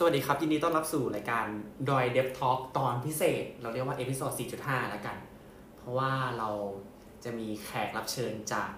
[0.00, 1.46] สวัสดีครับ ยินดีต้อนรับสู่รายการ
[1.88, 5.16] ดอย Dev Talk ตอนพิเศษ เราเรียกว่า episode 4.5 แล้วกัน
[5.76, 6.50] เพราะว่าเรา
[7.24, 8.70] จะมีแขกรับเชิญจาก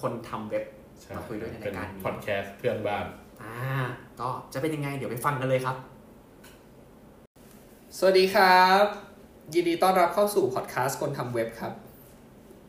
[0.00, 0.64] คนทำเว็บ
[1.00, 3.04] ใช่มาคุยด้วยในเป็นรายการนี้พอดแคสต์เพื่อนบ้าน
[3.42, 3.56] อ่า
[4.20, 5.76] ก็จะเป็นยังไง เดี๋ยวไปฟังกันเลยครับ
[7.98, 8.84] สวัสดีครับ
[9.54, 11.72] ยินดีต้อนรับเข้าสู่พอดแคสต์คนทำเว็บครับ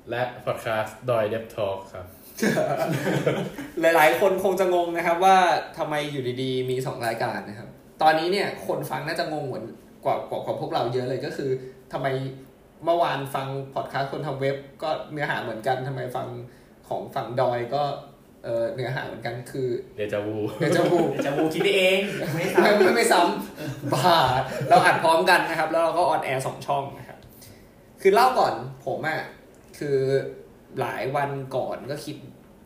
[0.09, 2.05] และพอดแคสต์ดอยเดฟทอ l k ครับ
[3.81, 5.37] หลาย ๆ คนคงจะงงนะครับว่า
[5.77, 7.66] ทำไมอยู่ดี ๆ มีสองรายการนะครับ
[8.01, 9.65] ตอนนี้เนี่ยคนฟังน่าจะงงเหมือน
[10.03, 11.49] กว่ากว่ากว่าพวกเราเยอะเลยก็คือ
[11.93, 12.07] ทำไม
[12.85, 16.27] เมื่อวานฟังพอดแคสต์คนทำเว็บ ก็เนื้อหาเหมือนกันทำไมฟัง
[16.87, 17.83] ของฝั่งดอยก็
[18.43, 21.97] เออเนื้อหาเหมือนกันคือเดจาวูเดี๋ยวจะพูดจะบูคิดไปเอง
[22.33, 24.17] ไม่ไม่ซ้ำไม่ไม่ซ้ำบ้า
[24.69, 27.17] เราอัดพร้อมกันนะครับ แล้วเราก็ on air สองช่องนะครับ
[28.01, 28.53] คือเล่าก่อน
[28.85, 29.21] ผมอะ
[29.79, 29.97] คือ
[30.79, 32.15] หลายวันก่อนก็คิด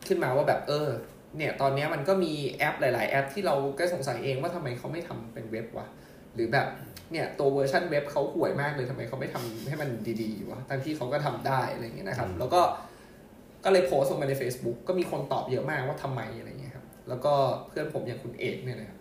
[0.08, 0.88] ขึ้นมาว่าแบบเออ
[1.36, 5.86] เนี่ยตอนเนี้ยมันก็มีแอปหลาย ๆ แอปที่เราก็สงสัยเองว่าทำไมเขาไม่ทำเป็นเว็บวะ
[6.34, 6.68] หรือแบบ
[7.12, 9.90] เนี่ยตัวเวอร์ชันเว็บเขาห่วยมากเลยทำไมเขาไม่ทำให้มัน
[10.22, 12.60] ดีๆวะทั้งที่เขาก็ทำได้อะไรอย่างเงี้ยนะครับ แล้วก็
[13.64, 17.32] ก็เลยโพสต์ลงไปใน Facebook ก็มีคนตอบเยอะมากว่าทำไมอะไรอย่างเงี้ยครับแล้วก็
[17.68, 18.98] เพื่อนผมอย่างคุณเอกเนี่ยนะครับ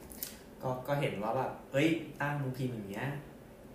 [0.64, 1.88] ก็ก็เห็นว่าแบบเฮ้ย
[2.22, 3.10] ตั้งมึงพิมพ์อย่างเงี้ย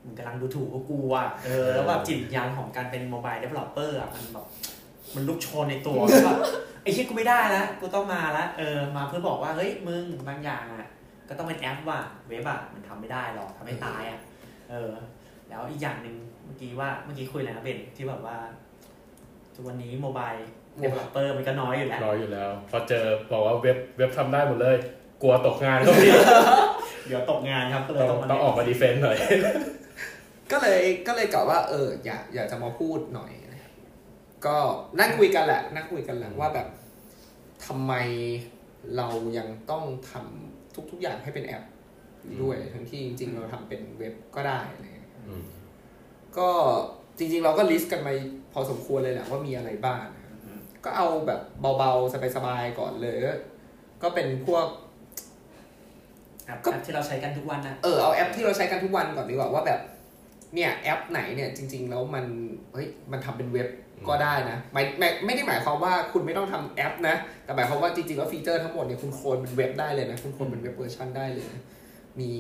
[0.05, 4.47] มึงกำลังดูถูกพวกกูอะเออแล้วแบบจิตวิญญาณของการเป็น mobile developer อะมันแบบ
[5.14, 6.39] มันลุกโชนในตัวแบบ
[6.75, 10.87] ไอ้เชี่ยกูไม่ได้แล้วกูต้องมาละเออมาเพื่อบอกว่าเฮ้ยมึงบางอย่างอะ
[11.29, 14.20] ก็ต้องเป็นแอปว่ะเว็บอะมันทำไม่ได้หรอกทำให้ตายอะ
[14.70, 14.91] เออ
[15.48, 18.37] แล้วอีกอย่างหนึ่งเมื่อกี้ว่าเมื่อกี้คุยอะไรนะเบนที่แบบว่า
[19.55, 24.77] ทุกวันนี้ mobile developer มันก็น้อยอยู่แล้วรออยู่แล้ว พอเจอบอกว่าเว็บเว็บทำได้หมดเลย
[25.23, 26.09] กลัวตกงานก็มี
[27.07, 29.17] เดี๋ยวตกงานครับก็เลยต้องต้องมาต้องออกมา defend หน่อย
[30.53, 33.45] ก็เลยก็เลยกล่าวว่าเอออยากอยากจะมาพูดหน่อยนะครับ
[34.47, 34.56] ก็
[35.00, 36.69] นั่งคุยกันแหละ นั่งคุยกันแหละว่าแบบ
[37.66, 37.92] ทำไม
[38.97, 39.08] เรา
[39.39, 41.64] ยังต้องทำทุก ๆ อย่างให้เป็นแอป
[42.42, 45.44] ด้วยทั้งที่จริง ๆ เราทำเป็นเว็บก็ได้อะไรเงี้ยอืม
[46.39, 46.50] ก็
[47.19, 48.12] จริง ๆ เราก็ list กันมา
[48.52, 51.40] พอสมควรเลยแหละว่ามีอะไรบ้างนะครับอืมก็เอาแบบ
[51.78, 53.33] เบาๆ สบายๆ ก่อนเลย ก็
[54.02, 54.67] ก็เป็นพวก
[56.46, 59.80] แอปก็แอปที่เราใช้กันทุกวันนะเออเอาแอปที่เราใช้กันทุกวันก่อนดีกว่าว่าแบบ
[60.55, 62.27] เนี่ยแอปไหนเนี่ยจริง ๆ แล้วมัน
[62.73, 63.68] เฮ้ยมันทำเป็นเว็บ
[64.08, 71.62] ก็ได้นะไม่ไม่ไม่ได้หมายความว่าคุณไม่ต้องทำแอปนะ แต่หมายความว่าจริงๆแล้ว feature ทั้งหมดเนี่ยคุณโคลนเป็นเว็บได้เลยนะ คุณโคลนเป็นเว็บเวอร์ชันได้เลยนะ
[72.20, 72.30] มี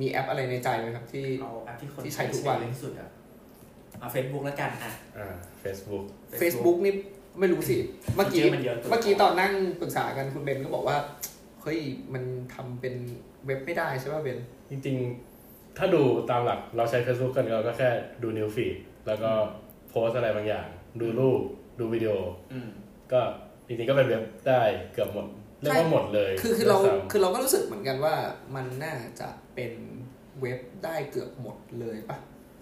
[0.00, 3.10] มีแอปอะไรในใจไหมครับ ที่เอาแอปที่คนที่ใช้ทุกวันเยอะที่สุดอะ
[4.00, 6.04] เอาเฟซบุ๊กแล้วกันอะอ่า Facebook
[6.40, 6.94] Facebook นี่
[7.40, 7.76] ไม่รู้สิ
[8.16, 10.96] เมื่อกี้มันเยอะเมื่อกี้ตอนนั่งปรึกษากันคุณเบนก็บอกว่า
[11.62, 11.78] เฮ้ย
[12.14, 12.22] มัน
[12.54, 12.94] ทำเป็น
[13.46, 14.38] เว็บไม่ได้ใช่ป่ะเบน
[14.70, 17.88] จริงๆ ถ้าดูตามหลักเราใช้ Facebook กันเราก็แค่
[18.22, 18.76] ดู news feed
[19.06, 19.30] แล้วก็
[19.88, 20.68] โพสต์อะไรบางอย่าง
[21.00, 21.40] ดูรูป
[21.78, 22.12] ดูวิดีโอ
[22.52, 22.68] อืม
[23.12, 23.20] ก็
[23.66, 24.60] จริงๆก็เป็นเว็บได้
[24.94, 25.26] เกือบหมด
[25.60, 28.14] เรียกว่าหมดเลยคือคือเราด้วยซ้ำคือเราก็รู้สึกเหมือนกันว่า
[28.54, 29.72] มันน่าจะเป็น
[30.40, 32.16] เว็บได้เกือบหมดเลยปะ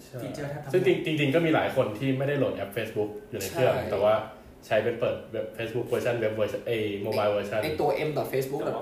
[0.04, 4.14] ใช่ฟีเจอร์แทบทั้งหมดซึ่งจริงจริง ๆ ก็มีหลายคนที่ไม่ได้โหลดแอป Facebook อยู่ในเครื่องใช่แต่ว่า
[4.66, 6.72] ใช้เป็นเปิดเว็บ Facebook เวอร์ชันเว็บเวอร์ชันเอ
[7.03, 8.03] mobile เวอร์ชันไอตัวแต่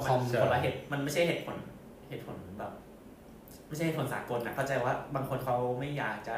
[0.03, 1.57] ว่ามัน m.facebook.com ใช่คนละเหตุมันไม่ใช่เหตุผล
[2.11, 2.73] เหตุผลแบบ
[3.69, 6.37] ไม่ใช่เหตุผลสากลนะเข้าใจว่าบางคนเขาไม่อยากจะ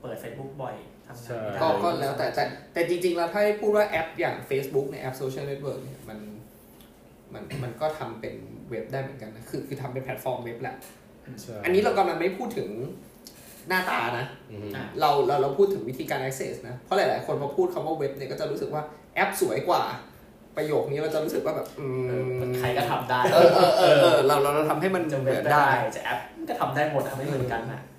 [0.00, 0.74] เปิด Facebook บ่อย
[1.06, 6.18] ทำงานไม่ได้ ก็ก็แล้วแต่แต่แต่จริง ๆ แล้วถ้าให้พูดว่าแอปอย่าง Facebook ในแอปโซเชียลเน็ตเวิร์กเนี่ยมัน
[7.34, 8.34] มันมันก็ทำเป็น
[8.70, 10.74] เว็บได้เหมือนกันนะคือคือทำเป็นแพลตฟอร์มเว็บแหละ
[11.42, 12.68] ใช่อันนี้เรากำลังไม่พูดถึง
[13.68, 18.82] หน้าตานะ อืมอะเราเราเราพูดถึงวิธีการ access นะ เพราะหลาย ๆ คนพอพูดคำว่าเว็บเนี่ยก็จะรู้สึกว่า
[19.14, 19.82] แอปสวยกว่า
[20.56, 21.86] ประโยคนี้เราจะรู้สึกว่าแบบอื
[22.38, 26.18] มใครก็ทำได้เออเออเออเออเราเราเราทำให้มันเหเว็มืบอนได้ จะเว็บได้ จะแอป
[26.48, 27.91] ก็ทำได้หมดทำไม่เหมือนกันอะอืมแอป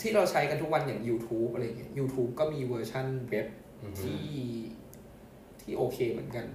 [0.00, 3.46] ที่เราใช้กันทุกวันอย่าง YouTube อะไรเงี้ย YouTube ก็มีเวอร์ชันเว็บ
[3.82, 4.22] อืมที่
[5.60, 6.46] ที่โอเคเหมือนกัน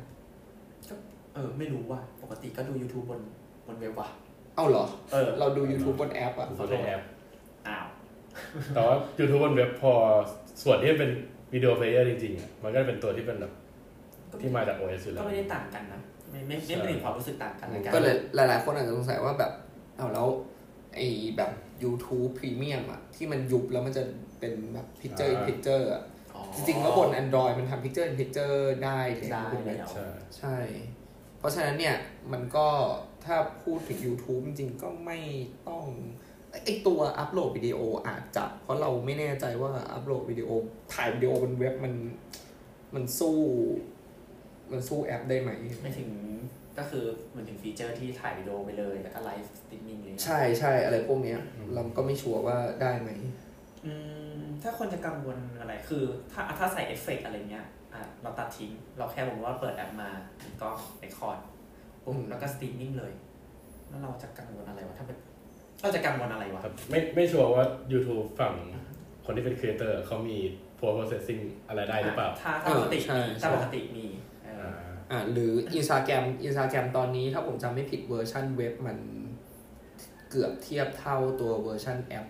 [1.34, 3.22] เออ ไม่รู้ว่าปกติก็ดู YouTube บน
[3.68, 4.10] บนเว็บว่ะ
[4.56, 7.02] เอ้าเหรอ เออ เราดู YouTube บนแอปอะดูในแอป
[7.68, 7.86] อ้าว
[8.74, 9.94] แต่ว่า YouTube บนเว็บพอ
[10.64, 11.12] ส่วนที่เป็น
[11.54, 13.54] วิดีโอเพลเยอร์จริงๆอะมันก็เป็นตัวที่เป็นแบบ
[14.42, 16.02] ที่มาจาก OS อยู่แล้ก็วไม่ได้ต่างกันนะ
[16.32, 19.52] ไม่ไม่ไม่ไม่ได้ความรู้สึกต่างกันละกันก็เลยหลายๆคนอาจจะสงสัยว่าแบบ
[19.98, 20.28] เอาแล้ว
[20.96, 21.08] ไอ้
[21.38, 21.52] แบบ
[21.84, 24.04] YouTube Premium อะที่มันยุบแล้วมันจะ
[24.40, 26.04] เป็นแบบ Picture in อ่า Picture อะ
[26.36, 30.08] อ๋อจริงๆแล้วบน Android มันทำ Picture in Picture ได้เลยได้บนเว็บแล้วใช่
[30.38, 30.58] ใช่
[31.40, 31.96] เพราะฉะนั้นเนี่ย
[32.32, 32.68] มันก็
[33.26, 35.18] ถ้าพูดถึง YouTube จริงๆก็ไม่
[35.68, 35.86] ต้อง
[36.64, 40.50] ไอตัวอัปโหลดวิดีโออาจจะ เพราะเราไม่แน่ใจว่าอัปโหลดวิดีโอ
[40.94, 41.94] ถ่ายวิดีโอบนเว็บมัน
[42.96, 43.38] มันสู้
[44.72, 45.50] มันสู้แอปได้ไหม
[45.82, 46.10] ไม่ถึง
[46.78, 51.40] ก็คือเหมือนถึงฟีเจอร์ที่ถ่ายวิดีโอไปเลยแล้วก็ไลฟ์สตรีมมิ่งเลยใช่ใช่อะไรพวกเนี้ย
[51.74, 53.10] เราก็ไม่ชัวร์ว่าได้ไหม
[53.86, 53.94] อื
[54.38, 60.10] มถ้าคนจะกังวลอะไรคือ ถ้าถ้าใส่เอฟเฟกต์อะไรเงี้ยอะเราตัดทิ้ง เราแค่บอกว่าเปิดแอปมา
[60.62, 60.70] ก็
[61.00, 61.38] record
[62.04, 63.12] ปุ๊บอืมแล้วก็สตรีมมิ่งเลย
[63.90, 65.18] แล้วเราจะกังวลอะไรวะถ้าเป็น
[65.82, 68.54] เราจะกังวลอะไรวะครับไม่ไม่ชัวร์ว่า YouTube ฝั่ง
[69.26, 70.38] คนที่เป็นครีเอเตอร์เขามี
[70.80, 74.06] post processing อะไรได้หรือเปล่า ถ้าถ้าปกติใช่มีใช่ถ้าปกติมี
[75.16, 78.98] เอออ่าอ่าหรือ Instagram Instagram ตอนนี้ถ้าผมจำไม่ผิดเวอร์ชันเว็บมัน
[80.30, 82.28] เกือบเทียบเท่าตัวเวอร์ชันแอป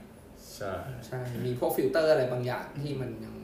[0.55, 0.73] ใช่
[1.07, 3.35] ใช่ มีพวกฟิลเตอร์อะไรบางอย่างที่มันยัง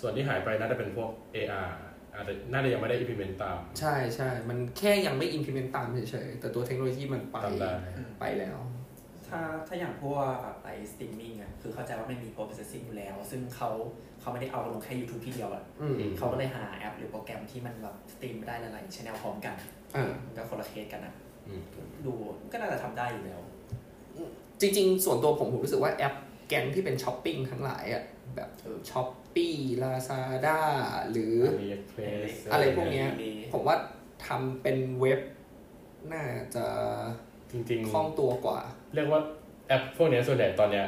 [0.00, 1.68] ส่วนที่หายไปน่าจะเป็นพวก AR
[2.14, 7.72] อาจจะน่าจะยังไม่ได้ implement ตาม ใช่ใช่ มันแค่ยังไม่ implement ตามเฉยๆ แต่ตัวเทคโนโลยีมันไปตามได้
[8.20, 8.58] ไปแล้ว
[9.28, 13.70] ถ้าถ้าอย่างพวกแบบไอสตรีมมิ่งอะ คือเข้าใจว่ามันมี processing อยู่แล้ว ซึ่งเขา
[14.20, 19.54] เขาไม่ได้เอาลงแค่ YouTube ที่เดียวอะอืมเขาก็เลยหาแอปหรือโปรแกรมที่มันแบบสตรีมได้หลายๆ channel พร้อมกัน
[19.96, 21.14] อ่ามันก็คนละเคสกันอะ
[21.48, 21.62] อืม
[22.06, 22.12] ดู
[22.52, 23.40] ก็น่าจะทำได้อยู่แล้ว
[24.60, 26.14] จริง ๆ ส่วนตัวผมผมรู้สึกว่าแอป
[26.48, 28.04] แก๊งที่เป็นช้อปปิ้งทั้งหลายอะ
[28.36, 30.58] แบบเออ Shopee Lazada
[31.10, 33.76] หรือ AliExpress อะไรพวกเนี้ยมีผมว่า
[34.26, 35.20] ทำเป็นเว็บ
[36.12, 36.24] น่า
[36.54, 36.64] จะ
[37.50, 39.20] จริงคล่องตัวกว่าๆเรียกว่า
[39.68, 40.86] แอปพวกเนี้ยส่วนใหญ่ตอนเนี้ย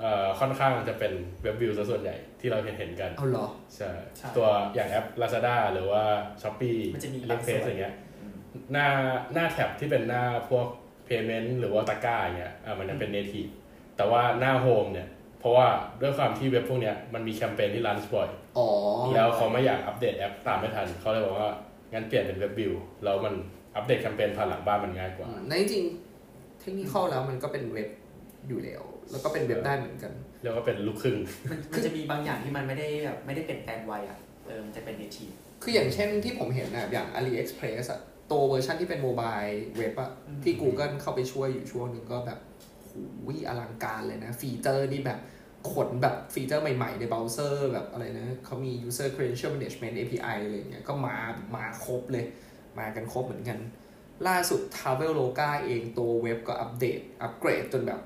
[0.00, 1.12] เอ่อค่อนข้างจะเป็น
[1.42, 6.02] web view ซะส่วนใหญ่ ที่เราเห็นเห็นๆกันเอาเหรอ ใช่ใช่ ตัวอย่างแอป Lazada หรือว่า
[6.42, 8.34] Shopee มันจะมีเล็กเฟสบางส่วนอย่างเงี้ยอืม
[8.72, 8.86] หน้า
[9.34, 10.66] หน้าแท็บที่เป็นหน้าพวก
[11.08, 13.50] payment หรือว่าตะกร้าอย่างเงี้ยอะมันจะเป็น native
[13.96, 15.08] แต่ว่าหน้าโฮมเนี่ย
[15.40, 15.66] เพราะว่า
[16.00, 18.28] ด้วยความที่เว็บพวกเนี้ยมันมีแคมเปญที่รันบ่อย
[18.58, 18.68] อ๋อ
[19.14, 21.50] แล้วเขาไม่อยากอัปเดตแอปตามไม่ทัน เขาเลยบอกว่า
[21.92, 22.72] งั้นเปลี่ยนเป็นเว็บวิว
[23.04, 23.34] แล้วมัน
[23.76, 27.88] อัปเดตแคมเปญผ่านหลังบ้านมันง่ายกว่าอืมในจริงๆเทคนิคแล้วมันก็เป็นเว็บ
[28.48, 31.18] อยู่แล้ว แล้วก็เป็นเว็บได้เหมือนกัน เรียกว่าเป็นลูกครึ่ง
[31.50, 38.00] มันมันจะมีบางอย่างที่มันไม่ได้แบบไม่ได้เปลี่ยนแปลงไวอะเออมันจะเป็น native คืออย่างเช่นที่ผมเห็นนะอย่าง AliExpress อะ
[38.30, 42.38] ตัวเวอร์ชันที่เป็น mobile web อะอืม ที่ Google เข้าไปช่วยอยู่ช่วงหนึ่งก็แบบ
[42.86, 43.02] หู
[43.36, 45.20] ยอลังการเลยนะ ฟีเจอร์นี่แบบ
[45.72, 51.16] ขนแบบฟีเจอร์ใหม่ๆ ในเบราว์เซอร์แบบอะไรนะเขามี user credential management API อะไรอย่างเงี้ยก็มา
[51.56, 52.24] มาครบเลย
[52.78, 53.58] มากันครบเหมือนกัน
[54.28, 58.00] ล่าสุด Traveloka เองตัวเว็บก็อัปเดต อัปเกรดจนแบบ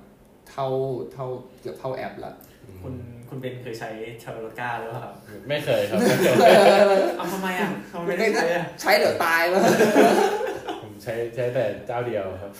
[0.50, 0.66] เท่า
[1.12, 1.26] เท่า
[1.60, 2.32] เกือบเท่าแอปละ
[2.82, 2.94] คุณ
[3.28, 3.90] คุณเบนเคยใช้
[4.22, 5.14] ชาโลกาหรือเปล่าครับ
[5.48, 9.62] ไม่เคยครับไม่เคยเอาทำไมอะทำไมไม่ได้ใช้อะใช้เดี๋ยวตายวะ
[10.82, 12.52] ผมใช้ใช้แต่เจ้าเดียวครับ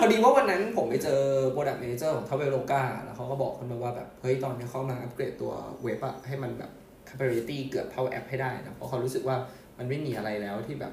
[0.00, 1.20] พอดีว่าวันนั้นผมไปเจอ
[1.54, 5.52] Product Manager ของ Traveloka แล้วเขาก็บอกกันมาว่าแบบ เฮ้ย ตอนนี้เขามาอัปเกรดตัว
[5.82, 6.70] เว็บอะให้มันแบบ
[7.08, 9.36] capability เกือบเท่าแอปให้ได้นะ เพราะเขารู้สึกว่า
[9.78, 10.92] มันไม่มีอะไรแล้วที่แบบ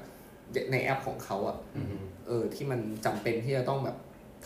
[0.72, 1.56] ในแอปของเขาอะ
[2.26, 3.96] เออที่มันจำเป็นที่จะต้องแบบ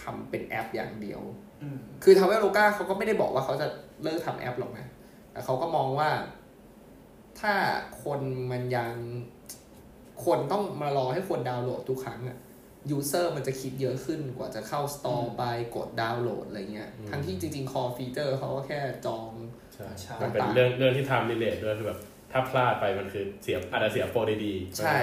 [0.02, 1.22] ทำเป็นแอปอย่างเดียว
[1.62, 3.66] อืมคือ Traveloka เขาก็ไม่ได้บอกว่าเขาจะ
[4.02, 4.86] เลิกทำแอปหรอกนะ
[5.32, 6.10] แต่เขาก็มองว่า
[7.40, 7.52] ถ้า
[8.04, 8.20] คน
[8.52, 8.92] มันยัง
[10.24, 12.38] คนต้องมารอให้คนดาวน์โหลดทุกครั้งอะ
[12.90, 15.42] ยูเซอร์มันจะคิดเยอะขึ้นกว่าจะเข้า Store ไป
[15.76, 19.30] กดดาวน์โหลดอะไรเงี้ยอืมทั้งที่จริงๆ Core Feature เขาก็แค่จอง
[19.74, 22.00] ใช่ใช่มันเป็นเรื่องเรื่องที่ทำ relate ด้วยคือแบบ
[22.32, 24.98] ถ้าพลาดไปมันคือเสียอาจจะเสียโปรดีๆใช่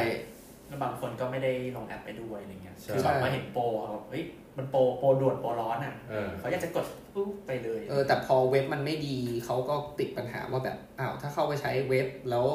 [0.68, 4.24] แล้วบางคนก็ไม่ได้ลงแอปไปด้วยอะไรเงี้ยใช่คือแบบมาเห็นโปรเขาแบบเฮ้ย
[4.58, 12.46] มันโปรโปรด่วนโปรร้อนอะเออเขาอยากจะกดปุ๊บไปเลยเออแต่พอเว็บมันไม่ดีเขาก็ติดปัญหาว่าแบบอ้าวถ้าเข้าไปใช้เว็บแล้ว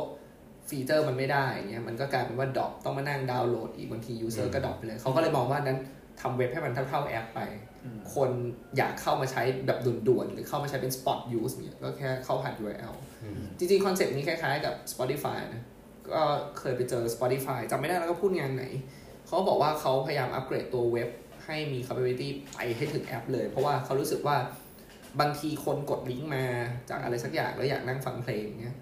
[0.69, 5.79] ฟีเจอร์มันไม่ได้เงี้ยมันก็กลายเป็นว่า drop ต้องมานั่งดาวน์โหลดอีกบางที user ก็ drop ไปเลยเขาก็เลยมองว่านั้น
[6.21, 7.41] ทำเว็บให้มันเท่าๆแอปไป
[7.97, 8.31] คน
[8.77, 9.79] อยากเข้ามาใช้แบบ
[10.09, 15.63] ด่วนๆ หรือเข้ามาใช้เป็น spot use เนี่ยก็แค่เข้าผ่าน URL อืมจริงๆ คอนเซ็ปต์นี้คล้ายๆกับ Spotify นะ
[16.13, 16.23] ก็
[16.59, 18.65] เคยไปเจอ Spotify จำไม่ได้แล้วก็พูดงานไหน
[19.27, 21.09] เขาบอกว่าเขาพยายามอัปเกรดตัวเว็บ
[21.47, 24.37] ให้มี capability ไปให้ถึงแอปเลย เพราะว่าเขารู้สึกว่า
[25.21, 26.45] บางทีคนกดลิงก์มา
[26.91, 28.77] จากอะไรสักอย่างแล้วอยากนั่งฟังเพลงเงี้ย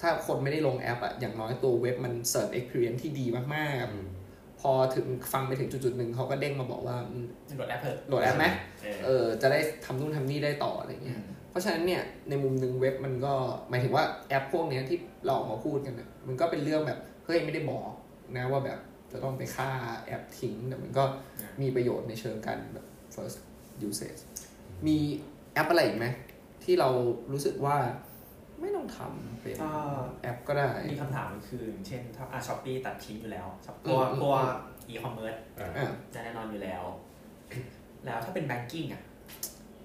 [0.00, 7.26] ถ้าคนไม่ได้ลงแอปอะอย่างน้อยตัวเว็บมันเสิร์ฟ experience ที่ดีมากอืมๆพอถึงฟังไปถึงจุดๆหนึ่งเขาก็เด้งมาบอกว่าอืม
[7.56, 8.46] โหลดแอปเถอะโหลดแอปไหม
[8.82, 13.34] เออเออจะได้ทำนู่นทำนี่ได้ต่ออะไรเงี้ยเพราะฉะนั้นเนี่ยในมุมหนึ่งเว็บมันก็
[13.70, 17.90] หมายถึงว่าแอปพวกเนี้ยที่เราออกมาพูดกันนะมันก็เป็นเรื่องแบบเฮ้ยไม่ได้บอก
[18.36, 18.78] นะว่าแบบ
[19.12, 19.70] จะต้องไปฆ่า
[20.06, 21.04] แอปทิ้ง แต่มันก็
[21.62, 23.38] มีประโยชน์ในเชิงการแบบ first
[23.88, 24.20] usage
[24.86, 24.96] มี
[25.52, 26.06] แอปอะไรอีกไหม
[26.64, 26.88] ที่เรา
[27.32, 27.76] รู้สึกว่า
[28.60, 29.72] ไม่ต้องทำเป็นก็
[30.22, 33.46] แอปก็ได้ มีคำถามคืออย่างเช่น ถ้าอะ Shopee ตัดทิ้งอยู่แล้ว
[33.84, 34.44] พอืวมกอืมพวก
[34.88, 36.82] อีคอมเมิร์ซอ่าอะจะแน่นอนอยู่แล้ว
[38.04, 39.02] แล้วถ้าเป็น banking อะ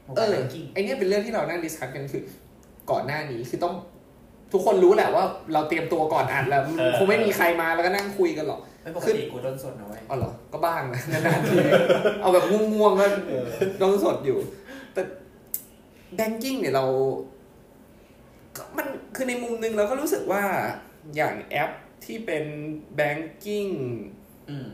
[0.03, 2.23] mobile banking ไอเนี้ยเป็นเรื่องที่เรานั่ง discuss กันคือ
[2.91, 3.75] ก่อนหน้านี้คือต้อง
[4.53, 5.23] ทุกคนรู้แหละว่า
[5.53, 6.63] เราเตรียมตัวก่อนอัดแล้ว
[6.97, 11.57] คงไม่มีใครมาแล้วก็นั่งคุยกันหรอก ไม่ปกติกูต้นสดนะเว้ยอ๋อเหรอ ก็บ้างนะนานๆที
[12.21, 13.05] เอาแบบง่วงๆก็
[13.81, 14.37] ต้องสดอยู่
[14.93, 15.01] แต่
[16.15, 16.85] banking เนี่ยเรา
[18.55, 20.43] ก็มันคือในมุมหนึงเราก็รู้สึกว่า
[21.15, 21.71] อย่างแอป
[22.05, 22.45] ที่เป็น
[22.95, 23.65] แบงกิ้ง
[24.49, 24.69] อืม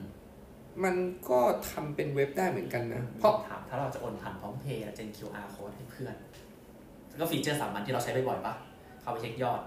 [0.84, 0.96] มัน
[1.30, 6.16] ก็ทำเป็นเว็บได้เหมือนกันนะ เพราะถามถ้าเราจะโอนผ่านพร้อมเพย์เราจะ QR code ให้เพื่อน
[7.20, 8.54] ก็ฟีเจอร์สามัญที่เราใช้บ่อยๆปะ
[9.02, 9.62] เข้าไปเช็คยอด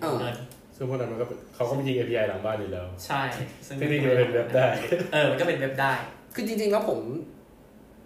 [0.00, 0.36] เออเงิน
[0.80, 3.22] ซึ่งพวกนั้นมันก็เป็นเขาก็มียิง API หลังบ้านอยู่แล้ว ใช่
[3.66, 4.66] ซึ่งที่นี่มันเป็นเว็บได้
[5.12, 5.92] เออ มันก็เป็นเว็บได้
[6.34, 7.00] คือจริงๆแล้วผม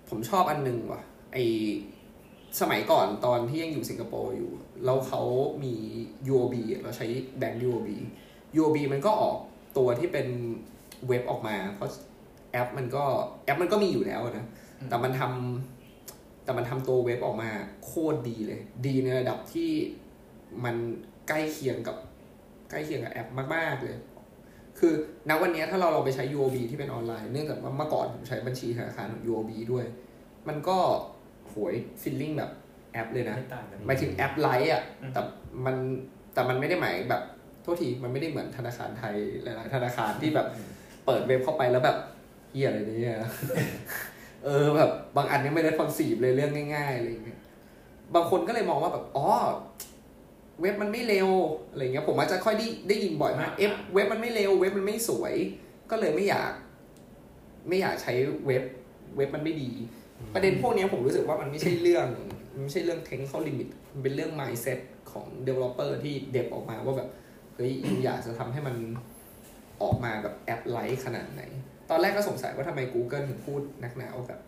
[0.09, 1.03] ผมชอบอันหนึงว่ะ
[1.33, 1.37] ไอ
[2.61, 4.51] สมัยก่อนตอนที่ยังอยู่สิงคโปร์อยู่
[4.85, 5.23] แล้วเขา
[5.65, 5.75] มี
[6.33, 7.07] UOB อะเราใช้
[7.39, 7.89] แบงก์ UOB
[8.59, 9.37] UOB มันก็ออก
[9.79, 10.27] ตัวที่เป็น
[11.09, 11.91] เว็บออกมาเพราะ
[12.53, 13.05] แอปมันก็
[13.45, 14.47] แอปมันก็มีอยู่แล้วนะ
[14.89, 17.51] แต่มันทำแต่มันทำตัวเว็บออกมา
[17.85, 19.71] โคตรดีเลย ดีในระดับที่
[20.65, 20.77] มัน
[21.29, 22.04] ใกล้เคียงกับใก
[22.75, 23.97] ล้เคียงกับแอปมาก ๆ เลย
[24.79, 24.93] คือ
[25.29, 29.85] ณวันนี้ถ้าเราเราไปใช้ UOB ที่เป็นออนไลน์ เนื่องจากว่าเมื่อก่อนผมใช้บัญชีธนาคารของ UOB ด้วย
[30.49, 30.79] มันก็
[31.49, 32.51] โหย feeling แบบ
[32.93, 35.21] แอปเลยนะไม่ต่างกันหมายถึง app-like อะอืมแต่
[35.65, 35.77] มัน
[36.35, 37.23] แต่มันไม่ได้หมายแบบ
[37.63, 40.47] โทษทีมันไม่ได้เหมือนธนาคารไทยหลายๆธนาคารที่แบบ
[41.07, 41.97] เปิดเว็บเข้าไปแล้วแบบ
[42.53, 43.19] เฮียอะไรเนี่ย
[44.45, 47.39] เออแบบบางอันยังไม่ได้ responsive เลยเรื่องง่ายๆอะไรอย่างเงี้ย
[48.15, 49.27] บางคนก็เลยมองว่าแบบอ๋อ
[50.61, 51.29] เว็บมันไม่เร็ว
[51.71, 55.35] อะไรเงี้ยผมอาจจะค่อยได้ได้ยินบ่อยมากเฮ้ยเว็บมันไม่เร็วเว็บมันไม่สวย
[55.91, 56.53] ก็เลยไม่อยาก
[57.69, 58.13] ไม่อยากใช้
[58.47, 58.65] เว็บ
[59.17, 59.71] เว็บมันไม่ดี
[60.35, 62.07] ประเด็นพวกเนี้ยผมรู้สึกว่ามันไม่ใช่เรื่อง
[62.53, 64.79] มันไม่ใช่เรื่อง technical limit มันเป็นเรื่อง mindset
[65.13, 67.09] ของ developer ที่ dev ออกมาว่าแบบ
[67.55, 68.77] เฮ้ย you อยากจะทำให้มัน
[69.83, 71.43] ออกมาแบบ app-like ขนาดไหน
[71.91, 74.41] ตอนแรกก็สงสัยว่าทำไม Google ถึงพูดนักหนาว่าแบบ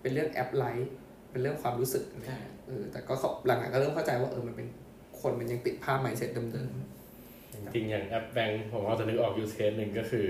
[0.00, 0.90] เป็นเรื่อง app-like
[1.30, 4.68] เป็นเรื่องความรู้สึกอะไร เงี้ยเออแต่ก็เขาหลังๆก็เริ่มเข้าใจว่าเออมันเป็น
[5.20, 6.70] คนมันยังติดภาพ mindset เดิม
[7.52, 10.26] จริงๆอย่างแอปแบงค์ผมว่าจะนึกออกยู e เคสหนึ่งก็คือ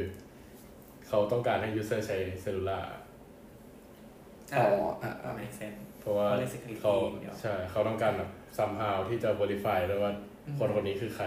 [1.08, 4.66] เขาต้องการให้ user ใช้ cellular อ๋อ
[5.02, 10.12] อะอ่าอะ make sense เพราะว่าเพราะเรื่อง security เขาเดียวใช่เขาต้องการแบบ somehow ที่จะ verify ด้วยว่า
[10.58, 11.26] คนคนนี้คือใคร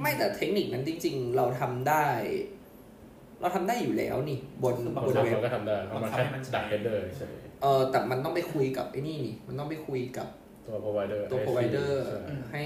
[0.00, 2.06] ไม่แต่ technically จริง ๆ เราทำได้
[3.40, 7.28] เราทำได้อยู่แล้วนี่ บนคือบางบนทำเว็บมันก็ทำได้เพราะมันแค่บังคับให้มันใช้ดัก header ใช่
[7.62, 10.28] เออแต่มันต้องไปคุยกับไอ้นี่นี่ มันต้องไปคุยกับ
[10.66, 12.18] ตัว provider ตัว ISP provider ใช่
[12.52, 12.62] ให้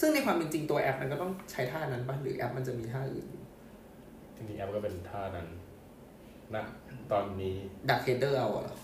[0.00, 3.26] ซึ่งในความเป็นจริงตัวแอปมันก็ต้องใช้ท่านั้นปะหรือแอปมันจะมีท่าอื่น
[4.36, 5.48] จริงๆแอปก็เป็นท่านั้น
[6.54, 6.56] ณ
[7.12, 7.56] ตอนนี้
[7.90, 8.76] ดัก header เอาอะเหรอ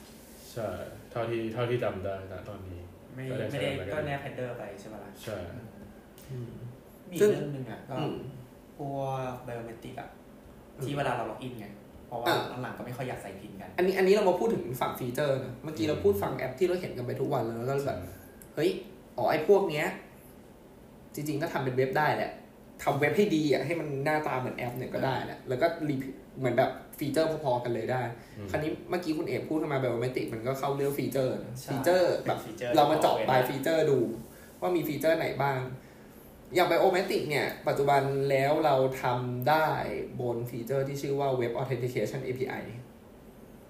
[0.52, 0.68] ใช่
[1.10, 2.80] เท่าที่เท่าที่จำได้ณตอนนี้
[3.14, 5.36] ไม่ก็ได้ไม่ได้ใช้ก็เหมือนกันแนบ header ไปใช่ไหมล่ะใช่
[7.10, 8.16] มีซึ่งเรื่องหนึ่งอะก็อืม
[8.76, 8.98] พว
[9.32, 10.08] ก biometric อะ
[10.84, 11.66] ที่เวลาเราล็อกอินไง
[12.06, 18.72] เพราะว่าอะหลังๆก็ไม่ค่อยอยากใส่ PIN กัน อันนี้อันนี้เรามาพูดถึงฝั่งฟีเจอร์นะ เมื่อกี้เราพูดฝั่งแอปที่เราเห็นกันไปทุกวันแล้วแล้วก็แบบเฮ้ย
[19.16, 19.86] อ๋อไอ้พวกเนี้ย
[21.14, 22.32] จริงๆก็ทำเป็นเว็บได้แหละ
[22.82, 28.02] ทำเว็บให้ดีอะให้มันหน้าตาเหมือนแอปเนี่ยก็ได้แหละแล้วก็รีพิเหมือนแบบฟีเจอร์พอๆกันเลยได้
[28.36, 33.98] อืมคราวนี้เมื่อกี้คุณเอกพูดขึ้นมาแบบว่าไม่ติดมันก็เข้าเรื่องฟีเจอร์นะใช่ฟีเจอร์แบบเป็นฟีเจอร์เรามาเจาะที่ปลายเอาไว้ฟีเจอร์ดู
[34.60, 35.58] ว่ามีฟีเจอร์ไหนบ้าง
[36.54, 39.68] อย่าง biometric เนี่ย ปัจจุบันแล้วเราทำได้
[40.20, 42.62] บนฟีเจอร์ที่ชื่อว่า Web Authentication API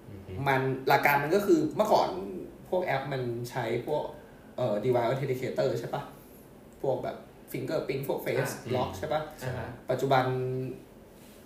[0.09, 2.09] อืมมันหลักการมันก็คือเมื่อก่อน
[2.69, 6.03] พวกแอปมันใช้พวกเอ่อ device authenticator ใช่ปะ
[6.81, 7.17] พวกแบบ
[7.51, 10.25] fingerprint พวก face อ่า lock ใช่ปะใช่ไหมปัจจุบัน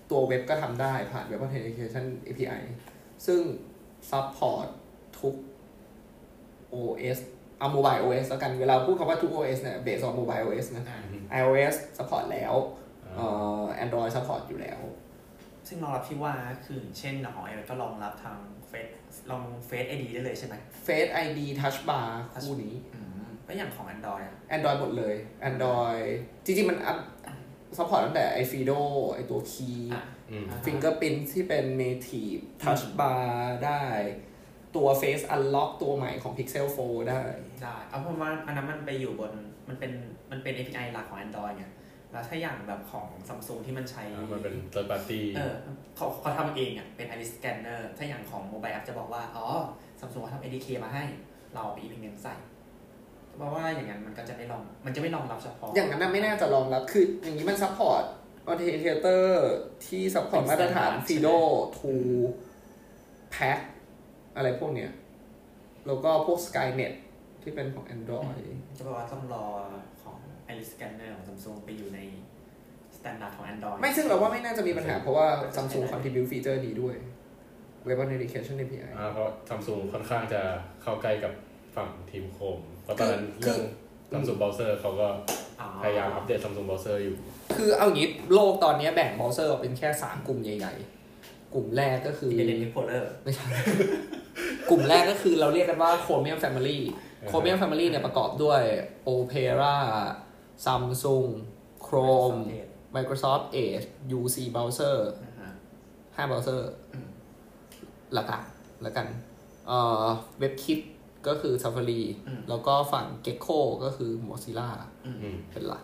[0.09, 2.61] ตัวเว็บก็ทำได้ผ่าน Web Authentication API
[3.25, 3.41] ซึ่ง
[4.11, 4.67] support
[5.19, 5.35] ทุก
[6.73, 7.17] OS
[7.59, 10.99] เอา mobile OS แล้วกัน เวลาพูดคำว่าทุก OS เนี่ย based on mobile OS นะอ่า
[11.39, 12.53] iOS support แล้ว
[13.15, 14.81] เอ่อ่าอ Android support อยู่แล้ว
[15.67, 16.33] ซึ่งรองรับที่ว่า
[16.65, 18.87] คือเช่นหนอยก็รองรับทางเฟซ
[19.29, 20.55] ลองเฟซไอดีได้เลยใช่ไหม
[20.85, 22.09] Face ID Touch Bar
[22.41, 22.73] คู่นี้
[23.47, 25.15] อืมก็อย่างของ Android อะ Android หมดเลย
[25.49, 26.05] Android
[26.45, 28.71] จริงๆ มัน support ตั้งแต่ไอ FIDO
[29.15, 33.25] ไอตัว key อะอืมอ่า fingerprint ที่เป็น native touch bar
[33.65, 33.81] ได้
[34.75, 37.21] ตัว face unlock ตัวใหม่ของ Pixel 4 ได้
[37.61, 39.33] ได้ เอาเพราะว่าอันนั้นมันไปอยู่บน
[39.69, 39.91] มันเป็น
[40.31, 41.65] มันเป็น API หลักของ Android ไง
[42.11, 45.53] แล้วถ้าอย่างแบบของซัมซุงที่มันใช้อ่ามันเป็น third party เออ
[45.95, 49.47] เขาเขาทำเองอะ เป็น iris scanner ถ้าอย่างของโมบายแอปจะบอกว่า อ๋อ
[49.99, 51.03] ซัมซุงเขาทำ ADK มาให้
[51.53, 52.35] เราเอาไป implement ใส่
[53.37, 58.03] เพราะว่าอย่างนั้นมันก็จะไม่ลอง มันจะไม่รองรับเฉพาะ อย่างนั้นนะไม่น่าจะรองรับ คืออย่างนี้มัน support
[58.49, 59.25] authenticator
[59.85, 61.37] ที่ support เป็นมาตรฐาน standard Fido
[61.77, 61.91] to
[63.35, 63.59] Pack
[64.35, 64.91] อะไรพวกเนี้ย
[65.87, 66.93] แล้วก็พวก Skynet
[67.41, 68.39] ที่เป็นของ Android
[68.77, 69.45] จะบอกว่าต้องรอ
[70.01, 70.17] ของ
[70.51, 71.99] iris scanner ของซัมซุงไปอยู่ใน
[72.97, 76.95] standard ของ Android ไม่ซึ่งเราว่าไม่น่าจะมีปัญหา เพราะว่า Samsung contribute feature นี้ด้วย
[77.87, 80.41] Web Authentication API อ่าเพราะซัมซุงค่อนข้างจะ
[80.83, 81.33] เข้าใกล้กับ
[81.75, 83.61] ฝั่งทีมโคม เพราะตอนนั้นคือเรื่อง
[84.11, 85.07] ซัมซุงเบราว์เซอร์เขาก็
[85.61, 87.15] อ๋อพยายามอัปเดตซัมซุงเบราว์เซอร์อยู่
[87.55, 90.73] คือเอางี้โลกตอนนี้แบ่งเบราว์เซอร์ออกเป็นแค่3กลุ่มใหญ่
[91.13, 93.47] ๆ กลุ่มแรกก็คือ Internet Explorer ไม่ใช่
[94.69, 96.79] กลุ่มแรกก็คือเราเรียกกันว่า Chromium Family
[97.29, 98.61] Chromium Family เนี่ยประกอบด้วย
[99.07, 99.75] Opera
[100.65, 101.29] Samsung
[101.85, 102.39] Chrome
[102.95, 103.85] Microsoft Edge
[104.17, 105.51] UC Browser นะฮะ
[106.27, 106.61] 5 browser
[106.93, 107.07] อืม
[108.13, 109.07] หลักๆแล้วกัน
[109.67, 110.05] เอ่อ
[110.41, 110.81] WebKit
[111.27, 114.69] ก็คือ Safari อืมแล้วก็ฝั่ง Gecko ก็คือ Mozilla
[115.05, 115.83] อืมเป็นหลัก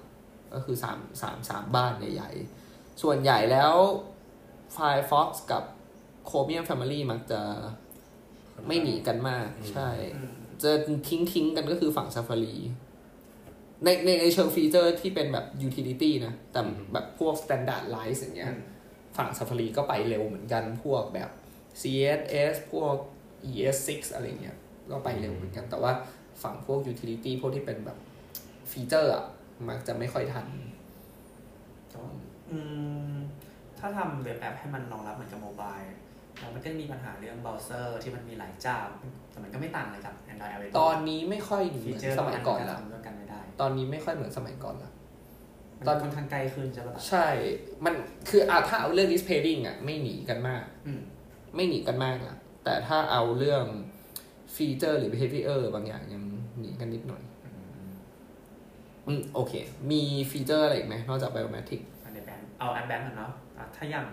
[0.53, 3.75] ก็คือสามสามสามบ้านใหญ่ๆ ส่วนใหญ่แล้ว
[4.75, 5.63] Firefox กับ
[6.29, 7.41] Chromium Family มักจะ
[8.67, 10.33] ไม่หนีกันมาก ใช่อืม
[10.63, 10.71] จะ
[11.09, 12.55] ทิ้งทิ้งๆกันก็คือฝั่ง Safari
[13.83, 16.61] ในในในเชิงฟีเจอร์ที่เป็นแบบ utility นะ แต่
[16.93, 18.53] แบบพวก standardize อย่างเงี้ย
[19.17, 21.29] ฝั่ง Safari ก็ไปเร็วเหมือนกันพวกแบบ
[21.81, 22.95] CSS พวก
[23.49, 24.57] ES6 อะไรเงี้ย
[24.89, 25.91] ก็ไปเร็วเหมือนกัน แต่ว่า
[26.43, 27.97] ฝั่งพวก utility พวกที่เป็นแบบ
[28.71, 29.25] ฟีเจอร์อะ
[29.69, 30.47] มักจะไม่ค่อยทัน
[32.51, 32.59] อื
[33.13, 33.15] ม
[33.79, 35.77] ถ้าทำเว็บแอปให้มันรองรับเหมือนกับโมบาย
[36.39, 38.79] แล้วมันก็จะมีปัญหาเรื่องเบราว์เซอร์ที่มันมีหลายเจ้า
[39.31, 44.91] แต่มันก็ไม่ต่างอะไรกับ Android iOS ตอนนี้ไม่ค่อยเหมืฟีอนเจอร์สมัยก่อนละละทำร่วมกันไม่ได้ตอนนี้ไม่ค่อยเหมือนสมัยก่อนละ
[45.77, 47.27] มันตอนค่อนข้างใกล้ขึ้นใช่ปะล่ะใช่
[47.85, 47.93] มัน
[48.29, 51.01] คืออะถ้าเอาเรื่อง displaying อะไม่หนีกันมากอืม
[51.55, 53.63] ไม่หนีกันมากละแต่ถ้าเอาเรื่อง
[54.55, 56.23] ฟีเจอร์หรือ behavior บางอย่างยัง
[56.59, 57.21] หนีกันนิดหน่อย
[59.07, 59.53] อืมโอเค
[59.91, 64.05] มีฟีเจอร์อะไรอีกไหมนอกจาก biometric อันในแบงก์เอาแอปแบงก์ก่อนเนาะอะถ้าอย่าง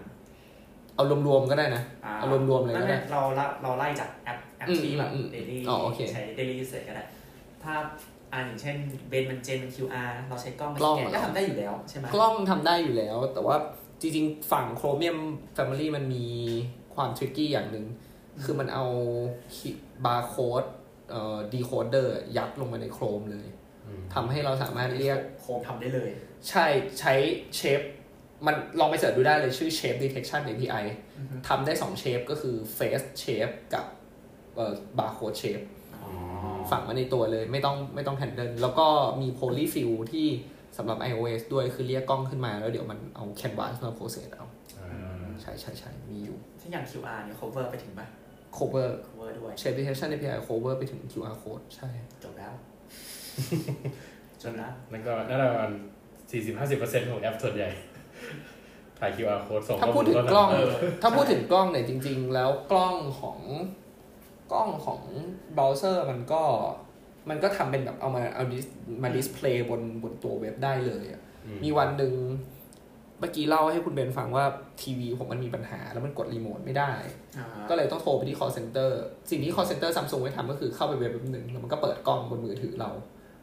[0.94, 7.04] เอารวมๆก็ได้นะอ่เอารวมๆเลยก็ได้นั่นแหะเราละเราไล่จากแอปแอปอืมที่แบบอืม daily อ๋อโอเคใช้ daily เสร็จก็ได้
[7.62, 7.74] ถ้า
[8.32, 8.76] อ่าอย่างเช่น
[9.08, 13.56] แบงก์มัน gen QR เราใช้กล้องกล้องสแกนก็ทำได้อยู่แล้วใช่ไหมกล้องทำได้อยู่แล้ว แต่ว่า
[14.00, 15.18] จริงๆ ฝั่ง Chromium
[15.56, 16.24] Family มันมี
[16.94, 17.84] ความ tricky อย่างหนึ่ง
[18.42, 18.84] คือมันเอา
[20.06, 20.64] บาร์โค้ด
[21.10, 23.46] เอ่อ decoder ยัดลงมาใน Chrome เลย
[23.86, 26.10] อืมทำให้เราสามารถเรียกโคมทำได้เลย
[26.48, 26.66] ใช่
[27.00, 27.14] ใช้
[27.56, 27.80] shape
[28.46, 30.84] มันลองไป search ดูได้เลยชื่อ Shape Detection API
[31.18, 33.84] อือฮึทำได้2 shape ก็คือ Face Shape กับ
[34.56, 35.64] เอ่อ Barcode Shape
[35.94, 36.10] อ๋อ
[36.70, 38.86] ฝังมาในตัวเลยไม่ต้องไม่ต้อง handle แล้วก็
[39.20, 40.26] มี Polyfill ที่
[40.76, 44.46] สำหรับ iOS ด้วยคือเรียกกล้องขึ้นมาแล้วเดี๋ยวมันเอา Canvas มา process เอา
[44.78, 48.06] อ่าใช่ใช่ใช่มีอยู่ถ้าอย่าง QR เนี่ย cover ไปถึงปะ
[48.58, 51.88] cover cover ด้วย Shape Detection API cover ไปถึง QR code ใช่
[52.22, 52.52] จบแล้ว
[54.42, 55.72] จบแล้วนั่นก็น่าจะประมาณ
[56.30, 57.70] สี่สิบห้าสิบเปอร์เซ็นต์ของแอปส่วนใหญ่
[58.98, 60.70] ถ่าย QR code ส่งถ้าข้อพูมูดลถึงก็กล้องเออ
[61.02, 63.38] ถ้าพูดถึงกล้องเนี่ยจริง ๆ แล้วกล้องของ
[64.52, 65.00] กล้องของ
[65.54, 66.42] เบราว์เซอร์มันก็
[67.28, 68.66] มันก็ทำเป็นแบบเอามาเอา dis
[69.02, 72.12] มา display บนบนตัวเว็บได้เลยอะอืมีวันหนึ่ง
[73.20, 74.44] เมื่อกี้เล่าให้คุณเบนฟังว่า
[74.82, 76.92] ทีวีผมมันมีปัญหา แล้วมันกดรีโมทไม่ได้
[77.38, 78.90] อ่าก็เลยต้องโทรไปที่ call center
[79.30, 82.90] สิ่งที่ call center Samsung ไปทำก็คือเข้าไปเว็บแป๊บนึงแล้วมันก็เปิดกล้องบนมือถือเรา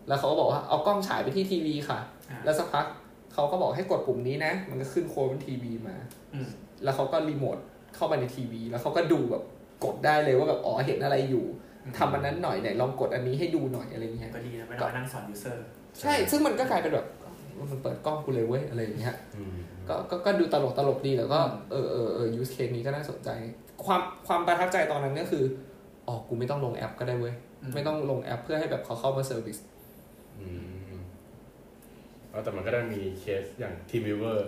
[0.08, 2.86] แล้วเขาก็บอกว่าเอากล้องฉายไปที่ทีวีค่ะอ่าแล้วสักพัก
[3.34, 5.96] เขาก็บอกให้กดปุ่มนี้นะ มันก็ขึ้นโค้ดบนทีวีมา
[6.34, 6.48] อืม
[6.84, 7.58] แล้วเขาก็รีโมท
[7.96, 9.44] เข้าไปในทีวี แล้วเขาก็ดูแบบ
[9.86, 11.46] กดได้เลยว่าแบบอ๋อเห็นอะไรอยู่
[11.98, 15.58] ทำอันนั้นหน่อยไหนลองกดอันนี้ให้ดูหน่อยอะไรเงี้ยก็ดีนะไม่ต้องมานั่งสอน user
[16.02, 17.06] ใช่ซึ่งมันก็กลายเป็นแบบ
[17.72, 19.56] มันเปิดกล้องกูเลยเว้ยอะไรอย่างเงี้ยอืม
[19.88, 23.30] ก็ก็ก็ดูตลกตลกดีแต่ก็อืมเออเออเออ use case นี้ก็น่าสนใจ
[23.86, 25.44] ความความประทับใจตอนนั้นก็คือ
[26.08, 27.34] อ๋อกูไม่ต้องลงแอปก็ได้เว้ย
[27.76, 29.58] ไม่ต้องลงแอปเพื่อให้แบบเขาเข้ามา service
[30.40, 30.48] อื
[30.94, 30.96] ม
[32.30, 34.40] แล้วแต่มันก็ได้มีเคสอย่าง TeamViewer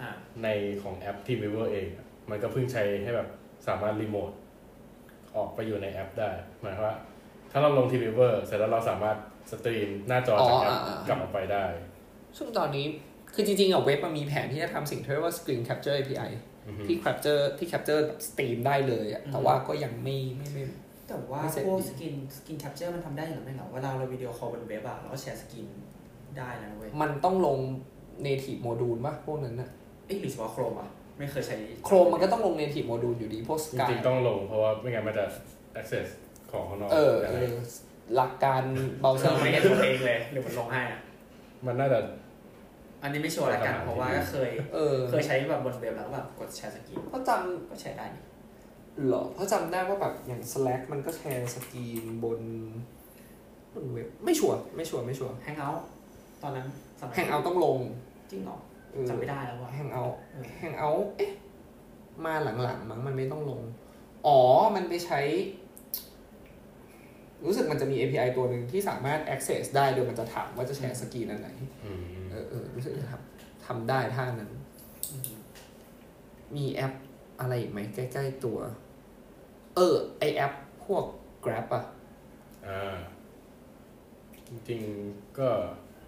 [0.00, 0.08] อ่า
[0.42, 0.48] ใน
[0.82, 3.28] ของแอป TeamViewer เองอะมันก็เพิ่งใช้ให้แบบ
[3.68, 4.30] สามารถรีโมท
[5.36, 6.94] ออกไปอยู่ในแอปได้หมายความว่า
[7.50, 9.16] ถ้าเราลง TeamViewer เสร็จแล้วเราสามารถ
[9.52, 11.64] สตรีมหน้าจอจากแอปอ๋ออ่าอ่ากลับออกไปได้
[12.36, 12.86] ซึ่งตอนนี้
[13.34, 16.30] คือจริงๆอะเว็บมันมีแผนที่จะทำสิ่งที่เรียกว่า screen capture API
[16.66, 20.62] อือฮึที่ capture ที่ capture แบบสตรีมได้เลยอะแต่ว่าก็ยังไม่ไม่ไม่
[21.08, 25.66] แต่ว่าไม่เสร็จพวกดี screen screen capture มันทำได้หรือไม่เหรอเวลาเราวิดีโอคอลบนเว็บอะเราก็แชร์สกิน
[26.38, 27.58] ได้นะเว้ย มันต้องลง
[28.26, 29.68] native module ป่ะพวกนั้นน่ะ
[30.06, 30.88] เอ้ยหรือเฉพาะ Chrome อะ
[31.18, 35.24] ไม่เคยใช้โครมมันก็ต้องลง native module อยู่ดีพวกจ Sky ริงๆต้องลงเพราะว่าไม่งั้นมันจะ
[35.80, 36.06] access
[36.50, 37.54] ของข้างนอกเออได้เออ
[38.16, 38.62] หลักการ
[39.00, 41.00] เบราว์เซเอออร์ไม่มันได้ตัวเองเลยหรือมันลงให้อะ
[41.66, 41.98] มันน่าจะ
[43.02, 47.30] อันนี้ไม่ชัวร์ละกันประมาณเพราะว่าก็เคย เออเคยใช้แบบบนเว็บแล้วก็แบบกดแชร์สกินเพราะจ
[47.70, 52.40] ก็แชร์ได้นี่ำหรอเพราะจำได้ว่าแบบอย่าง Slack มันก็แชร์สกรีนบน
[53.74, 55.84] บนเว็บไม่ชัวร์ไม่ชัวร์ไม่ชัวร์แฮงเอาท์
[56.42, 56.66] ตอนนั้น
[57.00, 57.78] สมัย Hangouts ต้องลง
[58.30, 58.58] จริงเหรอ
[58.92, 61.32] เออจำไม่ได้แล้วว่ะ Hangouts เออ Hangouts เอ๊ะ
[62.26, 63.60] มาหลังๆมั้งมันไม่ต้องลง
[64.26, 64.38] อ๋อ
[64.74, 65.20] มันไปใช้
[67.44, 71.48] รู้สึกมันจะมี API ตัวหนึ่งที่สามารถ access ได้โดยมันจะถามว่าจะแชร์สกรีนอันไหน
[71.84, 74.52] อืมเออเออรู้สึกจะทำทำได้เท่านั้น
[75.12, 75.38] อืม
[76.56, 76.92] มีแอป
[77.40, 78.58] อะไรอีกไหมใกล้ ๆ ตัว
[79.76, 80.52] เออ ไอแอป
[80.86, 81.04] พวก
[81.44, 81.84] Grab อะ
[82.66, 82.96] อ่า
[84.48, 85.50] จริงๆก็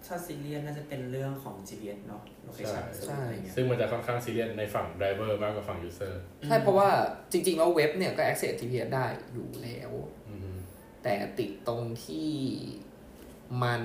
[0.05, 6.13] ถ้าซีเรียสน่าจะเป็นเรื่องของ GPS เนาะ location ใช่อะไรเงี้ยซึ่งมันจะค่อนข้างซีเรียสในฝั่ง driver มากกว่าฝั่ง user
[6.47, 6.89] ใช่เพราะว่า
[7.31, 10.20] จริงๆแล้วเว็บเนี่ยก็ access GPS ได้อยู่แล้วอืม
[11.03, 12.31] แต่ติดตรงที่
[13.63, 13.81] มัน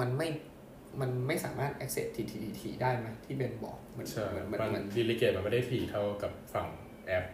[0.00, 0.28] มันไม่
[1.00, 6.68] มันไม่สามารถ access TTT ได้ไหมที่เบนบอกมันใช่มันมัมันนมันดีลิเกตมันไม่ได้ถี่เท่ากับฝั่ง
[7.06, 7.24] แอป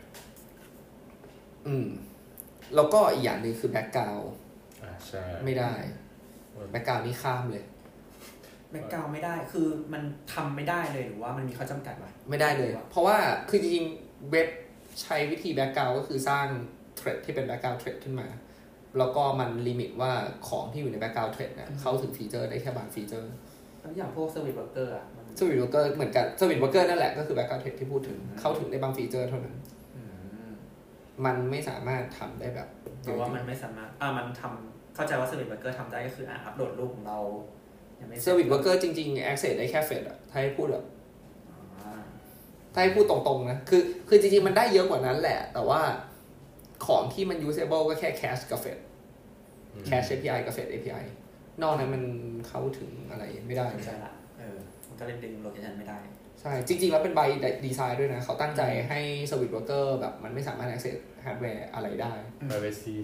[1.66, 1.86] อืม
[2.74, 4.18] แล้วก็อีกอย่างหนึ่งคือ background
[4.82, 5.74] อ่าใช่ไม่ได้
[6.70, 7.64] background นี่ข้ามเลย
[8.70, 13.16] background ไม่ได้คือมันทำไม่ได้เลยหรือว่ามันมีข้อจำกัดวะไม่ได้เลย เพราะว่า
[13.48, 14.48] คือจริงๆเว็บ
[15.02, 16.46] ใช้วิธี background ก็คือสร้าง
[17.04, 18.28] thread ที่เป็น background thread ขึ้นมา
[18.98, 20.12] แล้วก็มัน limit ว่า
[20.48, 23.32] ของที่อยู่ใน background thread เนี่ยเข้าถึงฟีเจอร์ได้แค่บางฟีเจอร์
[23.80, 29.56] แล้วอย่างพวก service worker อะมัน service worker เหมือนกัน service worker นั่นแหละก็คือ background thread ที่พูดถึงเข้าถึงได้บางฟีเจอร์เท่านั้น
[29.96, 30.02] อื
[30.46, 30.50] ม
[31.24, 32.68] มันไม่สามารถทำได้แบบ
[33.02, 37.18] เพราะว่ามันไม่สามารถอ่ามันทำเข้าใจว่า service worker ทำได้ก็คืออะอัปโหลดรูปของเรา
[38.00, 40.84] ยังไม่ service worker จริงๆ access ได้แค่ fetch อะถ้าให้พูดแบบ
[41.80, 42.02] อ่า
[42.72, 45.80] ถ้าให้พูดตรงๆนะ คือ คือจริงๆ มันได้เยอะกว่านั้นแหละ แต่ว่า
[46.86, 48.78] ของที่มัน usable ก็แค่ cache กับ fetch
[49.72, 51.04] อืม cache API กับ fetch API
[51.62, 52.02] นอกนั้นมัน
[52.48, 55.98] เข้าถึงอะไรไม่ได้ไม่ใช่ละเออมันก็เล่นดึงโลเคชันไม่ได้
[56.40, 57.28] ใช่ จริง ๆ แล้วเป็น by
[57.66, 62.12] design ด้วยนะ เขาตั้งใจให้ service worker แบบมันไม่สามารถ access hardware อะไรได้
[62.50, 62.96] privacy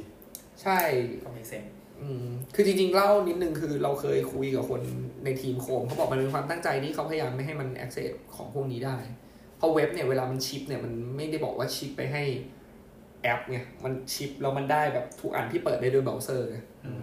[0.63, 0.79] ใช่
[1.25, 1.65] ก็มีเซน
[2.01, 4.83] อืมคือจริง ๆ เล่านิดนึงคือเราเคยคุยกับคน
[5.25, 8.97] ในทีมโคมเขาบอกมันเป็นความตั้งใจที่เขาพยายามไม่ให้มัน access ของพวกนี้ได้
[9.57, 12.23] เพราะเว็บเนี่ยเวลามันชิปเนี่ยมันไม่ได้บอกว่าชิปไปให้
[13.23, 16.59] แอปไงมันชิปแล้วมันได้แบบทุกอันที่เปิดได้ด้วยเบราว์เซอร์ไง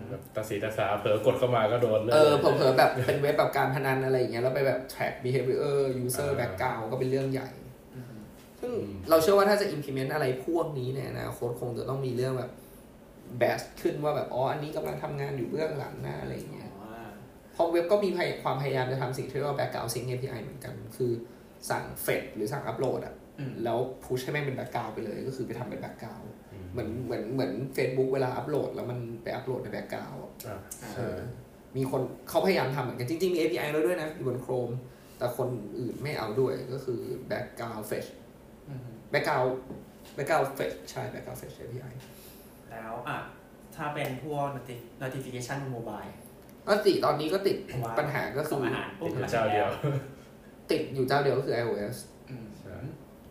[0.09, 7.49] แบบตาสีตาสาเผลอกดเข้ามาก็โดนลยเออเผลอๆแบบเป็นเว็บแบบการพนันอะไรอย่างเงี้ยแล้วไปแบบ track behavior user อ่า background ก็เป็นเรื่องใหญ่
[7.95, 8.15] อืม
[8.59, 12.51] ซึ่งอืมเราเชื่อว่าถ้าจะ implement อะไรพวกนี้เนี่ยนะโค้ดคงจะต้องมีเรื่องแบบ
[13.41, 17.07] best ขึ้นว่าแบบอ๋ออันนี้กำลังทำงานอยู่เบื้องหลังนะอะไรอย่างเงี้ยอ๋อ
[17.53, 21.11] เพราะเว็บก็มีพยความพยายามจะทำสิ่งที่เรียกว่า background sync API เหมือนกัน คือ
[21.69, 23.26] สั่งเฟดหรือสั่งอัปโหลดอะอืม
[23.63, 31.17] แล้วพุชให้แม่งเป็น background ไปเลยก็คือไปทำเป็น background อืมเหมือนเหมือนเหมือน Facebook เวลาอัปโหลด แล้วมันไปอัปโหลดใน background อะอะอ่าเออ
[31.77, 34.73] มีคนเขาพยายามทำเหมือนกันจริงๆ มี API แล้วด้วยนะ อยู่บน Chrome
[35.17, 36.99] แต่คนอื่นไม่เอาด้วยก็คือ
[37.31, 38.09] background fetch
[38.69, 38.79] อืม
[39.13, 39.49] background
[40.17, 41.93] background fetch ใช่ background fetch API
[42.71, 43.17] แล้วอะ
[43.75, 46.03] ถ้าเป็นพวก noti- notification โมบาย
[46.65, 49.69] ปกติตอนนี้ก็ติดเพราะว่าปัญหาก็คืส่งออาหารปุ๊ติบดอยู่เจ้าเดียว
[50.71, 52.16] ติดอยู่เจ้าเดียวก็คือ iOS อืมใช่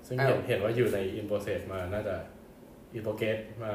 [0.06, 2.14] ซึ่งเห็นเห็นว่าอยู่ใน in process มาน่าจะ
[2.96, 3.72] in progress มา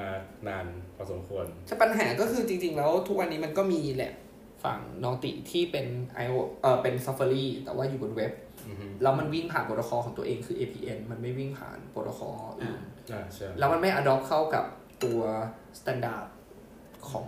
[0.48, 0.66] นาน
[0.96, 4.14] พอสมควรแต่ปัญหาก็คือจริง ๆ แล้วทุกวันนี้มันก็มีแหละ
[4.64, 5.86] ฝั่งนอติที่เป็น
[6.24, 8.32] iO เออเป็น Safari แต่ว่าอยู่บนเว็บ
[8.68, 14.66] อือฮึแล้วมันวิ่งผ่านโปรโตคอลของตัวเองคือ APN มันไม่วิ่งผ่านโปรโตคอลอื่นอ่าใช่แล้วมันไม่ adopt เข้ากับ
[15.04, 15.20] ตัว
[15.80, 16.26] standard
[17.10, 17.28] ของ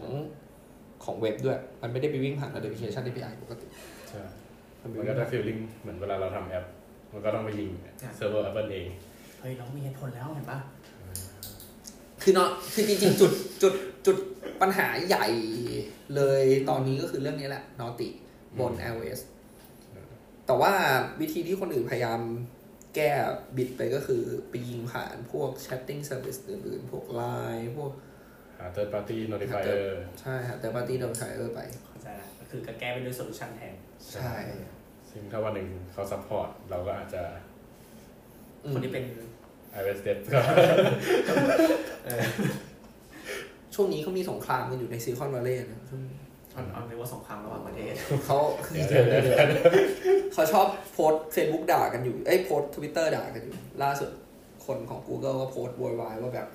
[1.04, 3.66] ของเว็บด้วย มันไม่ได้ไปวิ่งผ่าน notification API ปกติ
[4.10, 4.24] ใช่
[4.82, 6.66] มันไปมันวิ่งก็จะ feeling เหมือนเวลาเราทำแอป
[7.13, 7.69] มันก็ต้องไปยิง
[8.15, 8.88] เซิร์ฟเวอร์ Apple เอง
[9.39, 10.60] เฮ้ยเรามีเหตุผลแล้วเห็นปะ
[12.21, 13.73] คือเนาะคือจริงๆจุดจุด
[14.06, 14.17] จุด
[14.62, 15.28] ปัญหาใหญ่
[16.15, 18.10] เลยตอนนี้ก็คือเรื่องนี้แหละนอติ
[18.60, 19.19] บน iOS
[20.47, 20.71] แต่ว่า
[21.21, 22.21] วิธีที่คนอื่นพยายาม
[22.95, 23.10] แก้
[23.58, 27.91] บิดไปก็คือไปยิงผ่านพวก chatting service อื่นๆ พวก Line พวก
[28.58, 29.86] หา third party notifier
[30.21, 33.76] ใช่ฮะ third party โดนใช้เออไปเข้าใจละก็คือก็แก้ไปด้วย solution แทน
[34.13, 34.34] ใช่
[35.13, 37.21] ซึ่งถ้าวันหนึ่งเขา support เราก็อาจจะ
[38.63, 39.06] อืมคนที่เป็น
[39.80, 40.39] iOS dev ก็
[43.76, 46.02] ช่วงนี้เขามีสงครามกันอยู่ในซิลิคอนวัลเลย์นะช่วง
[46.56, 47.93] ออนออนเรียกว่าสงครามระหว่างประเทศ
[48.26, 48.38] เขา
[48.71, 49.73] เดี๋ยวเดี๋ยวเดี๋ยว
[50.34, 54.10] เขาชอบโพสเฟซบุ๊กด่ากันอยู่เอ้ยโพสทวิตเตอร์ด่ากันอยู่ ล่าสุด
[54.65, 56.47] คนของ Google ก็โพสต์โวยวายว่าแบบ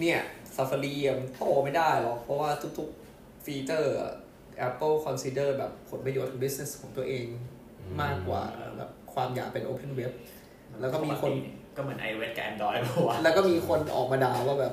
[0.00, 0.18] เนี่ย
[0.56, 3.92] Safari มันโตไม่ได้หรอกเพราะว่าทุกๆฟีเจอร์
[4.68, 7.24] Apple consider แบบผลประโยชน์ business ของตัวเอง
[8.02, 8.42] มากกว่า
[8.76, 10.12] แบบความอยากเป็น Open Web
[10.80, 11.30] แล้วก็มีคน
[11.76, 14.72] ก็เหมือน iOS กับ Android เพราะว่าแล้วก็มีคนออกมาด่าว่าแบบ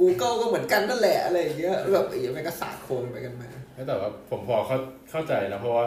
[0.00, 3.48] Google ก็เหมือนกันนั่นแหละอะไรอย่างเงี้ยแบบไอ้ยังไงก็สาดโคลนไปกันมา
[3.88, 4.78] แต่ว่าผมพอเข้า
[5.10, 5.86] เข้าใจนะ เพราะว่า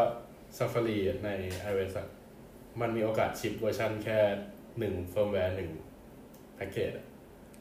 [0.57, 1.29] Safari ใน
[1.69, 2.07] iOS อะ
[2.81, 4.17] มันมีโอกาส ship เวอร์ชันแค่
[4.79, 5.69] หนึ่งเฟิร์มแวร์หนึ่ง
[6.55, 6.91] แพ็กเกจ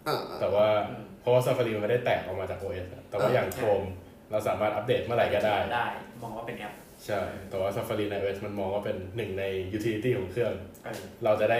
[0.06, 3.86] อ่าแต่ว่าอืมเพราะว่า Safari มันไม่ได้แตกออกมาจาก OS อะแต่ว่าอย่าง Chrome
[4.30, 5.88] เราสามารถอัปเดตเมื่อไหร่ก็ได้ได้
[6.22, 6.72] มองว่าเป็นแอป
[7.06, 9.44] ใช่ แต่ว่า Safari ใน iOS มันมองว่าเป็นหนึ่งใน
[9.76, 10.52] utility ของเครื่อง
[10.84, 11.58] เออเราจะได้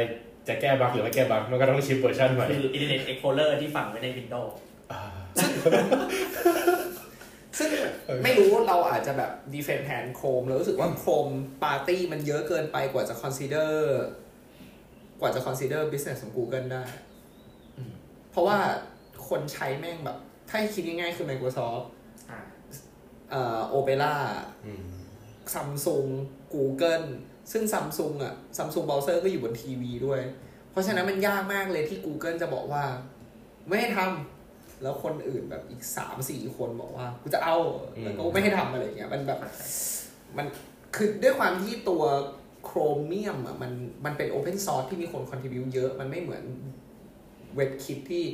[0.48, 4.50] จะแก้บั๊กหรือไม่แก้บั๊กมันก็ต้อง ship เวอร์ชันใหม่คือ Internet Explorer ที่ฝังไว้ใน Windows
[4.92, 5.02] อ่า
[7.58, 7.70] ซึ่ง
[8.24, 11.28] ไม่รู้เราอาจจะแบบ defend แทน Chrome เรารู้สึกว่า Chrome
[11.64, 14.00] party มันเยอะเกินไปกว่าจะ consider
[15.20, 16.84] กว่าจะ consider business ของ Google ได้
[17.76, 17.92] อืม
[18.30, 18.58] เพราะว่า
[19.28, 20.16] คนใช้แม่งแบบ
[20.48, 21.84] ถ้าให้คิดง่ายๆคือ Microsoft
[22.30, 22.38] อ่า
[23.30, 24.14] เอ่อ Opera
[24.66, 24.72] อื
[25.46, 26.08] ม Samsung
[26.54, 27.06] Google
[27.52, 30.20] ซึ่ง Samsung อะ Samsung Browser ก็อยู่บนทีวีด้วย
[30.70, 32.84] เพราะฉะนั้นมันยากมากเลยที่ Google จะบอกว่า
[33.68, 37.56] ไม่ให้ทำแล้วคนอื่นแบบอีกสามสี่คนบอกว่ากูจะเอา
[38.02, 39.38] แล้วก็ไม่ให้ทำอะไรอย่างเงี้ยมันแบบ
[40.36, 40.46] มัน
[40.96, 42.02] คือด้วยความที่ตัว
[42.68, 43.72] Chromium อะมัน
[44.04, 46.44] มันเป็น Open Source ที่มีคน contribute เยอะ มันไม่เหมือน
[47.56, 48.24] เว็บคิดที่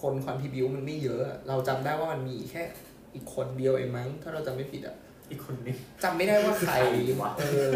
[0.00, 2.62] คน contribute มันไม่เยอะ เราจำได้ว่ามันมีแค่
[3.14, 4.96] อีกคนเดียวเองมั้ง ถ้าเราจำไม่ผิดอะ
[5.30, 7.72] อีกคนนึง จำไม่ได้ว่าใครใครวะ เออ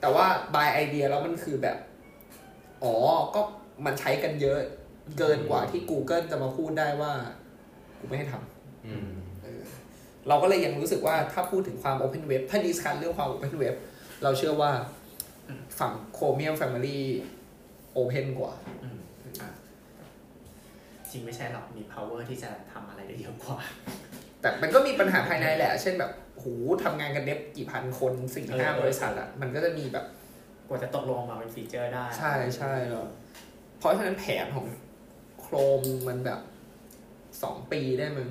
[0.00, 1.76] แต่ว่าบายไอเดียแล้วมันคือแบบ
[2.84, 2.94] อ๋อ
[3.34, 3.40] ก็
[3.84, 4.58] มันใช้กันเยอะ
[5.18, 7.12] เกินกว่าที่ Google จะมาพูดได้ว่า
[7.98, 9.10] กูไม่ให้ทำอืม
[9.42, 9.62] เออ
[10.28, 13.74] เราก็เลยยังรู้สึกว่าถ้าพูดถึงความ Open Web ถ้าดิสคันเรื่องความ Open Web
[14.22, 14.70] เราเชื่อว่า
[15.78, 16.98] ฝั่ง Chromium Family
[17.98, 18.98] Open กว่า อืม
[19.40, 19.50] อะ
[21.10, 23.58] จริงไม่ใช่หรอกมี power ที่จะทำอะไรได้เยอะกว่า
[24.40, 26.48] แต่มันก็มีปัญหาภายในแหละ เช่นแบบโห
[26.84, 30.06] ทำงานกันเด็บกี่พันคนสี่ห้าเออบริษัทอะมันก็จะมีแบบ
[30.68, 33.06] กว่าจะตกลงมาเป็นฟีเจอร์ได้ ใช่ใช่แล้ว
[33.78, 34.66] เพราะฉะนั้นแผนของ
[35.40, 36.40] Chrome มันแบบ
[37.42, 38.30] สองปีได้มั้ง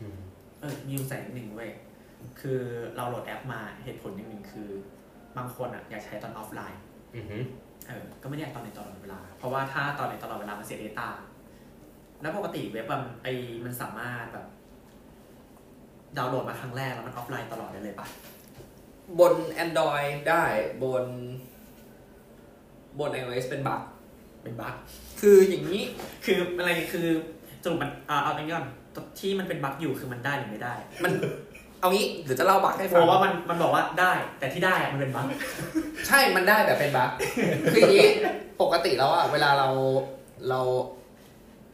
[0.00, 0.18] อืม
[0.60, 1.70] เออมีอยู่ sense หนึ่งเว้ย
[2.40, 2.60] คือ
[2.96, 4.70] เราโหลดแอปมาเหตุผลอย่างหนึ่งคือ
[5.36, 6.80] บางคนอะอยากใช้ตอนออฟไลน์
[7.16, 7.42] อือหือ
[7.88, 11.08] เออ ก็ไม่ได้อยากออนไลน์ตลอดเวลา เพราะว่าถ้าตอนในตลอดเวลามันเสีย Data
[12.20, 13.28] แล้วปกติเว็บอะไอ
[13.64, 14.46] มันสามารถแบบ
[16.16, 18.06] ดาวน์โหลดมาครั้งแรกแล้วมันออฟไลน์ตลอดได้เลยปะ
[19.20, 20.44] บน Android ได้
[20.84, 21.04] บน
[22.98, 23.82] บน iOS เป็นบั๊ก
[24.42, 24.74] เป็นบั๊ก
[25.20, 25.82] คืออย่างนี้
[26.24, 27.08] คืออะไรคือ
[27.62, 28.66] สรุปมันอ่าเอาตรงนี้ก่อน
[29.20, 31.12] ที่มันเป็นบั๊กอยู่คือมันได้หรือไม่ได้ มัน
[31.80, 35.26] เอางี้เดี๋ยวจะเล่าบั๊กให้ฟังเพราะว่ามันมันบอกว่าได้ แต่ที่ได้อะมันเป็นบั๊ก
[36.06, 37.10] ใช่มันได้แต่เป็นบั๊ก
[37.72, 38.08] คืออย่างนี้
[38.62, 39.68] ปกติแล้วอะเวลาเรา
[40.48, 40.60] เรา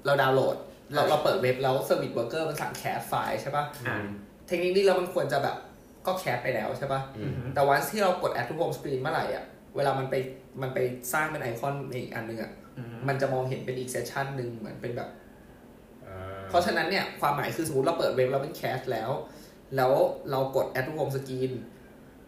[0.07, 0.57] เราดาวน์โหลด
[0.94, 3.97] เราเราเปิดเว็บแล้ว service worker มันสั่ง cache ไฟล์ใช่ปะอ่า
[4.46, 5.57] เทคนิคนี้แล้วมันควรจะแบบ
[6.07, 9.44] ก็ cache ไปแล้วใช่ปะอืมแต่วันที่เรากด add to home screen เมื่อไหร่อะ
[9.76, 10.14] เวลามันไป
[10.62, 10.78] มันไป
[11.12, 15.09] สร้างเป็นไอคอนในอีกอันหนึงอะอืมมันจะมองเห็นเป็นอีก session หนึ่งเหมือนเป็นแบบ
[16.07, 19.11] อ่าเพราะฉะนั้นเนี่ยความหมายคือสมมติเราเปิดเว็บเราเป็น cache แล้ว
[19.76, 19.92] แล้ว
[20.30, 21.52] เรากด add to home screen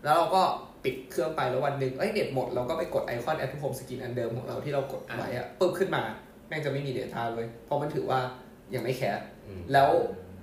[0.04, 0.42] แล้วเราก็
[0.84, 6.02] ปิดเครื่องไปแล้ววันหนึ่งเอ้ยเน็ตหมดเราก็ไปกดไอคอน add to home screen อันเดิมของเราที่เรากดไว้อะปึ๊บขึ้นมา
[6.48, 8.20] แม่งจะไม่มี Data เลยเพราะมันถือว่า
[8.74, 9.60] ยังไม่ cache อืม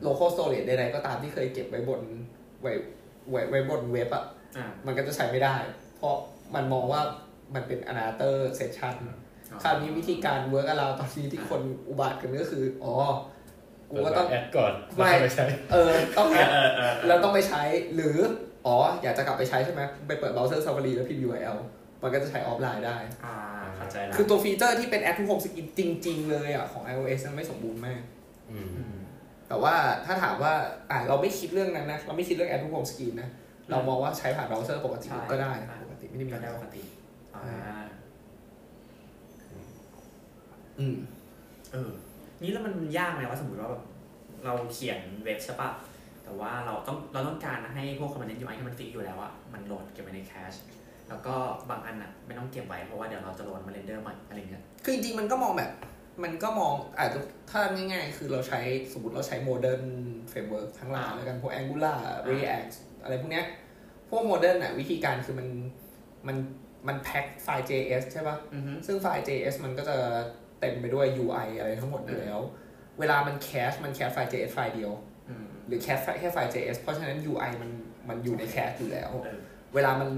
[0.03, 2.01] แล้ว local storage ใดๆก็ตามที่เคยเก็บไว้บน
[2.61, 2.71] ไว้
[3.29, 4.25] ไว้ไว้บนเว็บอะ
[4.57, 5.55] อ่ามันก็จะใช้ไม่ได้
[5.97, 6.15] เพราะ
[6.55, 7.01] มันมองว่า
[7.55, 8.95] มันเป็น another session
[9.63, 12.93] คราวนี้วิธีการ workaround ตอนนี้ที่คนอุบาทกันก็คือ อ๋อ
[13.89, 17.61] กูก็ต้อง add ก่อนไม่แล้วค่อยไปใช้เออ ต้อง add เออเออแล้วต้องไปใช้
[17.95, 18.17] หรือ
[18.67, 21.57] อ๋อ อยากจะกลับไปใช้ใช่ไหมไปเปิดเบราว์เซอร์ Safari แล้วพิมพ์ URL
[22.03, 23.35] มันก็จะใช้ออฟไลน์ได้ อ่า
[23.75, 28.01] เข้าใจแล้ว คือตัวฟีเจอร์ที่เป็น Add to Home Screen จริง ๆ เลยอะของ iOS มันไม่สมบูรณ์มาก
[28.51, 28.92] อืมอืม
[29.53, 30.53] แต่ว่าถ้าถามว่า
[30.91, 33.29] อ่าเราไม่คิดเรื่องนั้นนะ เราไม่คิดเรื่อง Add to Home Screen นะ
[33.69, 35.51] เรามองว่าใช้ผ่านเบราว์เซอร์ปกติใช่ก็ได้
[35.83, 36.81] ปกติไม่ได้มีก็อะไรได้ปกติ
[37.35, 37.83] อ่า
[40.79, 40.95] อืม
[41.71, 41.91] เออ
[42.41, 43.83] นี่แล้วมันยากไหมว่าสมมติว่าแบบ
[44.45, 45.69] เราเขียนเว็บใช่ปะ
[46.23, 50.53] แต่ว่าเราต้องเราต้องการให้พวกคอมเมนต์ UI ที่มันฟิกอยู่แล้วอะมันโหลดเก็บไว้ใน cache
[51.09, 51.35] แล้วก็
[51.69, 55.71] บางอันอะไม่ต้องเก็บไว้เพราะว่าเดี๋ยวเราจะโหลดมา render ใหม่อะไรเงี้ย คือจริงๆมันก็มองแบบ
[56.23, 57.19] มันก็มองอาจจะ
[57.51, 58.59] ถ้าง่ายๆ คือเราใช้
[58.93, 59.83] สมมติเราใช้ modern
[60.29, 61.99] framework ทั้งหลายแล้วกันพวก Angular
[62.29, 62.73] React
[63.03, 63.45] อะไรพวกเนี้ย
[64.09, 65.47] พวก modern อะวิธีการคือมัน
[66.27, 66.37] มัน
[66.87, 69.97] มันแพ็คไฟล์ JS ใช่ปะอือฮึซึ่งไฟล์ JS มันก็จะ
[70.59, 72.39] เต็มไปด้วย UI อะไรทั้งหมดอยู่แล้ว
[72.99, 74.91] เวลามัน cache มัน cache ไฟล์ JS ไฟล์เดียว
[75.29, 77.71] อืมหรือ cache แค่ไฟล์ JS เพราะฉะนั้น UI มัน
[78.09, 79.39] มันอยู่ใน cache อยู่แล้วเออ
[79.75, 80.09] เวลามัน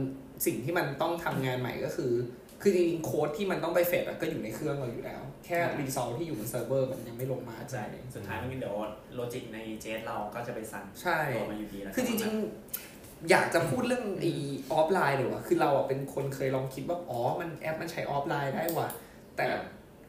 [0.46, 2.12] สิ่งที่มันต้องทำงานใหม่ก็คือ
[2.62, 7.84] คือจริงๆโค้ดที่มันต้องไป fetch อะก็อยู่ในเครื่องเราอยู่แล้ว แค่ result ที่อยู่บนเซิร์ฟเวอร์มันยังไม่ลงมาใช่
[8.16, 8.76] สุดท้ายมันเดี๋ยว
[9.16, 14.26] logic ใน JS เราก็จะไปสั่งใช่โหลดมาอยู่ดีแล้วคือจริงๆ อยากจะพูดเรื่องไอ้
[14.74, 18.90] ออฟไลน์เลยว่ะคือเราอะเป็นคนเคยลองคิดว่าอ๋อมันแอปมันใช้ออฟไลน์ได้ว่ะ
[19.38, 19.48] แต่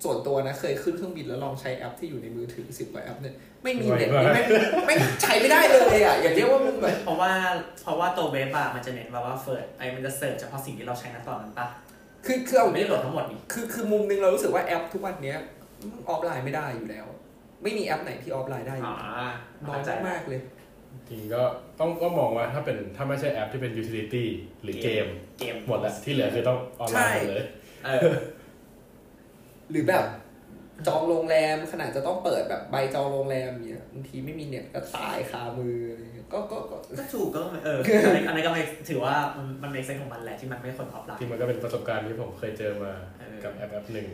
[0.04, 4.42] ส่วนตัวนะเคยขึ้นเครื่องบินแล้วลองใช้แอปที่อยู่ในมือถือสิบกว่าแอปเนี่ยไม่มีเน็ตไม่ไม่
[4.86, 7.32] ไม่ใช้ไม่ได้เลยอะอย่าเรียกว่ามันแบบเพราะว่า
[7.82, 11.66] เพราะว่าตัวเว็บอะมันจะเน้นว่าว่าเฟิร์ไอมันจะเสิร์ชเฉพาะสิ่งที่เราใช้ณตอนนั้นปะ
[12.26, 15.38] คือคือเอาไม่ได้โหลดทั้งหมดนี่คือคือมุมหนึงเรารู้สึกว่าแอปทุกวันเนี้ย
[16.08, 17.06] ออฟไลน์ไม่ได้อยู่แล้ว
[17.62, 20.40] ไม่มีแอปไหนที่ออฟไลน์ได้ออ๋ยู่อน้อยมากๆเลย
[21.08, 21.42] จริงก็
[21.80, 24.24] ต้องก็มองว่าถ้าเป็นถ้าไม่ใช่แอปที่เป็น utility
[24.62, 25.06] หรือเกม
[25.38, 27.48] เกมหมดแหละที่เหลือคือต้องออนไลน์หมดเลย
[27.86, 28.14] เออ
[29.70, 30.04] หรือแบบ
[30.86, 44.08] จองโรงแรมขนาดจะต้องเปิดแบบใบจองโรงแรมเนี่ยบางทีไม่มีเน็ตก็ตายคามืออะไรเงี้ย ก็ก็ก็ก็ถูกก็เอออันนี้อันนี้ก็ไม่ถือว่ามันมันใน sense ของมันแหละที่มันไม่คนที่ออฟไลน์มันก็เป็นประสบการณ์ที่ผมเคยเจอมาเออกับแอปแอปหนึ่ง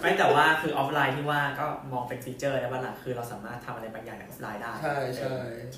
[0.00, 5.34] ไม่แต่ว่าคือออฟไลน์ที่ว่าก็มองเป็นฟีเจอร์ได้บ้างล่ะคือเราสามารถทำอะไรบางอย่างในออฟไลน์ได้ ใช่ใช่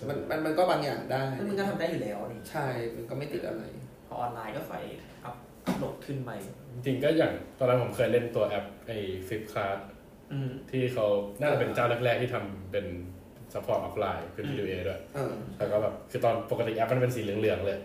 [0.08, 3.62] มันมันมันก็บางอย่างได้แล้วมันก็ทำได้อยู่แล้วนี่ใช่ มันก็ไม่ติดอะไร
[4.06, 4.82] พอออนไลน์ก็ค่อย
[5.24, 5.34] อัพ
[5.66, 6.30] อัพโหลดขึ้นไป
[6.74, 8.98] จริงๆก็อย่างตอนนั้นผมเคยเล่นตัวแอปไอ้
[9.28, 9.88] Flipkart
[10.32, 11.06] อืมที่เขา
[11.40, 12.86] น่าจะเป็นเจ้าแรกๆที่ทำเป็น
[13.54, 17.78] support ออฟไลน์เป็นอืม PWA ด้วยเออแล้วก็แบบคือตอนปกติแอปมันเป็นสีเหลืองๆเลย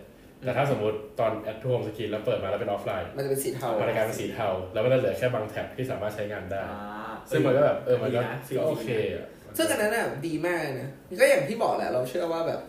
[0.44, 9.26] แต่ถ้าสมมติตอน add to home screen แล้วเปิดมาแล้วเป็นออฟไลน์ มันจะเป็นสีเทามันจะกลายเป็นสีเทา แล้วมันจะเหลือแค่บางแท็บที่สามารถใช้งานได้อ่าซึ่งมันก็แบบเออมันก็ดีนะ feel ก็โอดีนะเคอะ
[9.56, 12.60] ซึ่งอันนั้นน่ะดีมากนะก็อย่างที่บอกแหละเราเชื่อว่าแบบ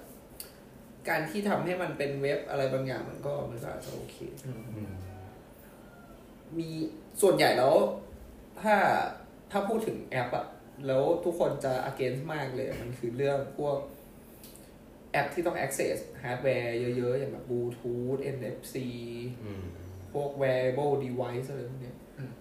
[1.09, 4.91] การที่ทำให้มันเป็นเว็บอะไรบางอย่างมันก็มันก็อาจจะโอเคอืมอืม
[6.59, 6.69] มี
[7.21, 7.73] ส่วนใหญ่แล้ว
[8.61, 8.75] ถ้า
[9.51, 10.45] ถ้าพูดถึงแอปอะ
[10.85, 13.77] แล้วทุกคนจะ against มากเลย มันคือเรื่องพวก
[15.11, 18.75] แอปที่ต้อง access ฮาร์ดแวร์เยอะๆ อย่างแบบ Bluetooth NFC
[19.43, 19.63] อืม
[20.13, 22.31] พวก wearable device อะไรพวกเนี้ยอืม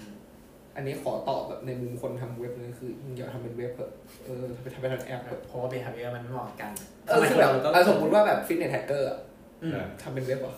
[0.76, 3.92] อันนี้ขอตอบแบบในมุมคนทำเว็บเลยคือมึงอย่าทำเป็นเว็บเถอะ
[4.24, 6.72] เออทำเป็นทำเป็นแอปเถอะเพราะว่า behavior มันไม่เหมาะกัน
[7.06, 9.18] เออคือแบบทำไมอะสมมติว่าแบบ fitness tracker อะ
[9.62, 10.54] อืมอะทำเป็นเว็บเหรอ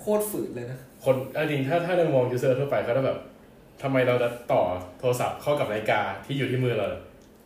[0.00, 3.18] โคตรฝืนเลยนะ คนเอาจริงถ้าถ้าในมอง user ทั่วไปเขาจะแบบ
[3.82, 4.62] ทำไมเราจะต่อ
[4.98, 6.88] โทรศัพท์เข้ากับนาฬิกาที่อยู่ที่มือเรา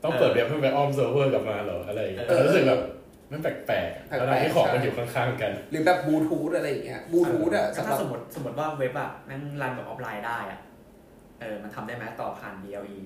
[0.03, 2.81] ต้องเปิดเว็บเพื่อไปอ้อมเซิร์ฟเวอร์กลับมาเหรออะไรอย่างเงี้ยเออรู้สึกแบบ
[3.31, 10.59] มันแปลกๆแปลอะกๆแล้วที่ของมันใช่อยู่ข้างๆกัน หรือแบบบลูทูธอะไรอย่างเงี้ยบลูทูธอะถ้าสำหรับสมมติสมมติว่าเว็บอะแม่ง run แบบออฟไลน์ได้อะ
[11.41, 12.99] เออมันทำได้ไหมต่อผ่าน BLE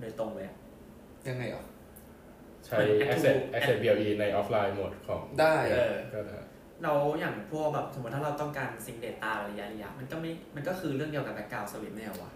[0.00, 0.56] โดยตรงเลยอะ
[1.28, 1.64] ยังไงเหรอ
[2.64, 6.36] ใช้เหมือน Access Apple Access BLE ในออฟไลน์โหมดของได้เออก็ได้
[6.84, 12.32] เราอย่างพวกแบบสมมติถ้าเราต้องการ sync data ระยะระยะมันก็ไม่มันก็คือเรื่องเดียวกับ background sync ไม่เหรอวะ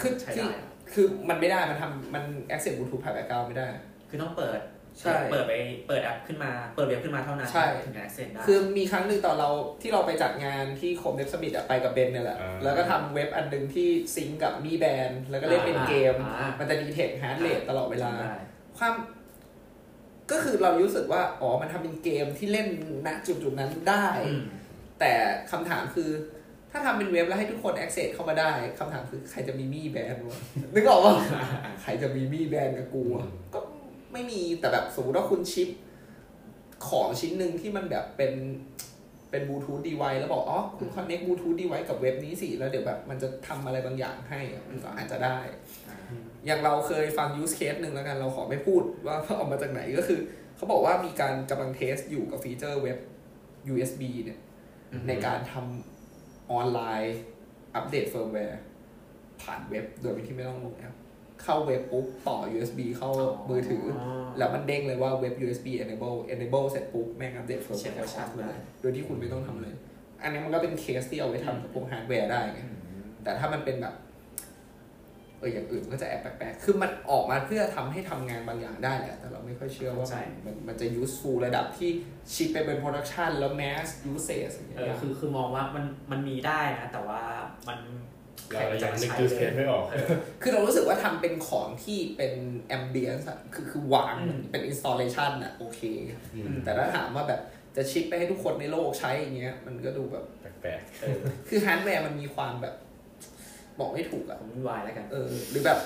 [0.00, 3.66] คือใช้คือได้อะคือมันไม่ได้ มันทำมัน access bluetooth ผ่าน background ไม่ได้
[4.10, 4.60] คือต้องเปิด
[5.00, 5.52] ใช่เปิดไป
[5.88, 9.50] เปิดแอปขึ้นมาเปิดเว็บขึ้นมาเท่านั้นใช่ถึงจะ access ได้คือมีครั้งหนึ่งตอนเรา
[9.82, 18.36] ที่เราไปจัดงานที่คมเว็บสมิธอะไปกับเบนเนี่ยแหละอ่าแล้วก็ทำเว็บอันหนึ่งที่ sync กับ Mi Band แล้วก็เล่นเป็นเกมอ่ามันจะ detect heart rate ตลอดเวลาได้
[18.78, 18.94] ความ
[20.30, 22.68] ก็คือเรารู้สึกว่า อ๋อ มันทำเป็นเกมที่เล่น
[23.06, 24.42] ณจุดจุดๆนั้นได้อืม
[25.00, 25.12] แต่
[25.50, 26.10] คำถามคือ
[26.70, 30.40] ถ้าทำเป็นเว็บแล้วให้ทุกคน access เข้ามาได้คำถามคือใครจะมี Mi Band วะ
[30.74, 31.14] นึกออกว่า
[31.82, 33.60] ใครจะมี Mi Band กับกูอะก็
[34.12, 35.68] ไม่มีแต่แบบสมมติว่าคุณชิป
[36.88, 38.32] ของชิ้นหนึ่งที่มันแบบเป็น
[39.30, 45.38] เป็นบลูทูธดีไวแล้วบอกอ๋อคุณ connect บลูทูธ device กับเว็บนี้สิแล้วเดี๋ยวแบบมันจะทำอะไรบางอย่างให้อะมันก็อาจจะได้
[46.46, 50.20] อย่างเราเคยฟัง use case หนึ่งแล้วกัน เราขอไม่พูดว่าเอามาจากไหนก็คือ
[50.56, 52.98] เขาบอกว่ามีการกำลัง test อยู่กับฟีเจอร์เว็บ
[53.72, 54.38] USB เนี่ย
[54.92, 57.18] อืมในการทำออนไลน์
[57.74, 58.60] อัปเดตเฟิร์มแวร์
[59.42, 60.94] ผ่านเว็บโดยที่ไม่ต้องลงแอป
[61.42, 63.10] เข้าเว็บปุ๊บต่อ USB เข้า
[63.50, 63.84] มือถือ
[64.38, 69.74] แล้วมันเด้งเลยว่าเว็บ USB enable enable เสร็จปุ๊บ แม่งอัปเดตเฟิร์มแวร์เช็คเวอร์ชันได้โดยที่คุณไม่ต้องทำเลย
[70.22, 72.60] อันนี้มันก็เป็นเคสที่เอาไว้ทำกับพวกฮาร์ดแวร์ได้ไง
[73.24, 73.94] แต่ถ้ามันเป็นแบบ
[75.38, 80.16] เอออย่างอื่นก็จะแอบแปลกๆ คือมันออกมาเพื่อทำให้ทำงานบางอย่างได้แหละ แต่เราไม่ค่อยเชื่อว่าเข้าใจ
[80.46, 81.90] มันมันจะ useful ระดับที่
[82.34, 87.20] ship ไปเป็น production แล้ว mass usage อย่างเงี้ยเออคือคือมองว่ามันมันมีได้นะ แต่ว่า
[87.68, 87.78] มัน
[88.52, 90.08] เรายังนึกใช้ use case ไม่ออกเออ
[90.42, 92.32] คือเรารู้สึกว่าทำเป็นของที่เป็น
[92.78, 95.80] ambience อะคือคือวางอืมเป็น installation อะโอเค
[96.34, 97.40] อืมแต่ถ้าถามว่าแบบ
[97.76, 100.24] จะ ship ไปให้ทุกคนในโลกใช้อย่างเงี้ย มันก็ดูแบบ
[100.62, 102.74] แปลกเออคือฮาร์ดแวร์มันมีความแบบ
[103.78, 105.78] บอกไม่ถูกอะผมวุ่นวายแล้วกัน เออ หรือแบบ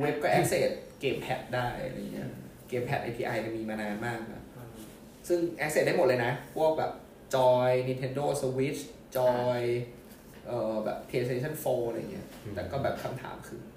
[0.00, 2.28] เว็บก็ access เกมแพดได้อะไรเงี้ย
[2.68, 4.42] เกมแพด API เนี่ยมีมานานมากนะ
[5.28, 6.92] ซึ่ง access ได้หมดเลยนะ พวกแบบ
[7.34, 8.80] จอย Nintendo Switch
[9.16, 9.60] จอย
[10.46, 13.72] เอ่อแบบ PlayStation 4 อะไรเงี้ย แต่ก็แบบคำถามคือๆ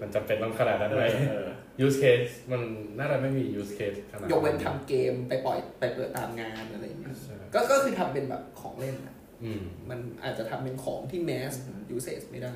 [0.00, 1.48] มันจำเป็นต้องขนาดนั้นไหมเออ
[1.84, 2.60] use case มัน
[2.98, 9.17] น่าจะไม่มี use case ขนาดยกเว้นทำเกมไปปล่อยไปเปิดตามงานอะไรเงี้ยใช่ก็ก็คือทำเป็นแบบของเล่นอะอื
[9.60, 12.54] มมันอาจจะทำเป็นของที่ mass อืม usage ไม่ได้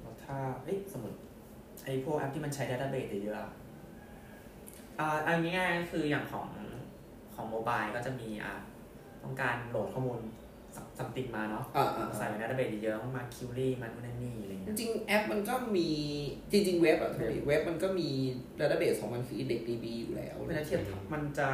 [0.00, 1.18] แล้วถ้าเอ้ยสมมติ
[1.84, 3.50] ไอ้พวกแอปที่มันใช้ database เยอะๆอะ
[4.98, 6.48] อ่าอันง่ายๆก็คืออย่างของ
[7.34, 8.54] ของ mobile ก็จะมีอะ
[9.22, 10.18] ต้องการโหลดข้อมูล
[10.98, 15.88] something มาเนาะอ่าอ่าใส่ใน database เยอะๆต้องมา query มานู่นนั่นนี่อะไรเงี้ยจริงๆแอปมันก็มี
[16.52, 18.08] จริงๆเว็บอะทุกทีเว็บมันก็มี
[18.60, 20.80] database ของมันคือ IndexedDB อยู่แล้วเวลาเทียบ
[21.12, 21.48] มันจะ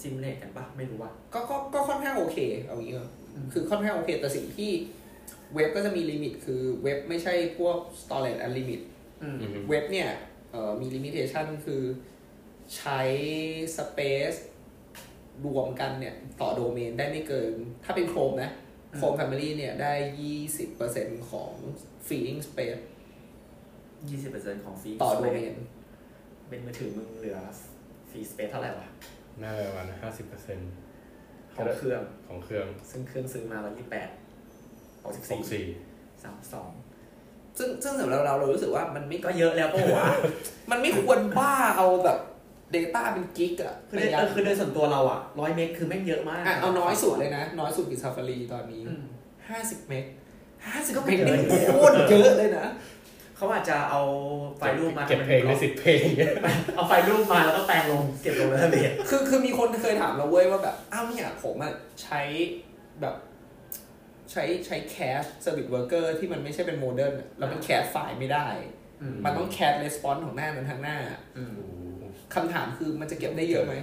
[0.00, 3.21] similar กันปะไม่รู้ว่าก็ก็ก็ค่อนข้างโอเค เอางี้ก่อนอืม
[3.52, 4.72] คือค่อนข้างโอเค แต่สิ่งที่
[5.54, 8.80] เว็บก็จะมี limit คือเว็บไม่ใช่พวก storage unlimit
[9.22, 10.10] อืมอืมเว็บเนี่ย
[10.50, 11.82] เอ่อมี limitation คือ
[12.76, 13.00] ใช้
[13.76, 14.38] space
[15.46, 17.52] รวมกันเนี่ยต่อโดเมนได้ไม่เกิน
[17.84, 18.50] ถ้าเป็น Chrome นะ
[18.98, 19.94] Chrome Family เนี่ยได้
[20.60, 21.52] 20%ของ
[22.06, 22.82] feeding space
[24.08, 25.54] ยี่สิบเปอร์เซ็นต์ของฟรีต่อโดเมน
[26.48, 27.38] เป็นมือถือมึงเหลือ
[28.10, 28.86] ฟรีสเปซเท่าไหร่วะ
[29.42, 30.70] น่าจะประมาณห้าสิบเปอร์เซ็นต์
[31.56, 34.08] ของเครื่องของเครื่อง ซึ่งเครื่องซื้อมาร้อยยี่แปด
[35.02, 35.64] หกสิบสองสี่สี่
[36.22, 36.70] สามสอง
[37.58, 40.06] ซึ่งซึ่งสำหรับเราเรารู้สึกว่ามันไม่ก็เยอะแล้วปะวะ
[40.70, 42.18] มันไม่ควรบ้าเอาแบบ
[42.74, 49.04] Data เป็นกิกอะคือโดยเออคือโดยส่วนตัวเราอะร้อยเมกคือแม่งเยอะมากอะเอาน้อยสุดเลยนะ น้อยสุดคือ Safari ตอนนี้อืม
[49.46, 50.04] 50เมก
[50.52, 52.66] 50ก็เมไม่กเยนี่อะโคตรเยอะเลยนะ
[53.42, 54.02] เขาอาจจะเอา
[54.56, 56.04] ไฟล์รูปมาเก็บเพลงได้สิบเพลง
[56.76, 61.72] เอาไฟล์รูปมาแล้วก็แปลงลงเก็บลงในเบสคือคือมีคนเคยถามเราเว้ยว่าแบบ อ้าวเนี่ยผมอะ
[62.02, 62.20] ใช้
[63.00, 63.14] แบบ
[64.32, 68.46] ใช้ใช้ cache service worker ที่มันไม่ใช่เป็น modern แล้วมัน cache ไฟล์ไม่ได้
[69.24, 70.96] มันต้อง cache response ของหน้านั้นทางหน้า
[71.36, 73.74] อืมโอ้โหคำถามคือมันจะเก็บได้เยอะไหม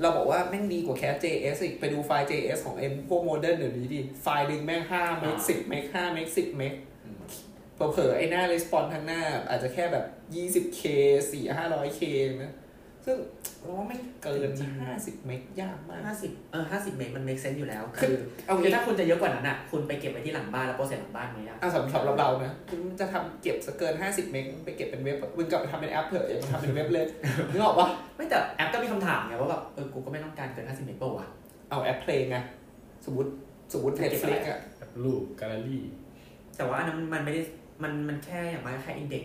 [0.00, 6.95] เราบอกว่าแม่งดีกว่าแค่ JS อีก ไปดูไฟล์ JS ของเอ็มพวก modern เดี๋ยวนี้ดิ ไฟล์หนึ่งแม่ง5เมก10เมก5เมก10เมกอืม
[7.76, 10.04] เผลอๆไอ้หน้า response ทางหน้า อาจจะแค่แบบ
[10.36, 10.80] 20k
[11.30, 12.00] 4 500k
[12.42, 12.54] นะ
[13.04, 13.16] ซึ่ง
[13.62, 14.50] เราว่าแม่งเกิน
[14.88, 27.06] 50เมกยากมากห้าสิบเออห้าสิบเมกมัน make sense อยู่แล้ว คืคืออเอาคืองี้ถ้าคุณจะเยอะกว่านั้นอะ คุณไปเก็บไว้ที่หลังบ้านแล้ว process หลังบ้านไหมอะอะสำหรับเรานะคุณจะทำเก็บสักเกิน50เมกไปเก็บเป็นเว็บมึงกลับไปทำเป็นแอปเถอะอย่ามาทำเป็นเว็บเลย
[27.52, 31.26] นึกออกปะไม่แต่แอปก็มีคำถามไงว่าแบบเออกูก็ไม่ต้องการเกินห้าสิบเมกเปล่าวะ
[31.70, 32.36] เอาแอปเพลงไง
[33.04, 33.30] สมมติ
[33.72, 35.82] สมมติจะเก็บอะไร Netflix อะแบบรูปแกลเลอรี่
[36.56, 37.40] แต่ว่าอันนั้นมันไม่ได้
[37.82, 39.24] มันมันแค่อย่างมากแค่ index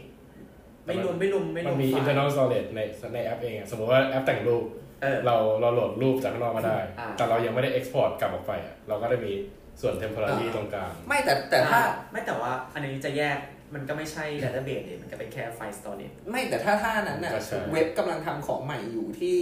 [0.85, 2.81] ไม่รวมไม่รวมไม่รวมมันมีไฟล์ internal storage ใน
[3.13, 4.63] ในแอปเองอะสมมติว่าแอปแต่งรูป
[5.01, 9.33] เออเราเราโหลดรูปจากข้างนอกมาได้อ่าแต่เรายังไม่ได้ export กลับออกไปอะเราก็ได้มี
[9.81, 11.79] ส่วน temporary อ่าตรงกลางไม่แต่แต่ถ้า
[12.11, 13.37] ไม่แต่ว่าอันนี้จะแยก
[13.75, 19.37] มันก็ไม่ใช่ database เลยมันก็เป็นแค่ไฟล์ storage ไม่แต่ถ้าท่านั้นน่ะก็ใช่เว็บกำลังทำของใหม่อยู่ที่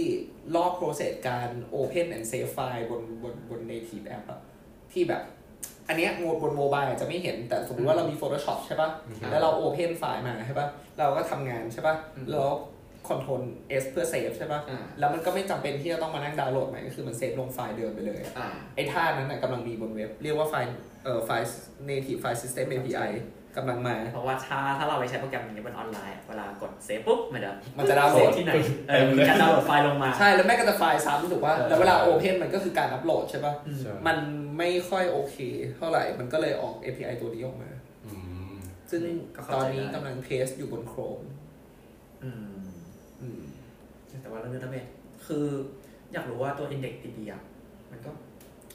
[0.56, 4.40] รอบ process การ open and save file บนบนบน native app อะ
[4.92, 5.22] ที่แบบ
[5.90, 10.66] อันเนี้ยโหมดบน mobile จะไม่เห็นแต่สมมติว่าเรามี Photoshop ใช่ปะอืมแล้วเรา open ไฟล์มาใช่ปะ
[10.98, 12.48] เราก็ทำงานใช่ปะอืมแล้ว
[13.08, 13.42] control
[13.82, 20.68] S เพื่อ save ใช่ปะอ่าแล้วมันก็ไม่จำเป็นที่จะต้องมานั่งดาวน์โหลดใหม่ก็คือมัน save ลงไฟล์เดิมไปเลยอะอ่า ไอ้ท่านั้นน่ะกำลังมีบนเว็บ เรียกว่าไฟล์
[21.04, 21.46] เอ่อไฟล์
[21.90, 23.10] native file system API
[23.56, 28.52] กำลังมา เพราะว่าถ้าถ้าเราไปใช้โปรแกรมอย่างเงี้ยบนออนไลน์อะเวลากด save ปุ๊บมันจะมันจะดาวน์โหลด save ที่ไหน
[28.88, 34.18] เออมีการดาวน์โหลดไฟล์ลงมา ใช่ แล้วแม่งก็จะไฟล์ซ้ำถูกป่ะเออแล้วเวลา Open มันก็คือการอัปโหลดใช่ป่ะอืมใช่มัน
[34.58, 35.36] ไม่ค่อยโอเค
[35.76, 37.70] เท่าไหร่ มันก็เลยออก API ตัวนี้ออกมา
[38.06, 38.12] อื
[38.50, 38.52] ม
[38.90, 39.02] ซึ่ง
[39.36, 41.24] ก็เข้าตอนใจนี้ได้กำลังเทสอยู่บน Chrome
[42.24, 42.64] อืม
[43.22, 43.42] อืม
[44.22, 44.86] แต่ว่าเรื่องดัตเตอร์เบส
[45.26, 45.46] คือ
[46.12, 47.42] อยากรู้ว่าตัว index DB อะ
[47.90, 48.10] มันก็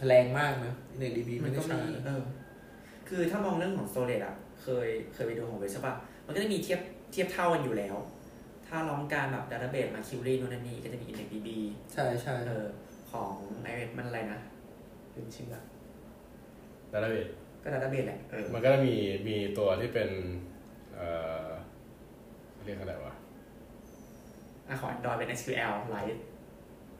[0.08, 2.22] แรงมากนะใน DB มัไม่นได้ก็ใช้มีเออ
[3.10, 4.36] คือถ้ามองเรื่องของ storage อะ
[4.66, 5.94] เคยเคยไปดูของเว็บใช่ป่ะ
[6.26, 6.80] มันก็จะมีเทียบ
[7.12, 7.96] เทียบเท่ากันอยู่แล้ว
[8.68, 11.50] ถ้าลองการแบบ database มา query นู่นนั่นนี่ก็จะมี index DB
[11.94, 12.66] ใช่ใช่เออ
[13.12, 13.32] ของ
[13.64, 14.40] ไอเว็บมันอะไรนะ
[15.16, 15.64] ลืมชื่ออะ
[16.94, 17.30] database
[17.64, 18.96] ก็ database แหละเออมันก็จะมี
[19.28, 20.10] มีตัวที่เป็น
[20.96, 21.08] เอ่
[21.46, 21.48] อ
[22.66, 23.14] เรียกอะไรวะ
[24.68, 26.20] อะของ Android เป็น SQL Lite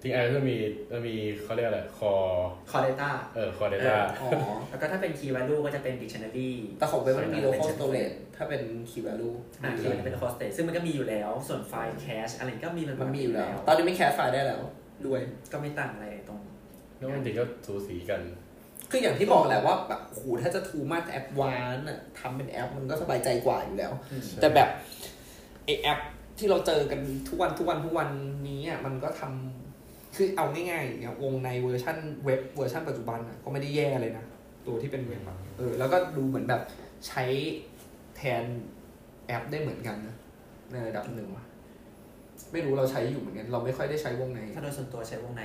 [0.02, 0.56] ที่ไอจะมี
[0.92, 2.36] จะมีเขาเรียกอะไร core
[2.70, 4.30] Core Data เออ core data อ๋อ
[4.70, 11.32] แล้วก็ถ้าเป็น Key Value ก็จะเป็น Dictionary แต่ของเว็บมันมี local เป็น storage ถ้าเป็น key value อ่าที่มันจะเป็น Hosted ซึ่งมันก็มีอยู่แล้ว
[11.48, 14.62] ส่วนไฟล์ Cache อะไรก็มีมันมันมีอยู่แล้ว ตอนนี้ไม่แคสไฟล์ได้แล้ว
[15.06, 15.20] ด้วย
[15.52, 16.40] ก็ไม่ต่างอะไรตรง
[16.98, 18.22] แล้วจริงๆก็สูสีกัน
[18.92, 23.92] คืออย่างที่บอกแหละว่าแบบโหถ้าจะ too much advance อะทำเป็นแอปมันก็สบายใจกว่าอยู่แล้ว
[24.42, 24.70] แต่แบบ
[25.66, 26.00] ไอ้แอป
[26.38, 28.10] ที่เราเจอกันทุกวันทุกวันทุกวัน
[28.48, 29.65] นี้อะมันก็ทำ
[30.16, 34.26] คือเอาง่ายๆอย่างเงี้ยวงในเวอร์ชันเว็บเวอร์ชันปัจจุบันอะก็ไม่ได้แย่เลยนะ
[34.68, 36.62] ตัวที่เป็นเว็บอะเออแล้วก็ดูเหมือนแบบ
[37.08, 37.24] ใช้
[38.18, 38.44] แทน
[39.28, 40.16] แอปได้เหมือนกันนะ
[40.72, 41.46] ในระดับหนึ่งว่ะ
[42.52, 45.44] ไม่รู้เราใช้อยู่เหมือนกันเราไม่ค่อยได้ใช้วงใน ถ้าโดยส่วนตัวใช้วงใน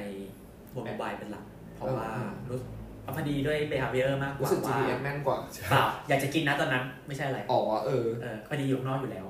[0.75, 1.45] บน mobile เป็นหลัก
[1.75, 2.59] เพราะเออว่าเออรู้
[3.05, 5.39] เอาพอดีด้วย behavior มากกว่ารู้สึกว่า GPS แม่นกว่า
[5.71, 9.27] เปล่าอยากจะกินนะตอนนั้นไม่ใช่อะไรอ๋อเออเออพอดีอยู่ข้างนอกอยู่แล้ว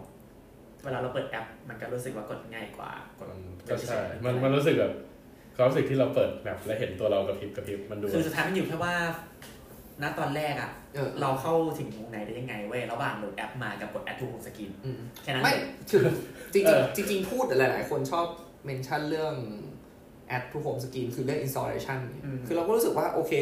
[0.85, 4.93] เวลาเราเปิดแอป มันก็รู้สึกว่ากดง่ายกว่า กดมันก็ใช่มันมันรู้สึกแบบ
[5.61, 8.95] ความรู้สึกที่เราเปิดแบบแล้วเห็นตัวเรากระพริบกระพริบมันดูคือสุดท้ายมันอยู่แค่ว่า
[10.03, 16.03] ณตอนแรกอะเออ เราเข้าถึงวงในได้ยังไงเว้ยระหว่างโหลดแอปมากับกด add to home screen อืม แค่นั้นไม่เลยคือ
[16.53, 18.27] จริงเออๆจริงๆพูดหลาย ๆ คนชอบ
[18.65, 19.35] เมนชั่นเรื่อง
[20.37, 23.33] add to home screen คือเรื่อง installation เนี่ยคือเราก็รู้สึกว่า โอเค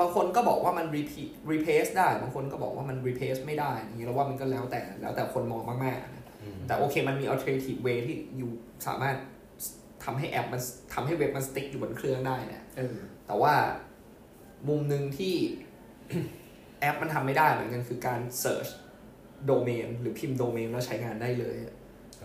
[0.00, 8.50] บางคนก็บอกว่ามัน repeat replace ได้ บางคนก็บอกว่ามัน replace ไม่ได้อย่างนี้เราว่ามันก็แล้วแต่แล้วแต่คนมองมากๆนะอืม แต่โอเคมันมี alternative way ที่อยู่
[8.86, 9.16] สามารถ
[10.04, 10.60] ทำให้แอปมัน
[10.94, 12.96] ทำให้เว็บมัน stick อยู่บนเครื่องได้เนี่ยเออ
[13.26, 13.54] แต่ว่า
[14.68, 15.34] มุมหนึ่งที่
[16.80, 18.70] แอปมันทำไม่ได้เหมือนกันคือการ search
[19.50, 21.56] domain หรือพิมพ์ domain แล้วใช้งานได้เลย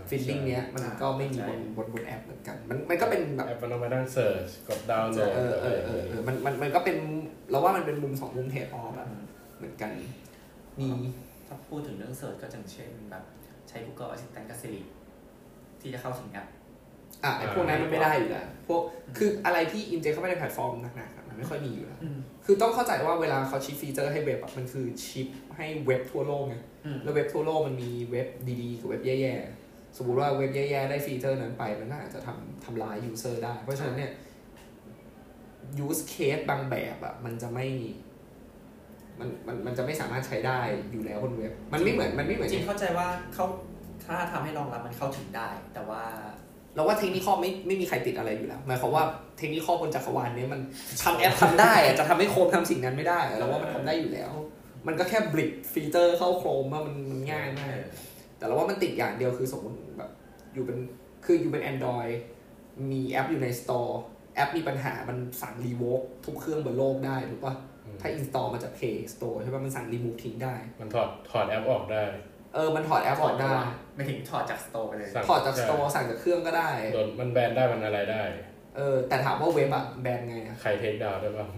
[0.09, 6.97] feeling เนี้ยมันก็ไม่มีบนบนบนแอปเหมือนกัน มันมันก็เป็นแบบแอปมันต้องไปนั่ง search กดดาวน์โหลดเออเออเออเออมันมันมันก็เป็น
[7.51, 9.07] เราว่ามันเป็นมุมสองมุม trade-off อะ
[9.57, 9.91] เหมือนกัน
[10.80, 10.88] มี
[11.47, 13.23] ถ้าพูดถึงเรื่อง search ก็อย่างเช่นแบบ
[13.69, 14.82] ใช้ Google Assistant กับ Siri
[15.82, 16.47] ที่จะเข้าถึงแอป
[17.24, 18.82] อะไอ้พวกนั้นมันไม่ได้อยู่แล้วพวก
[19.18, 26.55] คืออะไรที่ inject เข้าไปในแพลตฟอร์มหนักๆอะมันไม่ค่อยมีอยู่แล้วอืมคือต้องเข้าใจว่าเวลาเขา ship ฟีเจอร์ให้เว็บอะมันคือ ship ให้เว็บทั่วโลกไง
[26.86, 28.28] อืมแล้วเว็บทั่วโลกมันมีเว็บ
[28.61, 34.11] ดีๆกับเว็บแย่ๆสมมติว่าเว็บแย่ๆได้ฟีเจอร์นั้นไปมันก็อาจจะทำทำลาย user ได้ เพราะฉะนั้นเนี่ย
[35.86, 37.68] use case บางแบบอะมันจะไม่
[39.20, 40.59] มันมันมันจะไม่สามารถใช้ได้
[40.91, 43.45] อยู่แล้วบนเว็บ มันไม่เหมือนมันไม่เหมือนจริงเข้าใจว่าเขา
[44.05, 46.03] ถ้าทำให้รองรับมันเข้าถึงได้ แต่ว่า
[46.78, 49.03] เราว่าเทคนิคไม่ไม่มีใครติดอะไรอยู่แล้วหมายความว่า
[49.38, 50.61] เทคนิคบนจักรวาลเนี้ยมัน
[51.03, 54.32] ทำแอปทำได้อะจะทำให้โคมทำสิ่งนั้นไม่ได้อะเราว่ามันทำได้อยู่แล้ว
[54.88, 57.78] มันก็แค่ bridge ฟีเจอร์เข้า Chrome ว่ามันมันง่ายมาก
[58.38, 60.11] แต่เราว่ามันติดอย่างเดียวคือสมมติแบบ
[60.53, 60.78] อยู่เป็น
[61.25, 62.13] คืออยู่เป็น Android
[62.91, 63.91] มีแอปอยู่ใน Store
[64.36, 67.55] แอปมีปัญหามันสั่ง revoke ทุกเครื่องบนโลกได้ถูกปะ
[67.86, 72.03] อืมถ้า install มาจาก Play Store ใช่ปะมันสั่งรีมูฟทิ้งได้ มันถอดถอดแอปออกได้
[72.58, 73.51] เออมันถอดแอปออกได้
[73.95, 78.22] ไม่ถึงถอดจาก Store ไปเลยสั่งถอดจาก Store สั่งจากเครื่องก็ได้โดนมันแบนได้มันอะไรได้
[78.78, 81.49] เออ แต่ถามว่าเว็บอะแบนไงอะใคร take down ได้บ้าง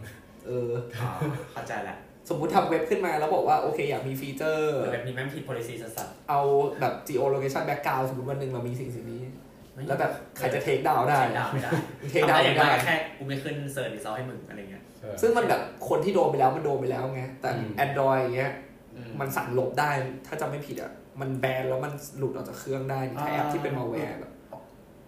[0.47, 0.69] เออ
[1.01, 1.09] อ๋อ
[1.53, 1.97] เข้าใจแล้ว
[2.29, 6.41] สมมุติทำเว็บขึ้นมาแล้วบอกว่า โอเคอยากมีฟีเจอร์แต่แบบนี้แม่งผิด policy สัสเอา
[6.79, 11.71] แบบ geolocation background สมมติวันหนึ่งเรามีสิ่งสิ่งนี้ๆแล้วแบบใครจะ take down ได้ take down ไม่ได้
[12.11, 18.68] take down ทำไม่ได้ได้แค่กูไม่ขึ้น search result ให้มึงอะไรเงี้ยใช่ซึ่งมันแบบคนที่โดนไปแล้วมันโดนไปแล้วไงแต่อืม Android อย่างเงี้ยอื
[18.99, 19.91] มมันสั่งลบได้
[20.27, 20.91] ถ้าจำไม่ผิดอะ
[21.21, 24.31] มันแบนแล้วมันหลุดออกจากเครื่องได้นี่ถ้าแอปที่เป็นมาแวร์แบบ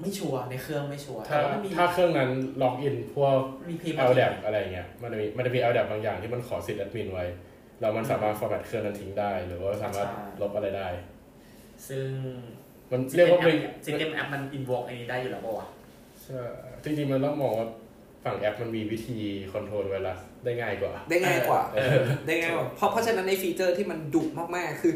[0.02, 2.30] ไม่ชัวร์ในเครื่องไม่ชัวร์ถ้าแต่ว่ามันมีถ้าเครื่องนั้น
[2.62, 7.26] ล็อกอินพวกมันมีพี l d a p อะไรเงี้ยมันจะมีมันจะมี l d a p บางอย่างที่มันขอสิทธิ์แอดมินไว้
[7.82, 10.08] แล้วมันสามารถ format เครื่องนั้นทิ้งได้ หรือว่าสามารถ
[10.42, 10.88] ลบอะไรได้
[11.88, 12.08] ซึ่ง
[12.92, 15.68] มันเรียกว่าเป็น system app มัน invoke อันนี้ได้อยู่แล้วป่าวะ
[16.24, 16.40] ใช่
[16.84, 17.68] จริงๆมันต้องมองว่า
[18.24, 19.18] ฝั่งแอปมันมีวิธี
[19.52, 24.24] control ไวรัสได้ง่ายกว่า ได้ง่ายกว่าเออได้ง่ายกว่า เพราะเพราะฉะนั้นในฟีเจอร์ที่มันดุ
[24.56, 24.94] มากๆ คือ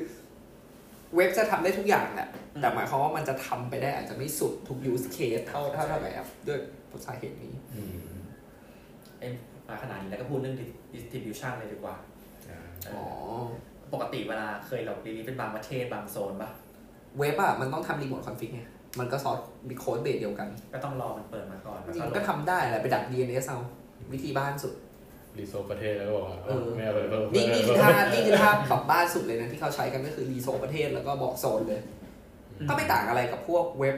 [1.16, 2.30] เว็บจะทำได้ทุกอย่างแหละ
[2.62, 6.60] แต่หมายความว่ามันจะทำไปได้อาจจะไม่สุดทุก use case เท่าเท่าเท่ากับแอปด้วย
[7.06, 7.98] สาเหตุนี้อืม
[9.20, 9.34] เอ็ม
[9.68, 10.58] มาขนาดนี้แล้วก็พูดเรื่อง
[10.94, 11.96] distribution เลยดีกว่า
[12.50, 13.04] อ่าเออ๋อ
[13.84, 16.52] อปกติเวลาเคยเรา release เป็นบางประเทศบางโซนปะ
[17.20, 18.62] เว็บอะมันต้องทำ remote config ไง
[19.00, 19.40] มันก็ source
[19.70, 23.60] มี codebase เดียวกัน ก็ต้องรอมันเปิดมาก่อนจแล้วริงก็ๆก็ทำได้แหละไปดัก DNS เอา
[24.14, 24.74] วิธีบ้านสุด
[25.40, 31.82] resolve ประเทศแล้วก็บอกว่าเออไม่เอาไปเพิ่มนี่นี่คือท่านี่คือท่าปรับบ้านสุดเลยนะที่เขาใช้กันก็คือ resolve ประเทศแล้วก็บอกโซนเลย
[32.70, 33.98] ก็ไม่ต่างอะไรกับพวกเว็บ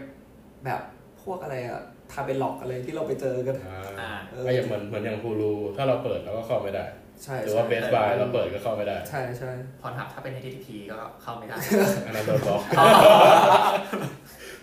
[0.66, 0.82] แบบ
[1.24, 1.82] พวกอะไรอะ
[2.12, 6.86] ทาเป็นหลอกอะไรที่เราไปเจอกันอ่าอ่าเออก็อย่างเหมือนเหมือนอย่างฮูลูถ้าเราเปิดเราก็เข้าไม่ได้
[7.24, 11.58] ใช่หรือว่าเบใช่สบายเราเปิดก็เข้าไม่ได้ ใช่ใช่พรทับถ้าเป็น HTTP ก็เข้าไม่ได้
[12.06, 12.62] อันนั้นโดนบล็อก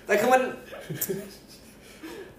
[0.07, 0.43] แต่คือมัน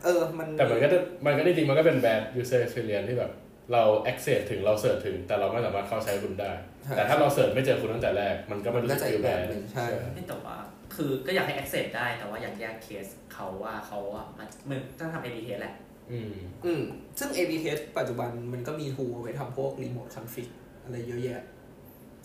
[0.04, 3.32] เออมันแต่มันก็จะมันก็จริงๆมันก็เป็นแบ d user experience ที่แบบ
[3.74, 6.52] เรา access ถึงเราเสิร์ชถึง แต่เราไม่สามารถเข้าใช้คุณได้
[6.84, 10.58] ใช่แต่ถ้าเราเสิร์ชไม่เจอคุณตั้งแต่แรก มันก็ไม่รู้ก็สึกจะอีฟิลกแบแบบบหนึ่งใช่ไม่แต่ว่า
[10.96, 15.76] คือก็อยากให้ access ได้แต่ว่าอยากแยกเคสเขาว่าเขาอะมันมึงต้องทำ AD test แหละ
[16.12, 16.32] อืม
[16.66, 16.82] อืม
[17.20, 20.48] ซึ่ง A/B test ปัจจุบันมันก็มีทูไว้ทำพวกรีโมทคอนฟิก
[20.84, 21.42] อะไรเยอะแยะ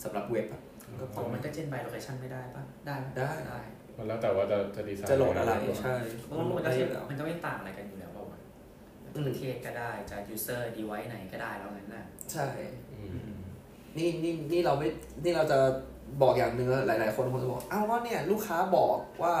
[0.03, 0.61] สำหรับเว็บอะ
[0.99, 3.59] ก็พแต่อว่ามันก็เจน by location ไม่ได้ปะได้ปะได้ได้
[4.01, 8.39] มันแล้วแต่ว่าจะจะดีไซน์จะโหลดอะไรใช่เพราะว่ามันก็ได้เทีอยบยู่แล้วมันก็ไม่ต่างอะไรกันอยู่แล้วเปล่าวะ
[9.15, 12.47] อืมประเทศก็ได้จะ user device ไหนก็ได้แล้วนั้นน่ะใช่
[12.93, 13.31] อืม
[13.97, 14.87] นี่นี่นี่เราไม่
[15.23, 15.59] นี่เราจะ
[16.21, 19.33] บอกอย่างหนึ่งแล้วหลาย ๆ คนคงจะบอกอ้าวว่าเนี่ยลูกค้าบอกว่า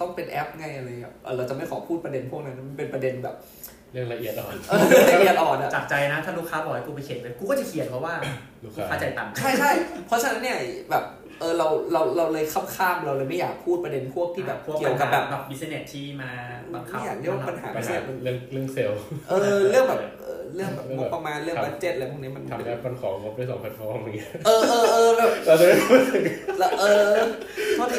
[0.00, 8.14] ต้องเป็นแอปไงอะไรอย่างเงี้ยเออเราจะไม่ขอพูดประเด็นพวกนั้นมันเป็นประเด็นแบบเรื่องละเอียดอ่อนเออละเอียดอ่อนอะจากใจนะ ถ้าลูกค้าบอกให้กูไปเขียนเลยกูก็จะเขียนเพราะว่า
[8.62, 9.70] ลูกลูกค้าค้าใจายตังค์ใช่ใช่
[10.06, 10.56] เพราะฉะนั้นเนี่ย
[10.90, 11.04] แบบ
[11.40, 16.30] เออเราเราเราเลยข้ามข้ามเราเลยไม่อยากพูดประเด็นพวกที่แบบพวกเกี่ยวกับแบบแบบ business ที่มา
[16.74, 26.24] บังคับไม่อยากเรียกว่าปัญหาปัญหาเรื่องเรื่องเซลล์เออเรื่องแบบเออเรื่องแบบเรื่องงแบบบประมาณเรื่องครับ budget อะไรพวกนี้มันทำแอปมันของงบได้สองแพลตฟอร์มอย่างเงี้ยเออเออเออแบบเราจะไม่พูดถึง
[26.58, 27.12] แล้วเออ
[27.74, 27.98] โทษที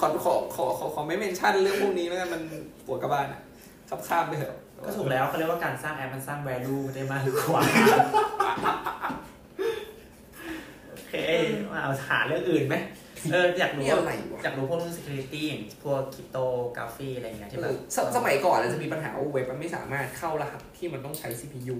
[0.00, 2.42] ขอขอขอขอขอไม่ mention เรื่องพวกนี้แล้วกันมัน
[2.86, 3.40] ปวดกระบาลอะ
[3.88, 7.62] ข้ามข้ามไปเถอะ ก็ถูกแล้วเขาเรียกว่าการสร้างแอปมันสร้าง value ได้มากกว่า
[10.88, 11.14] โอเค
[11.72, 12.76] มาเอาหาเรื่องอื่นไหม
[13.32, 21.78] เอออยากรู้นี่อะไรวะ อยากรู้พวกเรื่อง security อย่างพวก cryptography อะไรอย่างเงี้ยที่แบบสสมัยก่อนเราจะมีปัญหาว่าเว็บมันไม่สามารถเข้ารหัสที่มันต้องใช้ CPU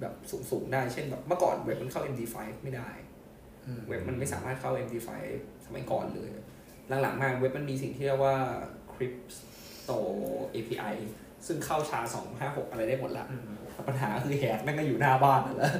[0.00, 0.14] แบบ
[0.50, 2.90] สูงๆได้ เช่นแบบเมื่อก่อนเว็บมันเข้า MD5 ไม่ได้
[3.88, 5.10] เว็บมันไม่สามารถเข้า MD5
[5.66, 6.30] สมัยก่อนเลย
[7.02, 8.36] หลังๆมาเว็บมันมีสิ่งที่เรียกว่า
[8.92, 9.98] Crypto
[10.54, 10.94] API
[11.46, 12.00] ซึ่งเข้าชา
[12.36, 15.70] 256อะไรได้หมดละอืมแต่ปัญหาคือแฮกแม่งก็อยู่หน้าบ้านนั่นแหละ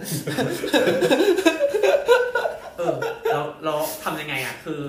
[2.76, 2.96] เออ
[3.32, 4.82] เราเราทำยังไงอะ คือ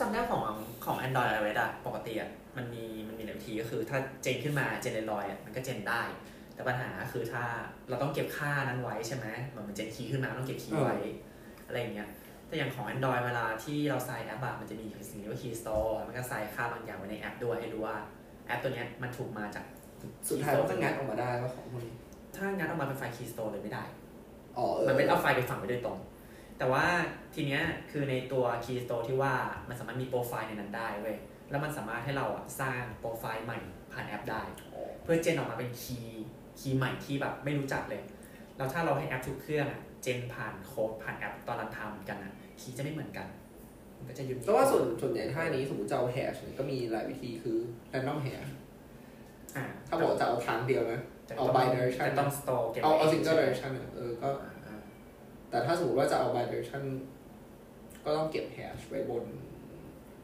[0.00, 0.42] จำได้ของ
[0.84, 6.02] ของ Android iOS อะปกติอะมันมีมันมีหนึ่งทีก็คือถ้าเจนขึ้นมาเจนลอยอะมันก็เจนได้
[6.54, 7.44] แต่ปัญหาคือถ้า
[7.88, 10.96] เราต้องเก็บค่านั้นไว้ใช่ไหมเหมือนมันเจนคีย์ขึ้นมาต้องเก็บคีย์ไว้
[11.66, 12.08] อะไรอย่างเงี้ย
[12.48, 17.96] แต่อย่างของ Android เวลาที่เราใส่แอปอะมันจะมีสิ่งที่เรียกว่า Key Store มันก็ใส่ค่าบางอย่างไว้ในแอปด้วยให้รู้ว่า
[18.46, 19.64] แอปตัวเนี้ยมันถูกมาจาก
[20.28, 21.94] สุดท้ายมันก็งัดออกมาได้ว่าของพวกนี้
[22.36, 23.84] ถ้างั้นเอามาเป็นไฟล์ Key Store เลยไม่ได้
[24.56, 25.98] อ๋อเออมันไม่ได้เอาไฟล์ไปฝังไว้โดยตรง
[26.58, 26.84] แต่ว่า
[27.34, 29.34] ทีเนี้ยคือในตัว Key Store ที่ว่า
[29.68, 31.16] มันสามารถมีโปรไฟล์ในนั้นได้เว้ย
[31.50, 33.58] แล้วมันสามารถให้เราอะสร้างโปรไฟล์ใหม่
[33.92, 34.42] ผ่านแอปได้
[35.02, 38.02] เพื่อ gen ออกมาเป็น key key ใหม่ที่แบบไม่รู้จักเลย
[38.56, 43.26] แล้วถ้าเราให้แอปทุกเครื่องอะ gen ผ่านโค้ดผ่านแอปตอน runtime กันอะ key จะไม่เหมือนกัน
[43.96, 47.58] มันก็จะยุ่งแต่ว่าส่วนส่วนใหญ่ท่านี้สมมติจะเอา hash เนี่ยก็มีหลายวิธีคือ
[47.92, 48.57] random hash อ่า
[49.88, 54.28] ถ้าบอกจะเอาทางเดียวนะจะเอาต้อง bidirection จะต้อง store เก็บเอาไว้เอาง single ใช่ไหม direction อะเออ ก็
[54.66, 54.76] อ่า
[55.50, 56.82] แต่ถ้าสมมติว่าจะเอา bidirection
[58.04, 59.24] ก็ต้องเก็บ hash ไว้บน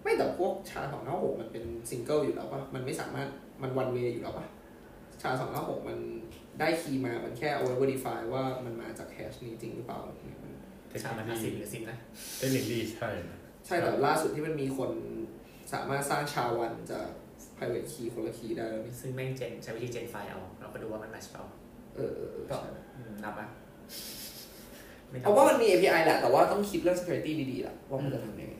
[0.02, 3.28] ไม่แต่พวกชาสองห้าหกมันเป็นซิงเกิลอยู่แล้วปะมันไม่สามารถ
[3.62, 4.46] มันวันเวอยู่แล้วปะ
[5.22, 5.98] ชาสองห้าหกมัน
[6.60, 10.52] ได้คีย์มา มันแค่เอาไว้ verify ว่ามันมาจากแฮชนี้จริงหรือเปล่าเนี่ยมัน
[10.88, 11.98] เทคชานิมันคห้าสิบหรือสิบนะ
[12.38, 14.90] เทคนิคดีใช่นะใช่แต่ล่าสุดที่มันมีคน
[15.72, 17.08] สามารถสร้างชาวันจาก
[17.56, 21.44] private key คนละคีย์ได้แล้วนี่ซึ่งแม่งเจนใช้วิธีเจนไฟล์เอา เราก็ดูว่ามันแมชเปล่า
[21.96, 23.46] เออเออเออก็ใช่อืมนับปะ
[25.10, 28.56] ไม่นับเอาว่ามันมี API แหละ แต่ว่าต้องคิดเรื่อง security ดีๆแหละว่ามันจะทำยังไง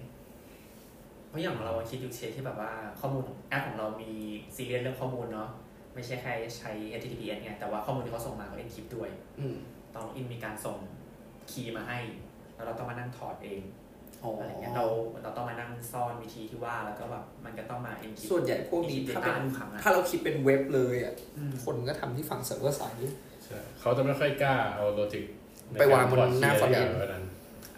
[1.28, 4.11] เพราะอย่างของเราอะคิดอยู่เชที่แบบว่าข้อมูลของแอปของเรามี
[4.57, 5.49] ซีเรียสเรื่องข้อมูลเนาะ
[5.95, 9.57] ไม่ใช่แค่ใช้ HTTPS ไงแต่ว่าข้อมูลที่เขาส่งมาเขา encrypt ด้วย อืม
[9.95, 10.76] ตอนอินมีการส่ง
[11.51, 11.99] key มาให้
[12.55, 13.61] แล้วเราต้องมานั่งถอดเอง
[14.25, 14.85] อ๋ออะไรเงี้ยเรา
[15.22, 23.14] เราต้องมานั่งซ่อนวิธีที่ว่าแล้วก็แบบมันก็ต้องมา encrypt ส่วนใหญ่พวกนี้ encrypt ถ้า data เป็นทุกครั้งอะถ้าเราคิดเป็นเว็บเลยอะอืมคนก็ทำที่ฝั่ง server side
[23.45, 25.24] ใช่เขาจะไม่ค่อยกล้าเอา logic
[25.79, 27.25] ไปวางบนหน้าฟอน front end ไว้นั้น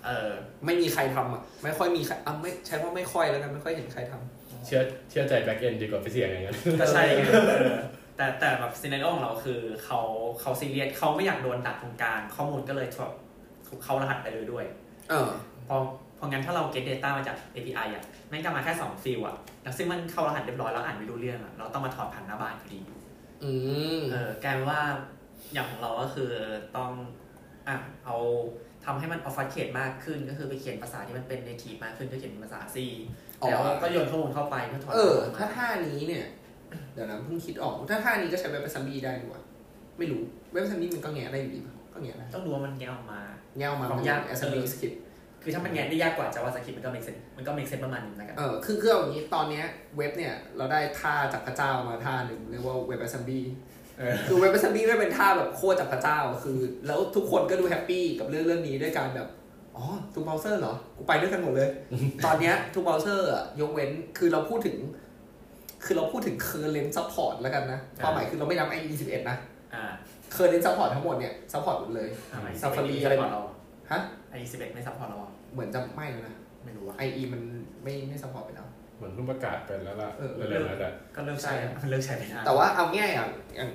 [0.06, 0.30] เออ
[0.64, 4.80] ไม่มีใครทำอะไม่ค่อยมีใครอะไม่ใช้ว่าไม่ค่อยแล้วกันไม่ค่อยเห็นใครทำเชื่อ
[5.10, 7.76] เชื่อใจ backend ดีกว่าไปเสี่ยงอย่างนั้นก็ใช่ไงเออ
[8.16, 10.00] แต่แต่แบบ scenario ของเราคือเขา
[10.40, 13.12] เขาซีเรียสเขาไม่อยากโดนดักตรงกลางข้อมูลก็เลยถูก
[13.66, 14.64] ถูกเข้ารหัสไปเลยด้วย
[15.10, 15.30] เออ
[15.66, 22.80] เพราะเพ ราะงั้นถ้าเรา get data มาจาก API อะแม่งก็มาแค่2 field อะแล้วซึ่งมันเข้ารหัสเรียบร้อยแล้วอ่านไม่รู้เรื่องอะเราต้องมาถอดผ่านหน้าบ้านพอดี
[23.44, 23.52] อื
[23.98, 24.80] มเออกลายเป็นว่า
[25.52, 26.30] อย่างของเราก็คือ
[26.76, 26.90] ต้อง
[27.68, 28.16] อะเอา
[28.84, 32.76] ทำให้มัน obfuscate มากขึ้นก็คือไปเขียนภาษาที่มันเป็น native มากขึ้นก็เขียนเป็นภาษา C
[33.42, 36.26] อ๋อแล้วก็โยนข้อมูลเข้าไปเพื่อถอดเออข้อมูลถ้ามาท่านี้เนี่ย
[36.94, 39.42] เดี๋ยวนะเพิ่งคิดออก ถ้าท่านี้ก็ใช้ WebAssembly ได้ดีกว่า
[39.98, 40.22] ไม่รู้
[40.52, 43.20] WebAssembly มันก็แงะได้อยู่ดีปะก็แงะได้ต้องดูว่ามันแยกออกมา
[43.58, 44.92] แงะออกมาความยาก AssemblyScript
[45.46, 49.64] คือถ้ามันแงะได้ยากกว่า JavaScript มันก็ make sense มันก็ make sense ประมาณนึงนะครับเออคือคือเอาอย่างนี้ตอนเนี้ย
[49.96, 53.40] เว็บเนี่ยเราได้ท่าจากพระเจ้ามาท่าหนึ่งเรียกว่า WebAssembly
[53.98, 59.28] เออคือ WebAssembly ไม่เป็นท่าแบบโคตรจากพระเจ้าคือ แล้วทุกคนก็ดูแฮปปี้กับเรื่องเรื่องนี้ด้วยการแบบ
[59.76, 59.84] อ๋อ
[60.14, 61.68] ทุกเบราว์เซอร์เหรอ กูไปด้วยกันหมดเลย
[62.24, 64.76] ตอนเนี้ยทุกเบราว์เซอร์อะยกเว้นคือเราพูดถึง
[65.84, 69.36] คือเราพูดถึง current support แล้วกันนะความหมายคือเราไม่นับ IE 11 นะ
[69.74, 69.84] อ่า
[70.34, 73.42] current support ทั้งหมดเนี่ย support หมดเลยอ่า Safari อะอะไรไรบอกเรา
[73.92, 76.34] ฮะ IE สิบเอ็ดไม่ support เราอะ เหมือนจะไม่แล้วนะ
[76.64, 77.42] ไม่รู้อะ IE มัน
[77.82, 78.66] ไม่ไม่ support ไปแล้ว
[78.96, 83.70] เหมือนเพิ่งประกาศไปแล้วล่ะเออเร็วๆนั้นแหละก็เลิกใช้มันเลิกใช้ไปนานแต่ว่าเอาง่ายอย่างอย่าง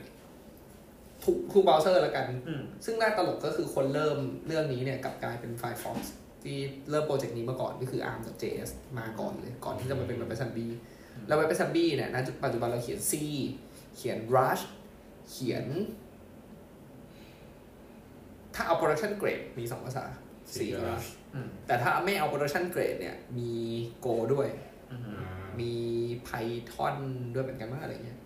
[1.23, 4.17] ทุกทุกเบราว์เซอร์แล้วกันอืมซึ่งน่าตลกก็คือคนเริ่ม
[4.47, 5.97] เรื่องนี้เนี่ยกลับกลายเป็น Firefox
[6.43, 6.57] ที่
[6.89, 8.69] เริ่มโปรเจกต์นี้มาก่อนก็คือ asm.js
[8.99, 10.67] มาก่อนเลย ก่อนที่จะมาเป็น WebAssembly
[11.27, 13.13] แล้ว WebAssembly เนี่ยณจุดปัจจุบันเราเขียน C
[13.95, 14.63] เขียน Rust
[15.29, 15.65] เขียน
[18.55, 20.03] ถ้าเอา production grade มีสองภาษา
[20.55, 21.20] C กับ Rush อืม
[21.67, 23.51] แต่ถ้าไม่เอา production grade เนี่ย มี
[24.05, 24.47] Go ด้วย
[24.91, 25.21] อืม
[25.59, 25.73] มี
[26.27, 26.95] Python
[27.33, 28.19] ด้วยเหมือนกันมากอะไรเงี้ย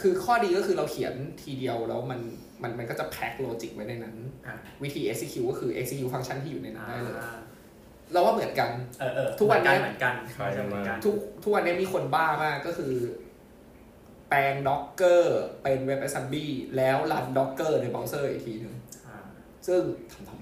[0.00, 2.20] คือข้อดีก็คือเราเขียนทีเดียวแล้วมัน
[2.62, 4.16] มันมันก็จะแพ็คโลจิกไว้ในนั้น
[4.46, 7.16] อ่าวิธี execute ก็คือ execute ฟังก์ชันที่อยู่ในนั้นอ่าได้เลย
[8.12, 8.70] เราว่าเหมือนกัน
[9.00, 12.92] เออเออทุกวันนี้เหมือนกันคล้ายกันมากเหมือนกันทุกทุกวันนี้มีคนบ้ามากก็คือ
[14.28, 15.22] แปลง Docker
[15.62, 18.74] เป็น WebAssembly แล้วรัน Docker ในเบราว์เซอร์อีกทีหนึ่ง
[19.06, 19.18] อ่า
[19.66, 19.80] ซึ่ง
[20.12, 20.41] ทำทำไ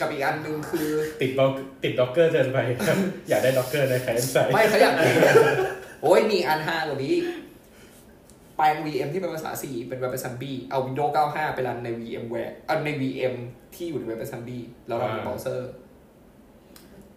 [0.00, 0.88] กับอีกอันหนึ่งคือ
[1.22, 2.58] ติดบล็อกติด Docker เกินไป
[3.28, 5.36] อยากได้ด็อกเกอร์ในใครใส่ไม่เขาอยากเปลี่ยน
[6.02, 7.14] โอ้ยมีอันบ้ากว่านี้
[8.56, 13.34] แปลง VM ที่เป็นภาษา C เป็น WebAssembly เอา Windows 95 ไปรันใน VMware เอาใน VM
[13.74, 15.70] ที่อยู่ใน WebAssembly แล้วรันในเบราว์เซอร์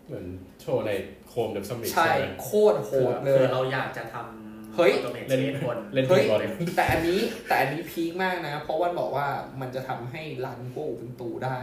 [0.06, 0.26] เหมือน
[0.62, 0.92] โชว์ใน
[1.30, 2.12] โคมเดบซัมมิตใช่
[2.42, 6.44] โคตรโหดเลคืยอเราอยากจะทำเฮ้ย automate เล่น test บนเล่นเฮ้ทียบอล
[6.76, 9.28] แต่อันนี้แต่อันนี้พีคมากนะ เพราะว่าบอกว่า
[9.62, 11.60] มันจะทำให้รันพวกอุปตูได้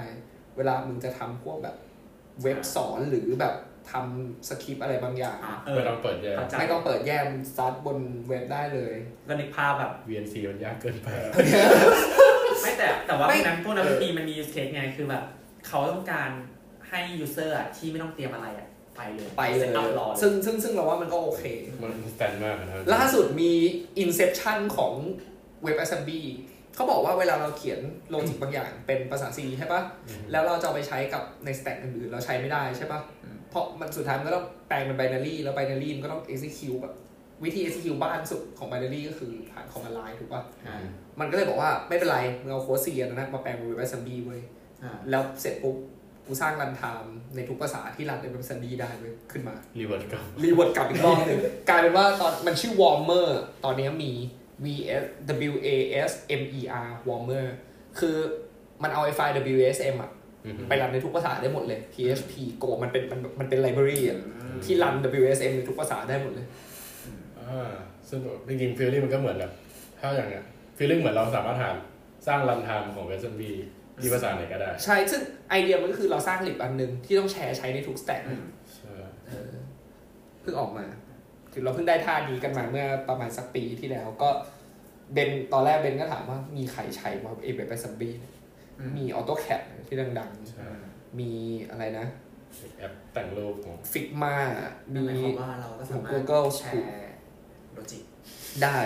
[0.59, 1.77] เวลามึงจะทำพวกแบบ
[2.43, 3.55] เว็บสอนหรือแบบ
[3.91, 7.99] ทำสคริปต์อะไรบางอย่างอ่าเออไม่ต้องเปิดแยกเข้าใจไม่ต้องเปิดแยมซัดบน
[8.29, 8.95] เว็บได้เลย
[9.29, 11.09] ก็นึกภาพแบบ VNC มันยากเกินไป
[12.63, 15.25] ไม่แต่แต่ว่าพไม่วกนั้นพวกนั้นเออมีมันมี use case ไงคือแบบ
[15.67, 16.31] เขาต้องการ
[16.89, 21.45] ให้ user อะที่ไม่ต้องเตรียมอะไรอะไปเลยไปเลยซ็ตอัพรอเลยซึ่งซึ่งซึ่งเราว่ามันก็โอเค
[21.83, 23.53] มันสแตนมากนะล่าสุดมี
[24.03, 24.93] Inception ของ
[25.67, 26.23] WebAssembly
[26.79, 29.83] เขาบอกว่าเวลาเราเขียน logic บางอย่างเป็นภาษา C ใช่ปะ
[30.31, 33.01] แล้วเราจะเอาไปใช้กับใน stack อื่นๆ เราใช้ไม่ได้ใช่ปะ
[33.51, 36.95] เพราะมันสุดท้ายมันก็ต้องแปลงเป็น binary แล้ว binary มันก็ต้อง execute แบบ
[37.45, 40.77] วิธี execute บ้านสุดของ binary ก็คือผ่าน command line ถูกปะอ่า
[41.21, 44.41] มันก็เลยบอกว่าไม่เป็นไรมึงเอาโค้ด C อันนั้นนะมาแปลงเป็น WebAssembly เว้ย
[44.83, 45.77] อ่าแล้วเสร็จปุ๊บ
[46.27, 53.29] กูสร้าง runtime ในทุกภาษาที่รันใน WebAssembly ได้เว้ยขึ้นมา รีเวิร์ดกับ รีเวิร์ดกลับอีกรอบหนึ่งกลายเป็นว่าตอนมันชื่อ Wasmer
[53.65, 54.13] ตอนนี้มี
[54.65, 54.67] V
[55.03, 55.05] S
[55.51, 55.69] W A
[56.09, 57.47] S M E R Wasmer
[57.99, 58.17] คือ
[58.83, 60.11] มันเอาไอ้ไฟล์ W S M อะ
[60.69, 62.33] ไปรันในทุกภาษาได้หมดเลย PHP
[62.63, 64.19] Go มันเป็นมันมันเป็น library อะ
[64.65, 66.47] ที่รัน W S M ในทุกภาษาได้หมดเลย
[67.41, 67.73] อ่า
[68.09, 69.53] ซึ่งจริงๆฟีลลิ่งมันก็เหมือนแบบ
[70.01, 70.45] ถ้าอย่างเงี้ย
[70.77, 71.71] ฟีลลิ่งเหมือนเราสามารถหา
[72.27, 73.51] สร้างรันไทม์ของเวสเซนบี
[74.01, 78.45] ที่ภาษาไหนก็ได้ ใช่ ซึ่งไอเดียมันก็คือเราสร้างลิบอันหนึ่งที่ต้องแชร์ใช้ในทุก stack อืม
[78.75, 78.95] ใช่
[79.27, 79.55] เออ
[80.49, 80.87] พิ่งออกมา
[81.59, 84.31] คือเราเพิ่งได้ท่านี้กันมาเมื่อประมาณสักปีที่แล้วก็
[85.13, 88.15] เบนตอนแรกเบนก็ถามว่ามีใครใช้ว่าเอเบไปซัมบี้
[88.79, 91.31] อืมมีออโต้แคดที่ดังใช่ๆมี
[91.71, 92.07] อะไรนะ
[92.79, 94.35] แอปแต่งรูปของ Figma
[94.95, 97.13] นั่นมีหมายความว่าเราก็สามารถ Google แชร์
[97.73, 98.03] logic
[98.63, 98.77] ได้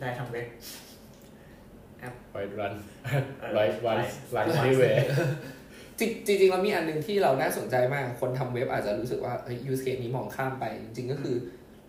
[0.00, 0.46] ได้ทางเว็บ
[2.32, 2.74] ไวรัน
[3.40, 3.98] เออไววัน
[4.32, 4.84] ไว้รันที่เว
[5.98, 11.36] จริงจริงๆแล้วมีอันหนึ่งที่เราน่าสนใจมาก คนทำเว็บอาจจะรู้สึกว่าเฮ้ย use case นี้มองข้ามไป จริงๆก็คือ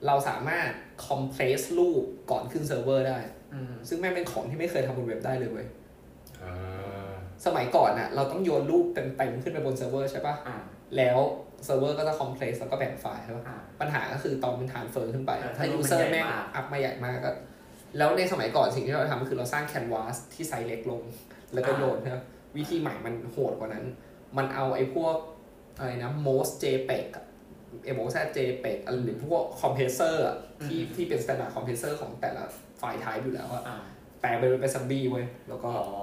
[0.08, 0.70] เราสามารถ
[1.08, 3.20] compress รูปก่อนขึ้นเซิร์ฟเวอร์ได้
[3.54, 5.68] อืมซึ่งแม่งเป็นของที่ไม่เคยทำบนเว็บได้เลยเว้ย
[6.43, 7.12] อ่า
[7.45, 10.58] สมัยก่อนน่ะเราต้องโยนรูปเต็มๆขึ้นไปบนเซิร์ฟเวอร์ใช่ปะอ่า
[10.97, 11.18] แล้ว
[11.66, 17.32] เซิร์ฟเวอร์ก็จะ compress แล้วก็แบ่งไฟล์ใช่ปะอ่าปัญหาก็คือตอนมัน transfer ขึ้นไปเออถ้าถ้ารูปมัน user ใหญ่แม่งมากอัพมาใหญ่มากก็
[17.97, 21.02] แล้วในสมัยก่อนสิ่งที่เราทำก็คือเราสร้าง canvas ที่ไซส์เล็กลง
[21.54, 22.24] แล้วก็โยนนะครับ
[22.58, 23.86] วิธีใหม่มันโหดกว่านั้น
[24.38, 25.16] มันเอาไอ้พวก
[25.78, 27.26] อะไรนะ MozJPEG อะ
[27.99, 32.43] MozJPEG อะไรหรือพวก compressor อะที่ที่เป็น standard compressor ของแต่ละ
[32.78, 33.78] ไฟล์ type อยู่แล้วอะอ่า
[34.22, 35.99] แปลงไปเป็น Assembly เว้ยแล้วก็อ๋อ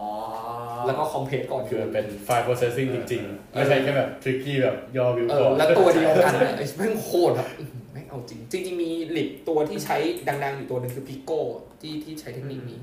[0.86, 9.96] แล้วก็ compress ก่อนคือมันเป็นไฟล์ processing จริงๆ ไม่ใช่แค่แบบ tricky แบบย่อวิวเออแล้วตัวเดียวกันอะไอ้แม่งโคตรแบบอื้อหือแม่งเอาจริง จริง ๆ มี lib ตัวที่ใช้
[10.28, 11.38] ดังๆ อยู่ตัวหนึ่งคือ Pica
[11.80, 12.80] ที่ที่ใช้เทคนิคนี้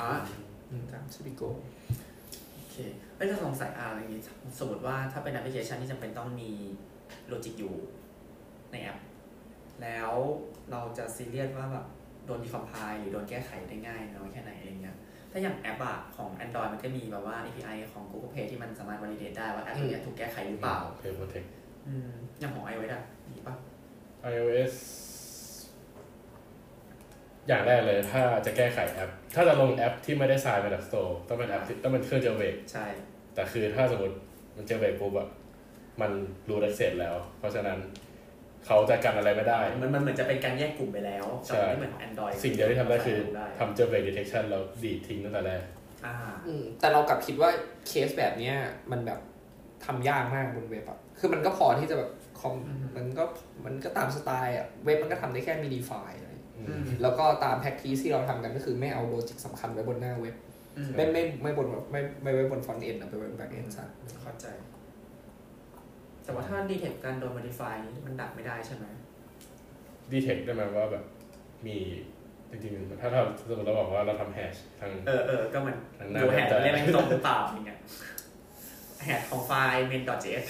[0.00, 0.10] อ่า
[0.70, 1.48] อืมครับชื่อ Pica
[2.54, 2.76] โอเค
[3.16, 4.22] เอ้ยถ้าสงสัยอะไรอย่างงี้
[4.58, 6.50] สมมติว่าถ้าเป็นแอปพลิเคชันที่จำเป็นต้องมี
[7.28, 7.74] logic อยู่
[8.72, 8.98] ในแอป
[9.82, 10.12] แล้ว
[10.70, 11.86] เราจะซีเรียสว่าแบบ
[12.26, 14.96] โดนดีคอมไพล์หรือโดนแก้ไขได้ง่ายน้อยแค่ไหนอะไรเงี้ย
[15.32, 21.44] ถ้าอย่างแอปอะของ Android มันก็มีแบบว่า API ของ Google Play ที่มันสามารถ validate ได้ว่าแอปตัวเนี้ยถูกแก้ไขหรือเปล่าเพย์โปรเทค
[21.86, 22.10] อืม
[22.40, 23.54] อย่างของ iOS อะมีปะ
[24.32, 24.74] iOS
[27.48, 32.86] อย่างแรกเลยถ้าจะแก้ไขแอป ถ้าจะลงแอปที่ไม่ได้ทรายมาจาก Store ต้องเป็นแอปที่ต้องเป็นเครื่องเจลเบรกใช่
[33.34, 34.16] แต่คือถ้าสมมติ
[34.56, 35.28] มัน jailbreak ปุ๊บอะ
[36.00, 36.10] มัน
[36.48, 37.78] รู้ได้เสร็จแล้ว เพราะฉะนั้น
[38.66, 45.62] เขาจะกันอะไรไม่ได้ มันมันเหมือนจะเป็นการแยกกลุ่มไปแล้วใช่แต่ไม่เหมือนของ Android สิ่งเดียวที่ทำได้คือได้ทำ jailbreak detection แล้วดีดทิ้งตั้งแต่แรก
[46.06, 46.14] อ่า
[46.46, 47.50] อืมแต่เรากลับคิดว่า
[47.88, 48.54] เคสแบบเนี้ย
[48.90, 49.20] มันแบบ
[49.86, 52.10] ทำยากมากบนเว็บอะคือมันก็พอที่จะแบบ
[52.40, 53.24] คอมอืมมันก็
[53.64, 60.36] มันก็ตามสไตล์อะเว็บมันก็ทำได้แค่ minify อะไรอือืมมแล้วก็ตาม practice ที่เราทำกันก็คือไม่เอา logic สำคัญไว้บนหน้าเว็บ
[60.78, 63.86] อืมไม่ไม่ไม่บนแบบไม่ไม่ไว้บน frontend อะไปไว้บน backend ซะ
[64.22, 64.46] เข้าใจ
[66.26, 68.84] แต่ว่าถ้า detect การโดน modify นี่มันดักไม่ได้ใช่ไหม
[70.12, 71.04] detect ได้ไหมว่าแบบ
[71.66, 71.76] มี
[72.50, 77.78] จริงๆ ถ้าเราสมมติเราบอกว่าเราทำ hash ทางเออเออก็มันทางหน้าดู hash แต่เรียกไม่ตรงหรือเปล่าอย่างเงี้ย
[79.04, 80.46] hash ของไฟล์ main.js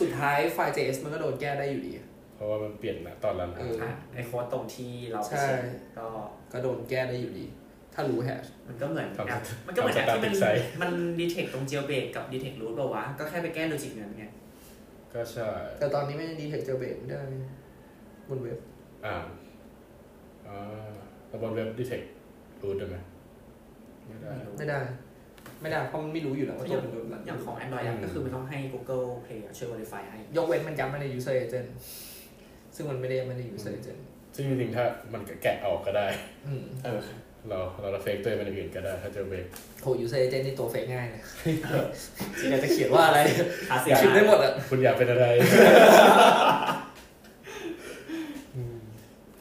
[0.00, 1.92] สุดท้ายไฟล์ JS มันก็โดนแก้ได้อยู่ดี
[2.36, 5.62] เพราะว่ามันเปลี่ยนนะตอนรันเอออะไอโค้ดตรงที่เราไปใช่เช็ค
[5.98, 6.06] ก็
[6.52, 7.46] ก็โดนแก้ได้อยู่ดี
[7.94, 10.90] ถ้ารู้ hash มันก็เหมือนทำแอปมันก็เหมือนแอปที่มันทำ static site มัน
[11.20, 14.24] detect ตรง jailbreak กับ detect root ป่าวะ ก็แค่ไปแก้ logic นั้นไง
[15.14, 15.48] ก็ใช่
[15.80, 17.20] แต่ตอนนี้ไม่ได้ detect jailbreak ไม่ได้
[18.28, 18.58] บนเว็บ
[19.06, 19.16] อ่า
[20.46, 20.92] อ่า
[21.28, 22.02] แล้วบนเว็บ detect
[22.62, 22.96] รูทได้ไหม
[24.06, 24.78] ไม่ได้ ไม่ได้
[25.60, 31.68] ไม่ได้เพราะมันไม่รู้อยู่แล้วว่าตัวมันโดนรันอย่างของ Android อะอืมก็คือมันต้องให้ Google Play อะช่วย verify ให้ ยกเว้นมันย้ำมาใน user agent
[32.74, 34.00] ซึ่งมันไม่ได้ไม่ได้ user agent
[34.34, 36.06] ซึ่งจริงๆถ้ามันแกะออกก็ได้
[36.46, 37.00] อืมเออ
[37.48, 37.58] เรา
[37.92, 39.46] เราเฟกตัวเองเป็นอย่างอื่นก็ได้ถ้าเจอเบรก
[39.82, 41.22] โห user agent นี่ตัวเฟกง่ายเลย
[42.38, 43.20] ที่อยากจะเขียนว่าอะไร
[43.70, 45.26] หาเสียงคิดได้หมดอะคุณอยากเป็นอะไร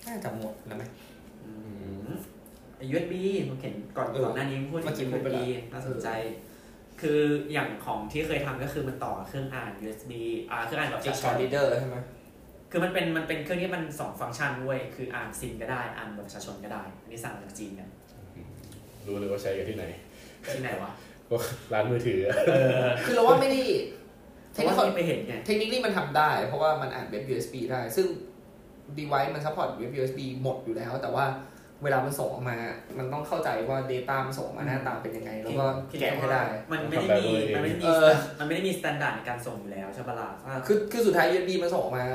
[0.08, 0.84] น่าจะหมดนะไหม
[1.44, 1.52] อื
[2.08, 2.12] ม
[2.78, 3.14] ไอ้ USB
[3.50, 6.08] ผมเห็นก่อนเออก่อนหน้านี้พูดเมื่อกี้ถึงพูดไป USB แล้วน่าสนใจ
[7.02, 7.20] คือ
[7.54, 10.12] อย่างของที่เคยทำก็คือมันต่อเครื่องอ่าน USB
[10.52, 11.98] อ่าเครื่องอ่านแบบจากชช็อตลีเดอร์ใช่ไหม
[12.76, 17.90] คือมันเป็นมันเป็นเครื่องที่มันสองฟังก์ชันด้วยคืออ่านซิมก็ได้อ่านแบบประชาชนก็ได้ อันนี้สั่งจากจีนกัน
[19.06, 19.86] รู้เลยว่าใช้กันที่ไหน
[20.56, 20.92] ที่ไหนวะ
[21.30, 21.38] ก็
[21.74, 22.54] ร้านมือถือเอ
[22.86, 23.62] อคือเราว่าไม่ได้
[24.54, 28.08] เพเทราะคนิว่าคที่ไปเห็นไงเทคนิคมันทำได้ เพราะว่ามันอ่านเว็บ USB ได้ ซึ่ง
[29.00, 31.26] device มัน support เว็บ USB หมดอยู่แล้ว แต่ว่า
[31.84, 32.58] เวลามันส่งออกมา
[33.00, 42.06] มันต้องเข้าใจว่า data มันส่งออกมาหน้าตาเป็นยังไง แล้วก็เพียงแกะให้ได้ มันไม่ได้มีทำแบบมันไม่ได้มีเออมันไม่ได้มีมาตรฐานในการส่งอยู่แล้วใช่ปะล่ะถ้าคือคือสุดท้าย USB มันส่งออกมา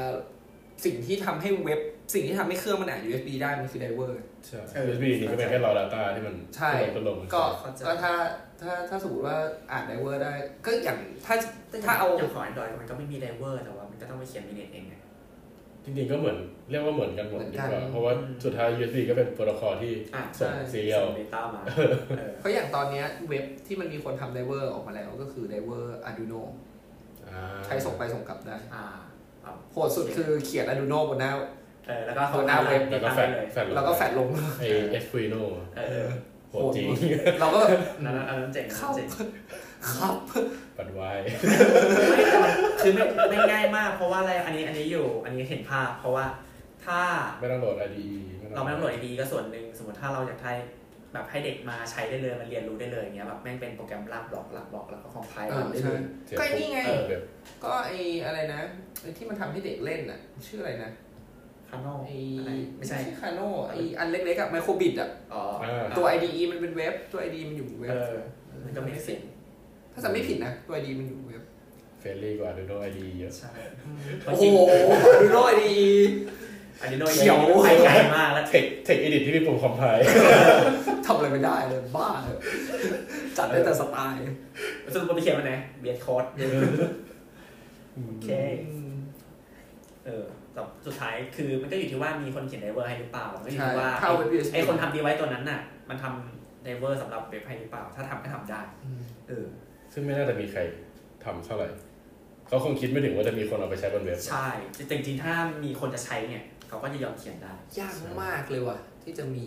[0.84, 1.80] สิ่งที่ทำให้เว็บ
[2.14, 4.10] สิ่งที่ทำให้เครื่องมันอ่าน USB ได้มันคือ driver
[4.46, 7.42] ใช่ USB นี่ก็เป็นแค่ raw data ที่มันใช่ลงลงก็
[7.86, 8.12] ก็ถ้า
[8.62, 9.36] ถ้าถ้าสมมติว่า
[9.72, 10.32] อ่าน driver ได้
[10.66, 11.34] ก็อย่างถ้า
[11.86, 14.94] ถ้าเอาอย่างของ Android มันก็ไม่มี driver แต่ว่ามันก็ต้องไปเขียนมิเนตเองไง
[15.84, 16.38] จริงๆก็เหมือน
[16.70, 18.12] เรียกว่าเหมือนกันหมดเหมือนดีกันกว่าเพราะว่า
[18.44, 26.42] สุดท้าย USB ก็เป็นโปรโตคอลที่อะส่งใช่ serial ส่ง data มาเออเพราะอย่างตอนเนี้ยเว็บที่มันมีคนทำ driver ออกมาแล้วก็คือ driver Arduino
[27.28, 29.07] อ่าใช้ส่งไปส่งกลับได้อ่าเอา
[29.72, 31.30] โหดสุดคือเขียน Arduino บนหน้า
[31.88, 34.28] เออแล้วก็ตัวหน้าเว็บ แล้วก็แฟดเลยแฟดงแล้วก็แฟดลง
[34.60, 34.64] ไอ
[34.96, 35.42] Esquino
[35.76, 36.08] เออ
[36.50, 36.86] โหดจริง
[37.40, 37.60] เราก็
[37.96, 39.28] อันนั้นอันนั้นเจ๋งอันเข้านั้นเจ๋ง
[39.88, 40.14] ครับ
[40.76, 41.10] ปัดไว้
[42.10, 46.24] ไม่แต่มันคือไม่ไม่ง่ายมากเพราะว่าอะไรอันนี้อันนี้อยู่ อันนี้เห็นภาพ เพราะว่า
[46.84, 47.00] ถ้า
[47.40, 48.08] ไม่ต้องโหลด IDE
[48.54, 50.54] เราไม่ต้องโหลด IDE ก็ส่วนหนึ่งสมมติถ้าเราอยากให้
[51.18, 57.22] แบบให้เด็กมาใช้ได้เลยมันเรียนรู้ได้เลยอย่างเงี้ยแบบแม่งเป็นโปรแกรมลากบล็อกลากบล็อกแล้วก็คอมไพล์เออได้ใช่เลยเสียก็นี่ไงเออแบบ
[57.64, 57.92] ก็ไอ
[58.26, 58.60] อะไรนะ
[59.02, 60.90] ไอที่มันทำให้เด็กเล่นอะ ชื่ออะไรนะ
[61.68, 65.42] คานอลไออะไรไม่ใช่คาโนไออันเล็กๆอะไมโครบิดอะอ๋อ
[65.98, 68.18] ตัว IDE มันเป็นเว็บตัว IDE มันอยู่เว็เอบอ
[68.64, 69.20] มันก็ไม่เสีย
[69.92, 71.42] ถ้าจำไม่ผิดนะ ตัว IDE มันอยู่เว็บ
[72.00, 73.50] เฟรนลี่กว่า Arduino IDE เยอะใช่
[74.26, 74.44] โอ้โห
[75.20, 75.88] ดูโน้ IDE
[76.80, 80.02] อันนี้โดยเขียวไปไกลมากแล้วเทคเทคเอดิทที่มีปุ่มคอมไพล์
[80.86, 80.87] ทำ
[81.18, 82.38] อะไรไม่ได้เลยบ้าเลย
[83.38, 84.20] จัดได้แต่สไตล์
[84.94, 86.24] สรุปมันไปเขียนมันไหนเบียดโค้ด
[88.06, 88.30] โอเค
[90.06, 98.60] เออแต่สุดท้ายคือมันก็อยู่ที่ว่ามีคนเขียนไดเวอร์ให้หรือเปล่ามันก็อยู่ใช่ที่ว่าเข้าเว็บ PHP ไอคนทำดีไว้ตัวนั้นน่ะ มันทำไดเวอร์สำหรับเว็บให้หรือเปล่า ถ้าทำก็ทำได้
[99.28, 99.46] เออ
[99.92, 100.60] ซึ่งไม่น่าจะมีใคร
[101.24, 101.68] ทำเท่าไหร่
[102.48, 109.44] เขาคงคิดไม่ถึงว่าจะมีคนเอาไปใช้บนเว็บ ใช่แต่จริงๆถ้ามีคนจะใช้เนี่ย เขาก็จะยอมเขียนได้ ยากมากเลยว่ะ ที่จะมี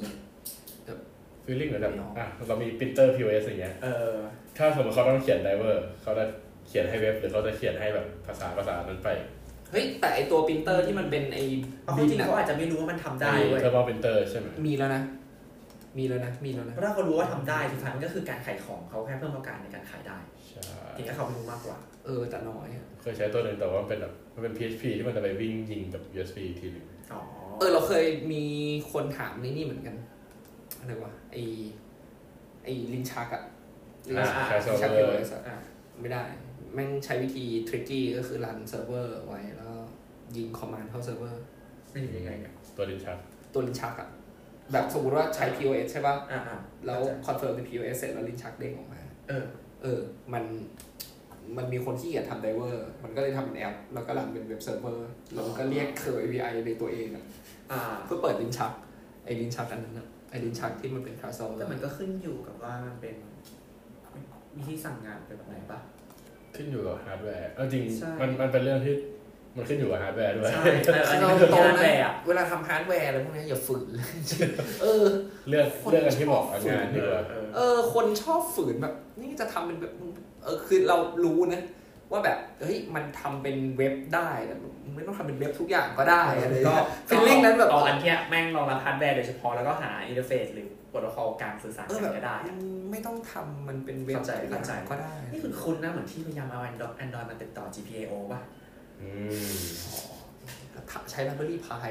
[1.52, 4.16] feeling เหมือนแบบอะเรามีปรินเตอร์ POS อย่างเงี้ยเออ
[4.58, 6.26] ถ้าสมมติเขาต้องเขียน driver เขาจะ
[6.68, 9.10] เขียนให้เว็บหรือเขาจะเขียนให้แบบภาษาภาษานั้นไป
[9.72, 11.40] เฮ้ยแต่ไอตัวปรินเตอร์ที่มันเป็นไอ
[11.84, 15.02] เอาจริงๆเขาอาจจะไม่รู้ว่ามันทำได้เว้ย thermal printer ใช่ไหมมีแล้วนะ
[15.98, 20.64] มีแล้วนะ มีแล้วนะเพราะถ้าเขารู้ว่าทำได้สุดท้ายมันก็คือการขายของเขาแค่เพิ่มโอกาสในการขายได้ใช่
[20.98, 27.22] จริงๆก็เขาไม่รู้มากกว่า เออแต่น้อยอะเคยใช้ตัวหนึ่งแต่ว่ามันเป็นแบบมันเป็น PHP ที่มันจะไปวิ่งยิงแบบ USB อีกทีหนึงอ๋อ
[27.60, 28.44] เออเราเคยมี
[28.92, 29.96] คนถามในนี่เหมือนกัน
[30.82, 31.36] อะไรวะไอ
[32.64, 33.44] ไอลินชักอะ
[34.08, 35.42] ลินอ่าชักใช้เซิลิร์นฟชักเวเออร์สอะ
[36.02, 36.24] ไม่ได้
[36.74, 39.78] แม่งใช้วิธีทริกกี้ก็คือรันเซิร์ฟเวอร์ไว้แล้วก็
[40.36, 41.42] ยิงคอมมานด์เข้าเซิร์ฟเวอร์
[41.92, 43.18] ไม่รู้ยังไงกันตัวลิ้นชัก
[43.54, 44.10] ตัวลิ้นชักอะ
[44.72, 49.46] แบบสมมติว่าใช้ POS ใช่ป่ะอ่าอ่าแล้ว confirm เป็น POS เสร็จแล้วลิ้นชักเด้งออกมา เออ
[49.82, 50.00] เออ
[50.34, 50.44] มัน
[51.58, 57.26] มันมีคนที่อยากทำ driver มันก็เลยทำเป็นแอป แล้วก็ run เป็นเว็บเซิร์ฟเวอร์ แล้วมันก็เรียกเคอร์ API ในตัวเองอะ
[57.72, 58.72] อ่าเพื่อเปิดลิ้นชัก
[59.26, 63.16] ไอ้ลิ้นชักอันนั้นอะ ไอ้ลิ้นชักที่มันเป็นคาร์ซอลแต่มันก็ขึ้นอยู่กับว่ามันเป็น
[64.58, 65.80] วิธีสั่งงานเป็นแบบไหนปะ
[66.56, 68.96] ขึ้นอยู่กับฮาร์ดแวร์เอาจริงใช่มันมันเป็นเรื่องที่
[69.56, 70.64] มันขึ้นอยู่กับฮาร์ดแวร์ด้วยใช่
[70.94, 74.06] เอออันนี้เราคือโตงานนะแวร์อะเวลาทำฮาร์ดแวร์อะไรพวกนี้อย่าฝืนเลย
[74.82, 75.06] เออ
[75.50, 79.94] เรื่องคนเรื่องกันที่บอกชอบงานดีกว่าเออเออ คนชอบฝืนแบบ นี่จะทำเป็นแบบ
[80.44, 81.62] เออคือเรารู้นะ
[82.12, 92.56] ว่าแบบเฮ้ยมันทำเป็นเว็บได้แต่มึงไม่ต้องทำเป็นเว็บทุกอย่างก็ได้อะไรอย่างก็เงี้ย feeling นั้นแบบเอาอันเนี้ยแม่งรองรับฮาร์ดแวร์โดยเฉพาะแล้วก็หา interface หรือโปรโตคอลการสื่อสารเออกัแบนบก็ได้อะ
[92.92, 98.42] ไม่ต้องทำมันเป็นเว็บเข้าใจเข้าใจก็ได้ นี่คือคุณนะเหมือนที่พยายามเอา Android Android มาติดต่อ GPIO ป่ะ
[99.02, 99.10] อื
[99.50, 99.54] ม
[101.12, 101.90] ใช้ Library Pi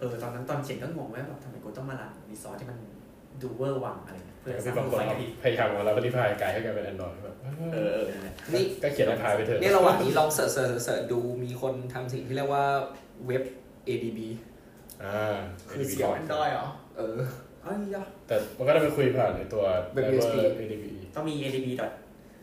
[0.00, 2.78] เออตอนนั้นตอนเขียนก็งงว่าแบบทำไมกูต้องมารันรีซอสที่มัน
[3.42, 4.16] ดูเวอร์วังอะไร
[4.50, 7.34] เงี้ยเพื่อสที่ร้างบางคนไฟกเอาระพริบพยายามเอาแล้วก็ที่พายกลายให้กลายเป็น Android แบบ
[7.72, 12.64] เออเออนั่นแหละนี่ก็เขียนในพายไปเถอะเนี่ยระหว่างนี้ลองเสิร์ชเสิร์ชเสิร์ชดูมีคนทำสิ่งที่เรียกว่า
[13.26, 13.42] เว็บ
[13.88, 14.18] ADB
[15.02, 15.36] อ่า
[15.70, 17.18] คือเสียง Android เหรอเออ
[17.62, 20.84] เอ้ยยะแต่มันก็ต้องไปคุยผ่านในตัวแบบ driver USB ADB
[21.14, 21.68] ต้องมี adb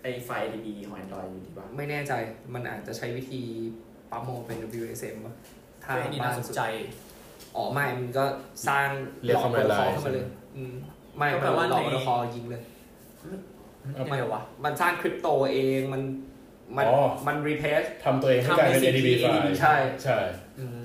[0.04, 2.14] ไอไฟล์ adb ของ Android อยู่ดีป่ะไม่แน่ใจ
[2.54, 3.42] มันอาจจะใช้วิธี
[4.12, 5.34] ปั๊มโมเป็น WSM ป่ะ
[5.84, 6.62] ถ้าเฮ้ยอันนี้น่าสนใจ
[7.56, 8.26] อ๋อไม่ มันก็
[8.68, 8.88] สร้าง
[9.24, 10.74] เรียก command หลอก line เข้ามาเลยอืม
[11.18, 12.62] ไม่ก็มันแปลว่าหลอกในโปรโตคอลยิงเลย
[14.00, 16.02] ยังไงวะ มันสร้างคริปโตเองมัน
[16.78, 20.20] มันอ๋อ มันรีเพส ทำตัวเองให้กลายเป็น ทำ ADB ไฟล์ใช่ ใช่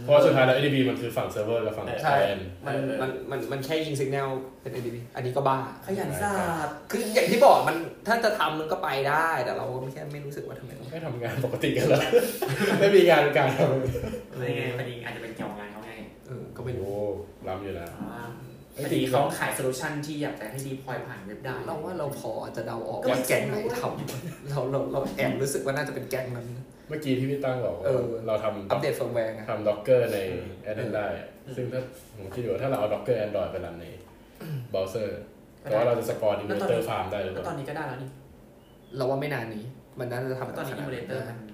[0.01, 4.29] เพราะว่าสุดท้ายแล้ว ADB มันคือฝั่งเซิร์ฟเวอร์กับฝั่งเออแคใช่นมันเออ มันมันมันแค่ยิงสัญญาณ
[4.63, 7.77] เป็น ADB อันนี้ก็บ้า ขยันศาสตร์คืออย่างที่บอกมัน
[8.07, 12.01] ถ้าจะทำมันก็ไปได้แต่เราก็แค่ไม่รู้สึกว่าทำไมต้อง ไม่ทำงานปกติกันแล้ว
[12.81, 13.61] ไม่มีงานการท
[14.39, 15.93] ไม่ไงพอดีอาจจะเป็นเกี่ยวกับงานเขาไง
[16.27, 16.97] เออก็ำไม่รู้โอ้
[17.49, 18.23] ล้ำอยู่นะ อ่า
[18.75, 26.47] ไอ้พอจริดีงเขาขายโซลูชันที่อยากจะให้ดีพอยผ่านเว็บได้ เราว่าเราพอจะเดาออกก็ว่าไม่แก๊งไหนรู้ทำเราเราเราแอบรู้สึกว่าน่าจะเป็นแก๊งนั้น
[26.89, 30.19] เมื่อกี้ที่พี่ตั้งบอกว่าเออเราทำอัปเดตเฟิร์มแวร์ไงทำด็อกเกอร์ใน
[30.71, 31.83] Android ได้อะซึ่งถ้า
[32.19, 33.87] ผมคิดอยู่ว่าถ้าเราเอาด็อกเกอร์ Android ไปรันใน
[34.71, 35.21] เบราว์เซอร์
[35.63, 38.11] แต่ว่าเราจะสปอนอิมูเลเตอร์ฟาร์มได้หรือเปแล้วตอล่านนี้ก็ได้แล้วนี่
[38.97, 39.65] เราว่าไม่นานนี้
[39.99, 41.47] มันน่าจะทำตอนนี้อิขมูนาดเลเตอร์ได้มัน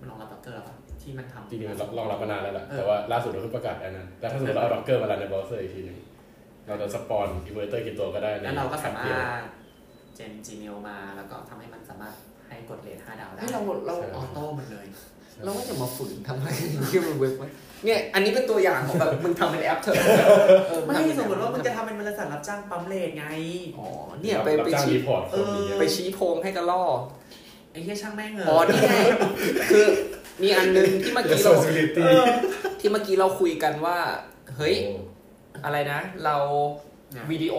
[0.00, 5.98] มันรองรับด็อกเกอร์แล้วปะที่มันทำจริงๆมันรองรับมานานแล้วแหละเออแต่ว่าล่าสุดเราเพิ่งประกาศอันนั้นแต่ถ้าสมมติเราเอาด็อกเกอร์มารันในเบราว์เซอร์อีกทีหนึง
[6.66, 9.44] เราจะสปอนอิมูเลเตอร์กี่ตัวก็ได้ในแล้วเราก็สามารแอปเดียวถ
[10.16, 12.14] เจน Gmail มาแล้วก็ทำให้มันสามารถ
[12.48, 14.86] ให้กดเรท5ดาวได้ให้เราเราออโต้หมดเลย
[15.44, 16.50] เราว่าจะมาฝืนทำอะไร
[16.90, 17.48] ที่มันเว็บไว้
[17.84, 19.96] เนี่ยอันนี้เป็นตัวอย่างของแบบมึงทำเป็นแอปเถอะ
[20.68, 23.26] เออไม่งทำเป็นสมมติว่ามึงแอจะปทำเป็นบริษัทรับจ้างปั๊มเลทไง
[23.78, 23.86] อ๋อ
[24.20, 26.84] เนี่ยไปรับไปจ้างชี้รีพอร์ตคนนี้เออไปชี้โพงให้กระล่อ
[27.72, 28.94] ไอ้เหี้ยช่างแม่งเหอ๋ออะนี่ไง
[29.70, 29.86] คือ
[30.42, 32.04] มีอันนึงที่เมื่อกี้เรา responsibility
[32.80, 33.98] ที่เมื่อกี้เราคุยกันว่า
[34.56, 36.36] เฮ้ยโอ้อะไรนะ เรา
[37.12, 37.56] เนี่ยวิดีโอ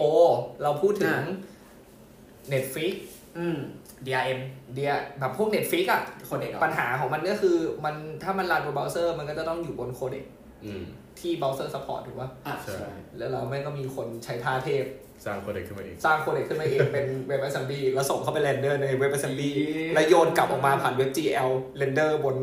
[0.62, 2.94] เราพูดถึงอ่า Netflix
[3.38, 3.58] อืม
[4.06, 4.40] DRM
[4.74, 10.24] เดียแบบพวก Netflix อะ codec เหรอปัญหาของมันก็คือมันถ้ามัน run บนเบราว์เซอร์มันก็จะต้องอยู่บน codec
[10.64, 10.84] อืม
[11.20, 14.84] ที่ browser support ถูกป่ะอะใช่ใช่แล้วเราแม่งก็มีคนใช้ท่าเทพ
[15.24, 19.50] สร้าง codec ขึ้นมาเอง สร้าง codec ขึ้นมาเองเป็น WebAssembly แล้วส่งเข้าไปเรนเดอร์ในเว็บ assembly
[19.94, 22.36] แล้วโยนกลับออกมาผ่านเว็บ GL เรนเดอร์บน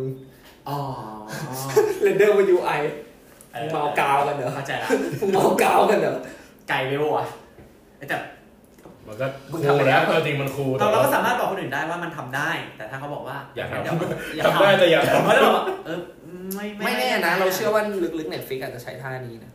[0.70, 0.78] อ๋อ
[2.04, 2.82] เรนเดอร์บน UI
[3.62, 4.90] มึงเมากาวกันเหรอเข้าใจละ
[5.22, 6.16] มึงเมากาวกันเหรอ
[6.70, 7.26] ไกลไปปะวะ
[8.10, 8.18] แต่
[9.08, 13.96] มันก็มึคูงลทำไปแล้แล้ววจริงมันคูลเราแต่เราว่าก็สามารถบอกคนอื่นได้ว่ามันทำได้ แต่ถ้าเขาบอกว่า อย่าทำเดี๋ว
[14.36, 16.00] อย่าทำได้แต่อย่าทำเพราะเราบอกเออ
[16.56, 17.82] ไม่ไม่แน่นะ เราเชื่อว่า
[18.20, 19.52] ลึกๆ Netflix อาจจะใช้ท่านี้นะ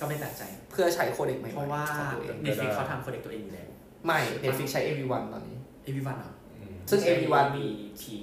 [0.00, 3.68] ก็ไม่แปลกใจ เพื่อใช้โคเด็กใหม่ๆเพราะว่าของตัวเองเน็ตฟลิกเขาทำโคเด็กตัวเองอยู่แล้ว
[4.06, 7.66] ไม่ Netflix ใช้ AV1 ตอนนี้เอวีวันเหรออืมซึ่ง AV1 มี
[8.02, 8.16] ที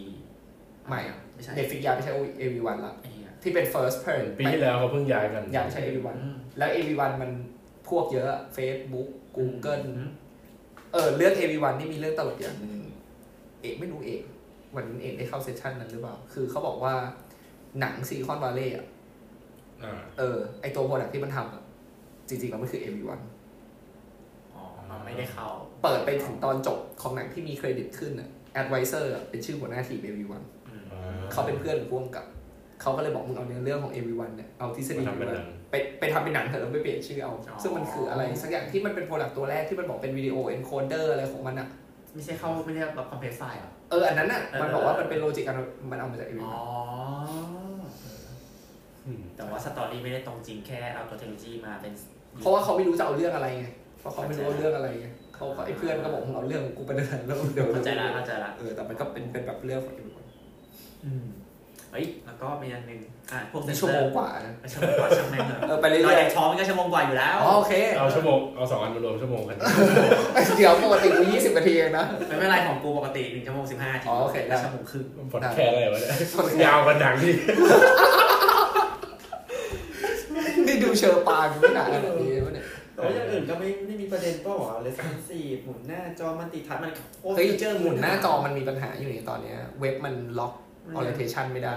[0.88, 2.11] ไม่อะไม่ใช่ Netflix ย้ายไปใช้
[2.41, 3.14] AV1 ละไอ้เหี้ย
[3.46, 7.32] ที่เป็น first person ปีที่แล้วเขาเพิ่งย้ายกันย้ายไปใช้ AV1 อืมแล้ว AV1 มัน
[7.89, 8.28] พวกเยอะ
[8.58, 10.10] Facebook Google อืม
[10.93, 12.82] เออเรื่อง AV1 นี่มีเรื่องตลกอย่างหนึง
[13.62, 14.24] เอกไม่รู้เอก
[14.76, 16.93] วันนั้นเอกได้เข้าเซสชันนั้นหรือเปล่า คือเขาบอกว่า
[17.80, 18.86] หนังซีคอนวาเล่อะ
[19.84, 21.64] อ่าเออ ไอตัวโปรดักที่มันทำอะ
[22.28, 23.22] จริงๆแล้วมันคือ AV1
[24.54, 24.64] อ๋อ
[25.06, 25.48] ไม่ได้เข้า
[25.84, 28.30] เปิดไปถึงตอนจบของหนังที่มีเครดิตขึ้นอะ
[28.62, 31.00] advisor อะเป็นชื่อหัวหน้าทีม AV1 อืมอ่
[31.32, 32.26] เขาเป็นเพื่อนพ่วงกับ
[32.82, 41.67] เขาก็เลยบอกมึงเอาเนื้อเรื่องของ AV1 เนี่ยเอาทฤษฎีมาทำเป็นหนังไปไปทำเป็นหนังเถอะแล้วไปเปลี่ยนชื่อเอา ซึ่งมันคืออะไรสักอย่างที่มันเป็น product ตัวแรกที่มันบอกเป็นวิดีโอ encoder อะไรของมันอะ
[42.15, 45.57] ไม่ใช่เข้าไม่ได้แบบ compress ไฟล์เหรอเอออันนั้นอะเออมันบอกว่ามันเป็น logic อัน
[45.91, 46.57] มันเอามาจากอ๋ AV1 อ
[49.05, 51.93] อืมแต่ว่า story ไม่ได้ตรงจริงแค่เอาตัวเทคโนโลยีมาเป็น
[52.41, 53.67] เพราะว่าเขาไม่รู้จะเอาเรื่องอะไรไง
[53.99, 60.26] เพราะเขาไม่รู้ว่าเรื่องอะไรไงเขาก็ไอ้เพื่อนก็บอกมึงเอาเรื่องของกูไปเดินแล้วเดี๋ยวเข้าใจละเข้าใจละเออแต่มันก็เป็นเป็นแบบเรื่องของ AV1
[61.05, 63.00] อืมเฮ้ยแล้วก็มีอันหนึ่ง
[63.32, 69.58] อะพวกเซนี่นเซชั่วอโมงร์กว่านะชั่วโมงกว่าช่างแม่งเถอะเออไปเรื่ลอยอยเด็กท้องมันก็ชั่วโมงกว่าอยู่แล้วๆอ๋อโอเคเอาชั่วโมงเอาสองอันมารวมชั่วโมงกัน
[70.58, 76.12] เดี๋ยวปกติกูยี่สิบนาทีเองนะไม่เป็นไรของกูปกติหนึ่งชั่วโมงสิบห้านาทีอ๋อโอเคได้แล้วชั่วโมงครึ่งพอดแคสต์อะไรวะเนี่ย
[76.66, 77.34] ยาวกันหนังที่
[80.68, 86.91] นี่ดูเชอร์ปางไม่หนาขนาดนี้วะเนี่ยแต่ว่าอย่างอื่นก็ไม่ไม่มีประเด็นเปล่าวะ responsive หมุนหน้าจอมันติทัชมัน
[87.22, 90.54] โอ้เฮ้ย feature หมุนหน้าจอมันมีปัญหาอยู่ในตอนเนี้ยเว็บมันล็อก
[90.97, 91.75] orientation ไม่ได้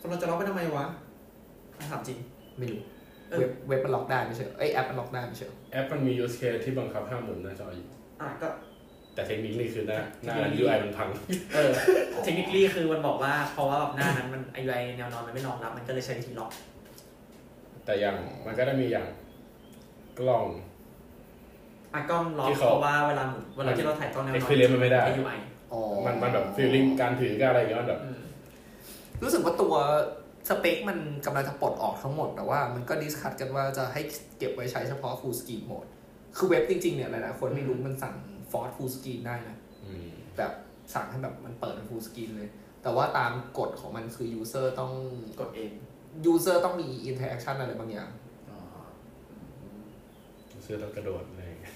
[0.00, 0.86] คนเราจะล็อกไปทำไมวะ
[1.90, 2.18] ถามจริง
[2.58, 2.80] ไม่รู้
[3.30, 7.86] เออเว็บเว็บมันล็อกได้ไม่ใช่เหรอเอ้ยแอปมันล็อกได้ไม่ใช่เหรอแอปมันมี use case ที่บังคับห้ามหมุนหน้าจออยู่
[8.20, 8.48] อะก็
[9.14, 11.08] แต่เทคนิคนี่คือหน้าหน้า Technically UI มันพัง
[11.54, 11.72] เออ
[12.24, 16.50] เทคนิคลี่คือมันบอกว่าเพราะว่าแบบหน้านั้นมัน UI แนวนอนมันไม่รองรับ มันก็เลยใช้วิธีล็อก
[17.84, 18.16] แต่อย่าง
[18.46, 19.06] มันก็ได้มีอย่าง
[20.18, 20.44] กล้อง
[21.94, 25.38] อะกล้องล็อกที่เพเขาราะว่าเวลาหมุนเวลาที่เราถ่ายกล้องแนวนอน experience มันไม่ได้ใช้ UI
[25.72, 28.18] อ๋อมันมันแบบ feeling การถือการอะไรอย่างเงี้ยมันแบบอืม
[29.22, 29.74] รู้สึกว่าตัว
[30.48, 34.00] สเปคมันกำลังจะปลดออกทั้งหมด แต่ว่ามันก็ดิสคัตกันว่าจะให้
[34.38, 35.88] เก็บไว้ใช้เฉพาะ full screen mode
[36.36, 38.14] คือเว็บจริงๆเนี่ยหลายๆคนไม่รู้มันสั่ง
[38.50, 40.52] force full screen ได้นะอืมแบบ
[40.94, 42.48] สั่งให้แบบมันเปิดเป็น full screen เลย
[42.82, 44.92] แต่ว่าตามกฎของมันคือ user ต้อง
[45.40, 45.72] กดเอง
[46.32, 48.10] user ต้องมี interaction อะไรบางอย่าง
[50.62, 51.74] เสื้อต้องกระโดดอะไรอย่างเงี้ย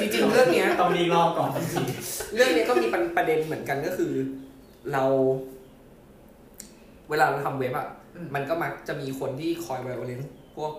[0.00, 1.82] จริงๆเรื่องเนี้ยต้องรีรอบก่อนทันที
[2.34, 2.86] เรื่องนี้ก็มี
[3.16, 4.12] ประเด็นเหมือนกันก็คือ
[4.92, 5.04] เรา
[7.12, 7.88] เวลาเราทำเว็บอะ
[8.34, 10.72] มันก็มักจะมีคนที่คอย violence พวก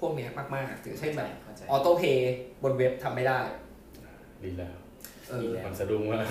[0.00, 3.38] พวกเนี้ยมากๆอย่างเช่นแบบเข้าใจออโต้เพย์บนเว็บทำไม่ได้
[4.44, 4.76] ดีแล้ว
[5.30, 6.24] เออมันสะดุ้งมาก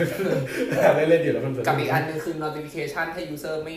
[0.96, 3.76] เล่นเล่นๆอยู่แล้วมันสะดุ้งกับอีกอันหนึงคือ notification ถ้า user ไม่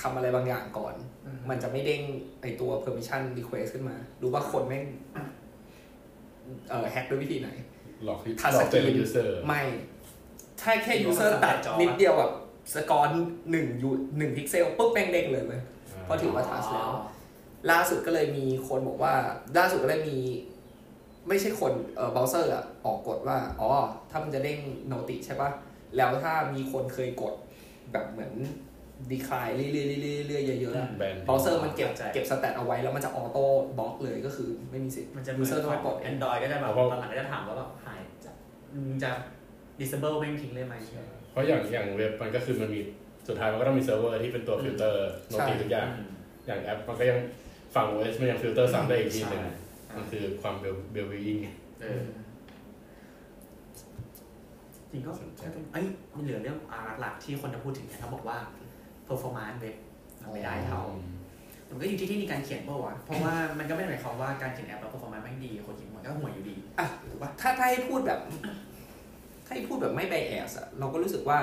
[0.00, 0.94] ทำอะไรบางอย่างก่อน
[1.26, 2.02] อืมมันจะไม่เด้ง
[2.42, 4.84] ไอตัว permission request ขึ้นมารู้ว่าคนแม่ง
[6.68, 7.48] เอ่อแฮกด้วยวิธีไหน
[8.04, 9.62] หลอกที่ทัชหลสอกกเจอรีน user ไม่
[10.60, 12.32] ถ้าแค่ user ตัดนิดเดียวแบบ
[12.74, 13.12] สกอร์
[13.50, 15.62] หนึ่งยูหนึ่งพิกเซลปุ๊บแม่งเด้งเลยเว้ย
[16.04, 16.90] เพราะถือว่า touch แล้ว
[17.70, 19.14] ล่าสุดก็เลยมีคนบอกว่า
[19.58, 20.18] ล่าสุดก็เลยมี
[21.28, 23.68] ไม่ใช่คนเอ่อเบราว์เซอร์อะออกกฎว่า อ๋อ
[24.10, 25.50] ถ้ามันจะเด้ง noti ใช่ปะ
[25.96, 27.34] แล้วถ้ามีคนเคยกด
[27.92, 28.32] แบบเหมือน
[29.10, 38.30] decline เรื่อยๆเรื่อยๆเรื่อยๆเยอะๆอะแบนเบราว์เซอร์มันเก็บเข้าใจเก็บ stat เอาไว้แล้วมันจะ auto block เลยก็คือไม่มีสิทธิ์มันจะ user ต้องไปปลด Android ก็จะแบบตอนหลังก็จะถามว่าแบบหายจะ
[38.74, 39.10] มึงจะ
[39.80, 40.74] disable แม่งทิ้งเลยไหม
[41.30, 42.80] เพราะอย่างอย่างเว็บมันก็คือมันมี
[43.28, 46.10] สุดท้ายมันก็ต้องมีเซิร์ฟเวอร์ที่เป็นตัว filter noti ทุกอย่างอืม
[46.46, 47.18] อย่างแอปมันก็ยัง
[47.74, 49.52] ฝั่ง OS มันยังฟิลเตอร์ซ้ำได้อีกทีหนึ่งใช่
[49.96, 51.38] มันคือความเบลเบลวิง
[51.80, 52.02] เออ
[54.90, 55.40] จริงก็สนใจ
[55.72, 58.38] เอ้ยมันเหลือเรื่องอ่าหลักๆที่คนจะพูดถึงเนี่ยเขาบอกว่า
[59.08, 59.76] performance เว็บ
[60.22, 60.82] มันไม่ได้เท่า
[61.68, 68.20] มันก็อยู่ที่ที่มีการเขียนเปล่าวะเพราะว่ามันก็ไม่ได้หมายความว่าการเขียนแอปแล้ว performance ไม่ดีคนเขียนมันก็ห่วยอยู่ดีอะถูกปะถ้าถ้าให้พูดแบบ
[69.48, 71.38] ถ้าให้พูดแบบไม่ bias อะเราก็รู้สึกว่า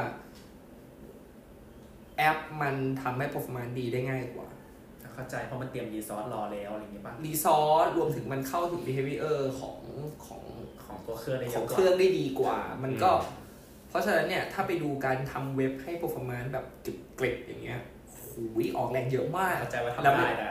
[2.18, 4.48] แอปมันทำให้ performance ดีได้ง่ายกว่า
[5.14, 9.78] เข้าใจเพราะมันเตรียมรีซอสรอแล้วอะไรอย่างเงี้ยปะรีซอสรวมถึงมันเข้าถึง behavior ของ
[10.26, 10.44] ของ
[10.86, 13.12] ของตัวเครื่องได้เยของอะกเคว่า รื่องได้ดีกว่า มันก็
[13.90, 16.66] เพราะฉะนั้นเนี่ย ถ้าไปดูการทำเว็บให้ performance แบบ
[17.20, 17.82] กริบๆอย่างเงี้ย
[18.22, 20.50] หูยออกแรงเยอะมาก เข้าใจว่าทำแล้วมันได้แต่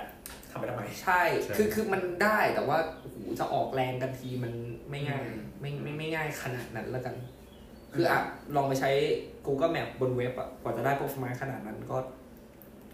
[0.51, 4.53] ททำไปทำไม ใช่ ใช่ คือ คือ มันได้ แต่ว่าโอ้โหจะออกแรงกันทีมัน
[4.91, 7.15] ไม่ง่าย อืม ไม่ ไม่ ไม่ง่ายขนาดนั้นแล้วกัน
[7.95, 8.21] คืออะ
[8.57, 8.91] ลองไปใช้
[9.47, 11.97] Google Map บนเว็บอะกว่าจะได้ performance ขนาดนั้นก็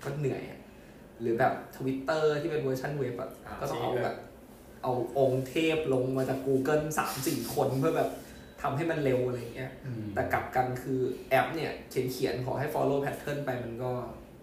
[0.05, 0.61] ก็เหนื่อยอะ
[1.20, 4.16] หรือแบบ Twitter ที่เป็นเวอร์ชันเว็บอะอ่าก็ต้องเอาใช่แบบ
[4.82, 8.11] เอาองค์เทพลงมาจาก Google สามสี่คนเพื่อแบบ
[8.62, 9.70] ทำให้มันเร็วอะไรอย่างเงี้ย
[10.14, 13.92] แต่กลับกันคือแอปเนี่ย เขียนเขียนๆขอให้ follow pattern ไปมันก็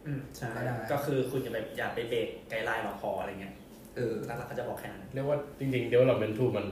[0.05, 3.53] อืมใช่ก็ได้ ก็คือคุณจะแบบอย่าไป break guideline หรอกพออะไรเงี้ย
[3.95, 6.67] เออ หลักๆก็จะบอกแค่นั้น เรียกว่าจริงๆ development tool มัน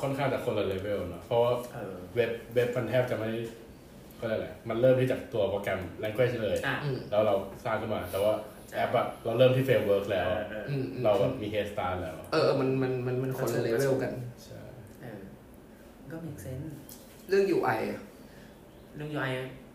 [0.00, 3.30] ค่อนข้างจะคนละเลเวลเนอะเพราะว่าเออเว็บเว็บมันแทบจะไม่
[4.20, 8.34] ก็อะไรยกอะไรมันเริ่มที่จากตัวโปรแกรม language เลย อะอืมแล้วเราสร้างขึ้นมา แต่ว่า
[8.74, 14.12] แอปอะเราเริ่มที่ framework เอแล้วอเอออืมอืมเราแบบมี head start แล้วเออเออมันมันมันมันคนละเลเวลกัน
[14.44, 14.60] ใช่
[15.02, 15.20] เออ
[16.10, 16.66] ก็ make sense
[17.28, 18.00] เรื่อง UI อะ
[18.96, 19.32] เรื่อง UI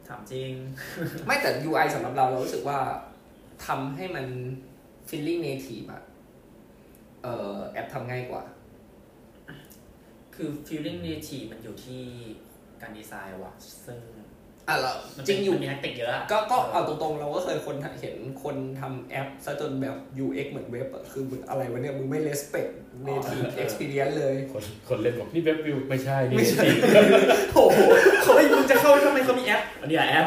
[0.08, 0.52] ถามจริง
[1.26, 2.80] ไม่แต่ UI สำหรับเราเรารู้สึกว่า
[3.66, 4.26] ทำให้มัน
[5.10, 6.04] feeling native อะ
[7.24, 8.44] เออแอปทำง่ายกว่า
[10.36, 12.02] คือ feeling native มันอยู่ที่
[12.82, 13.54] การดีไซน์ว่ะ
[13.86, 14.00] ซึ่ง
[14.68, 22.70] อะเรามันจริงอยู่มันมีแทคติกเยอะอะก็ก็เอาตรงๆ เราก็เคยคนเห็นคนทำแอปซะจนแบบ UX เหมือนเว็บอะคือมึงอะไรวะเนี่ย มึงไม่ respect
[23.08, 26.82] native experience เลย คนคนเล่นบอกนี่เว็บวิวไม่ใช่นี่ไม่ใช่จริง
[27.54, 27.80] โอ้โห
[28.22, 30.26] เขาไม่มึงจะเข้าทำไมเขามีแอป อันนี้แอป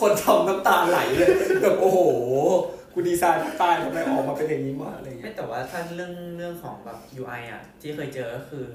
[0.00, 1.30] คนทำน้ำตาไหลเลย
[1.62, 1.98] แบบโอ้โห
[3.00, 8.66] กูดีไซน์น้ำตาทำไมออกมาเป็นอย่างนี้มาอะไรเงี้ยไม่แต่ว่าถ้าเรื่องเรื่องของแบบ UI อะ ที่เคยเจอก็คือ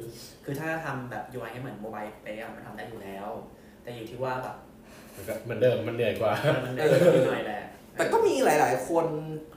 [0.44, 3.28] คือถ้าทำแบบ UI ให้เหมือนโมบายเป๊ะอะมันทำได้อยู่แล้ว
[3.84, 4.56] แต่อยู่ที่ว่าแบบ
[5.16, 6.34] มันก็เหมือนเดิมมันเหนื่อยกว่า
[6.66, 6.84] มันได้
[7.16, 7.62] นิดหน่อยแหละ
[7.98, 9.06] แต่ก็มีหลาย ๆ คน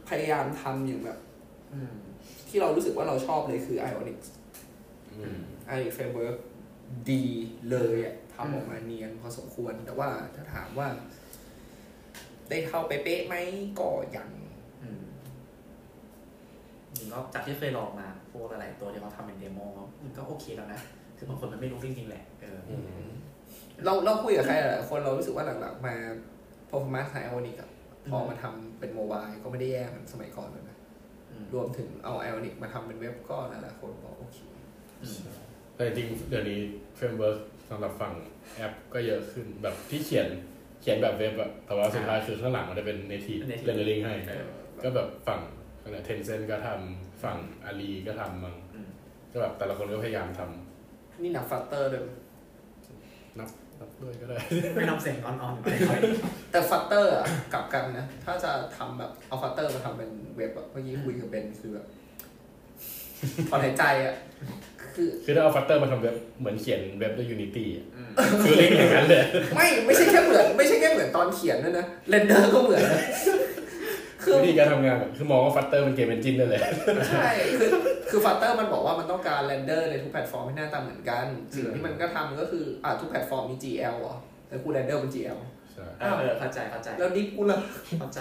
[0.09, 1.19] พยายามทำอยู่แบบ
[1.73, 1.95] อืม
[2.49, 4.19] ที่เรารู้สึกว่าเราชอบเลยคือ Ionic
[5.13, 5.39] อืม
[5.73, 6.37] Ionic Framework
[7.11, 7.25] ดี
[7.71, 10.89] เลยอะทำออกมาเนียนพอสมควร แต่ว่าถ้าถามว่า
[12.51, 13.35] ได้เท่าเป๊ะๆไหม
[13.81, 14.46] ก็ยังอืม
[16.97, 19.59] จริงก็จากที่เคยลองมาพวกหลายๆตัวที่เขาทำเป็นเดโม
[20.05, 20.81] มันก็โอเคแล้วนะ
[21.17, 22.75] คือบางคนมันไม่รู้จริงๆแหละเอออื
[23.07, 23.09] ม
[23.85, 25.95] เราเราคุยกับใครหลายๆคนเรารู้สึกว่าหลังๆมา
[26.71, 27.71] performance ของ Ionic อะ
[28.11, 30.77] พอมาทำเป็นโมบายก็ไม่ได้แย่เหมือนสมัยก่อนเลยนะ
[31.31, 34.37] อืมรวมถึงเอา Ionic มาทำเป็นเว็บก็หลายๆคนบอกโอเค
[35.03, 35.19] อืม
[35.75, 36.61] แต่จริงๆเดี๋ยวนี้
[36.97, 37.39] เฟรมเวิร์ก
[37.71, 38.13] สำหรับฝั่ง
[38.57, 40.29] แอปก็เยอะขึ้นแบบที่เขียน
[40.81, 44.47] เขียนแบบเว็บอะแต่ว่าสุดท้ายคือข้างหลังมันจะเป็น native native rendering ให้เออ
[44.83, 45.41] ก็แบบฝั่ง
[46.05, 48.89] เทนเซนก็ทำฝั่งอาลีก็ทำมั้งอืม
[49.33, 50.41] ก็แบบแต่ละคนก็พยายามท
[51.23, 53.49] นี่หนักฟัตเตอร์ด้วยำนับ
[53.81, 54.37] นับด้วยก็ได้
[54.75, 56.01] ไม่นำเสียงอ่อนๆไปค่อย
[56.51, 61.87] แต่ฟัตเตอร์อะกลับกันนะ ถ้าจะทำแบบเอาฟัตเตอร์มาทำเป็นเว็บอะเมื่อกี้คุยกับเบนคือแบบ
[63.49, 64.15] ถอนหายใจอะ
[64.95, 68.11] คือคือถ้าเอา Flutter มาทำเว็บเหมือนเขียนเว็บด้วย Unity อะอืม
[68.45, 69.23] คือเล่นอย่างนั้นเลย
[69.55, 73.03] ไม่ไม่ใช่แค่เหมือน ไม่ใช่แค่เหมือนตอนเขียนด้วยนะ render ก็เหมือนนะ
[74.27, 76.63] คือวิธีการทำงานอะคือมองว่า Flutter เป็น game engine นั่นแหละ
[77.11, 77.71] ใช่ คือ
[78.11, 84.19] คือ Flutter มันบอกว่ามันต้องการ render ในทุกแพลตฟอร์มให้หน้าตาเหมือนกัน สิ่งที่มันก็ทำก็คือ อ่าทุกแพลตฟอร์มมี GL อะ
[84.49, 85.39] แต่กู render เป็น GL
[85.73, 87.59] ใช่เออเออเข้าใจเข้าใจ แล้วดิฟกูล่ะ
[87.99, 88.19] เข้าใจ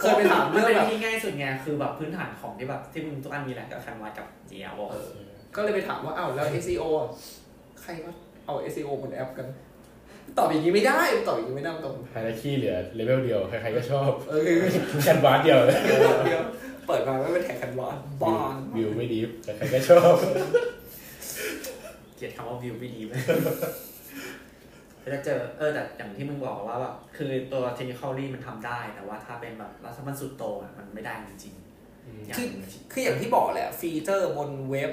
[0.00, 5.08] เคยไปถามมันเรื่องเป็นแบบที่ง่ายสุดไงคือแบบพื้นฐานของที่แบบที่มึงทุกอันมีแหละกับคันวัดกับ GL เออ
[5.56, 7.08] ก็เลยไปถามว่าอ้าวแล้ว SEO อะ
[7.82, 8.10] ใครก็
[8.46, 9.46] เอา SEO บนแอปกัน
[10.38, 14.42] ตอบอย่างนี้ไม่ได้ตอบอย่างนี้ไม่ได้ตอบไฮไลท์คีย์เหลือเลเวลเดียวใครๆก็ชอบเออ
[15.02, 15.78] แคนวาสเดียวเลย
[16.26, 16.42] เดียว
[16.86, 19.18] เปิดมาไม่เป็นแท็กกันวานบ้านวิวไม่ดี
[19.56, 20.14] ใครๆก็ชอบ
[22.16, 23.12] เกลียดคำว่าวิวไม่ดีไหม
[25.12, 32.38] จะเจอเออแต่อย่างที่มึงบอกว่าแบบคือตัวเทคนิคอลลี่มันทำได้แต่ว่าถ้าเป็นแบบรัฐมันสุดโตงอะมันไม่ได้จริงๆอย่าง
[32.92, 34.92] คืออย่างที่บอกแหละฟีเจอร์บนเว็บ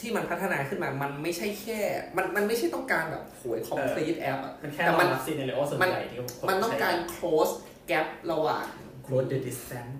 [0.00, 1.78] ที่มันพัฒนาขึ้นมา มันไม่ใช่แค่
[2.16, 7.52] มัน มันไม่ใช่ต้องการแบบโหย complete app อะมันแค่แต่รมัอนงรับซีเนเรโอส่วนใหญ่ที่คมันต้องการ close
[7.90, 8.66] gap ระหว่าง
[9.04, 9.94] โค close the distance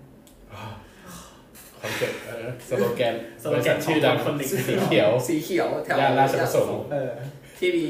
[1.81, 7.13] คอนเซ็ปต์เออสโลแกนสโลแกนบริษัทชื่อดังของคนหนึ่งสีเขียว สีเขียวแถวย่านราชประสงค์เออ
[7.59, 7.89] ที่มี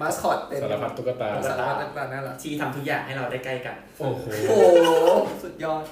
[0.00, 4.88] มาสคอตเป็นสารพัดตุ๊กตาสารพัดต่างๆนั่นแหละที่ทำทุกอย่างให้เราได้ใกล้กันโอ้โหโอ้โห
[5.42, 5.82] สุดยอด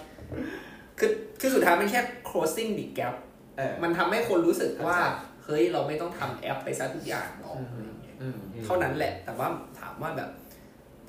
[0.98, 1.10] คือ
[1.40, 3.14] คือสุดท้ายมันแค่ closing the gap
[3.59, 5.14] เออมันทำให้คนรู้สึกว่าครับ
[5.47, 9.48] เฮ้ยเราไม่ต้องทำแอปไปซะทุกอย่างหรอกอืมอะไรอย่างเงี้ยอืมเท่านั้นแหละ แต่ว่า
[9.81, 10.31] ถามว่าแบบ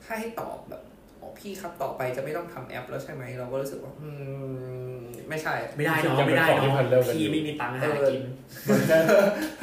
[0.03, 0.81] ถ้าให้ตอบแบบ
[1.21, 4.09] อ๋อพี่ครับต่อไปจะไม่ต้องทำแอปแล้วใช่ไหมเราก็รู้สึกว่า อื
[5.01, 8.21] ม ไม่ใช่ ไม่ได้เนาะยังเป็นไม่ได้ของที่เนาะพันเริ่มกันอยู่พี่ไม่มีตังค์หากิน
[8.67, 8.97] มันแค่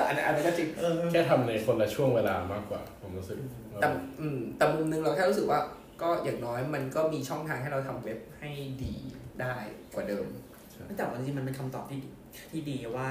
[0.06, 0.68] อันนั้นอันนั้นก็จริง
[1.12, 3.38] แค่ทำในคนละช่วงเวลามากกว่า ผมรู้สึก
[3.80, 3.88] แต่
[4.20, 5.60] อืมแต่มุมนึงเราแค่รู้สึกว่า
[6.02, 8.50] ก็อย่างน้อยมันก็มีช่องทางให้เราทำเว็บให้
[8.82, 8.94] ดี
[9.40, 9.54] ได้
[9.94, 10.26] กว่าเดิม
[10.96, 12.08] แต่ว่าจริงๆมันเป็นคำตอบที่ดี
[12.50, 13.08] ที่ดีว่า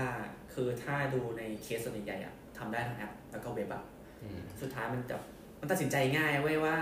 [0.54, 3.84] คือถ้าดูในเคสส่วนใหญ่อะทำได้ทั้งแอป แล้วก็เว็บอะ
[4.24, 5.16] อืมสุดท้ายมันจะ
[5.60, 6.76] มันตัดสินใจง่ายเว้ยว่า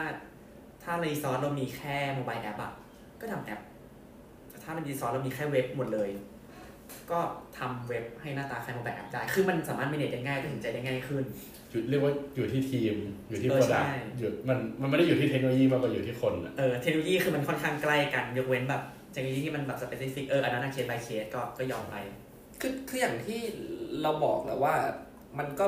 [0.83, 2.71] ถ้า resource เรามีแค่โมบายแอปอะ
[3.21, 3.61] ก็ทำแอป
[4.63, 6.09] ถ้ามันดีซอสเรามีแค่เว็บหมดเลย
[7.11, 7.19] ก็
[7.57, 11.23] ทำเว็บให้หน้าตาคล้ายโมบายแอปได้ คือมันสามารถมีเน็ตได้ง่ายตัดสินใจได้ง่ายขึ้น
[11.71, 12.95] อยู่เรียกว่าอยู่ที่ทีม
[13.29, 18.81] อยู่ที่เออ product ใช่อยู่มันมันไม่ได้อยู่ที่เทคโนโลยีมากกว่าอยู่ที่คนอะเออเทคโนโลยีคือมันค่อนข้างใกล้กันยกเว้นแบบ
[19.11, 21.95] เทคโนโลยีที่มันแบบ specific เอออันนั้นเคส by เคสก็ก็ยอมไป
[22.61, 23.41] คือคืออย่างที่
[24.01, 24.75] เราบอกแหล้วว่า
[25.39, 25.65] มันก็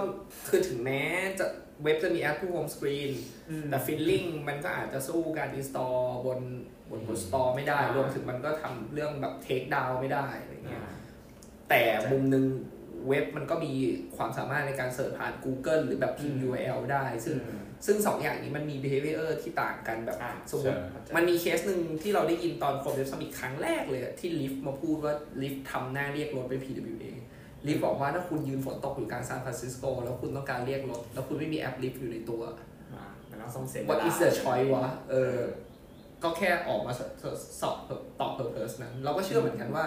[0.48, 1.02] คือถึงแม้
[1.40, 1.46] จะ
[1.84, 3.12] เว็บจะมีแอปที่ home screen
[3.70, 6.40] แต่ feeling มันก็อาจจะสู้การ install บน
[6.90, 10.96] บนบน store ไม่ได้อ่ารวมถึงมันก็ทำเรื่องแบบ take down ไม่ได้อะไรเงี้ยอ่า
[11.70, 12.46] แต่มุมหนึ่ง
[13.08, 13.72] เว็บมันก็มี
[14.18, 17.36] ความสามารถในการ search ผ่าน Google หรือแบบพิมพ์ URL ได้ ซึ่ง
[17.86, 20.78] ซึ่งสองอย่างนี้มันมี behavior ที่ต่างกันแบบอ่าสมมติ
[21.16, 27.06] มันมีเคสหนึ่งที่เราได้ยินตอนคน Web Summit ครั้งแรกเลยอะที่ Lyft มาพูดว่า Lyft ทำหน้าเรียกรถเป็น PWA
[27.68, 32.42] Lyft บอกว่าถ้าคุณยืนฝนตกอยู่กลางซานฟรานซิสโกแล้วคุณต้องการเรียกรถ แล้วคุณไม่มีแอป Lyft อยู่ในตัว
[32.94, 35.38] อ่ามันต้องส่งเสียง What is the choice วะเออ
[36.24, 37.02] ก็แค่ออกมาส
[37.62, 37.78] สอบ
[38.20, 39.86] ตอบ purpose นั้น เราก็เชื่อเหมือนกันว่า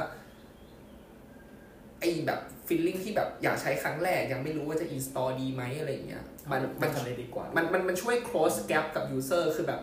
[2.00, 9.80] ไอ้แบบ feeling ที่แบบอยากใช้ครั้งแรก ยังไม่รู้ว่าจะ install ดีไหมอะไรอย่างเงี้ยมันมัมันทำได้ดีกว่า มันมันมันช่วย close gap กับ user คือแบบ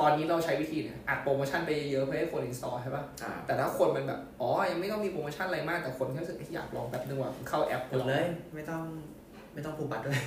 [0.00, 8.24] ตอนนี้เราใช้วิธีเนี่ยอัดโปรโมชั่นไปเยอะเพื่อให้คน install ใช่ปะอ่าแต่ถ้าคนมันแบบ อ๋อ ยังไม่ต้องมีโปรโมชั่นอะไรมากแต่คนแค่รู้สึกอยากลองแป๊บนึงว่าเข้าแอปกดเลย
[8.54, 8.84] ไม่ต้อง
[9.54, 10.20] ไม่ต้องผูกบัตรด้วย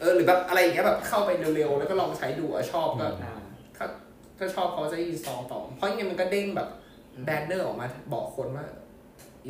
[0.00, 3.34] เออหรือแบบอะไรอย่างเงี้ยแบบเข้าไปเร็วๆแล้วก็ลองใช้ดูอะชอบก็อ่า
[3.76, 3.86] ถ้า
[4.38, 6.68] ถ้าชอบเขาจะ install ต่อ เพราะยังไงมันก็เด้งแบบ
[7.14, 8.66] อืม banner ออกมาบอกคนว่า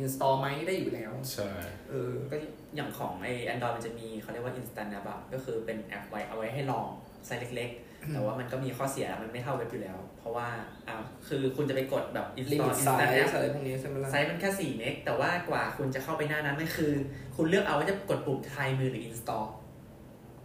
[0.01, 1.49] install ไหมได้อยู่แล้ว ใช่
[1.89, 2.35] เออ ก็
[2.75, 6.87] อย่างของไอ้ Android มันจะมีเขาเรียกว่า instant app อะก็คือเป็นแอปไว้เอาไว้ให้ลอง
[7.25, 10.47] ไซส์เล็ก ๆ แต่ว่ามันก็มีข้อเสียมันไม่เท่าเว็บอยู่แล้ว เพราะว่า
[10.87, 10.95] อ่า
[11.27, 16.93] คือคุณจะไปกดแบบลิมิ install ตไซ instant ส์ app อะไรพวกนี้ใช่ไหมล่ะไซส์มันแค่4เมกแต่ว่ากว่าคุณจะเข้าไปหน้านั้นไม่คือ
[17.35, 19.47] คุณเลือกเอาว่าจะกดปุ่ม try me หรือ install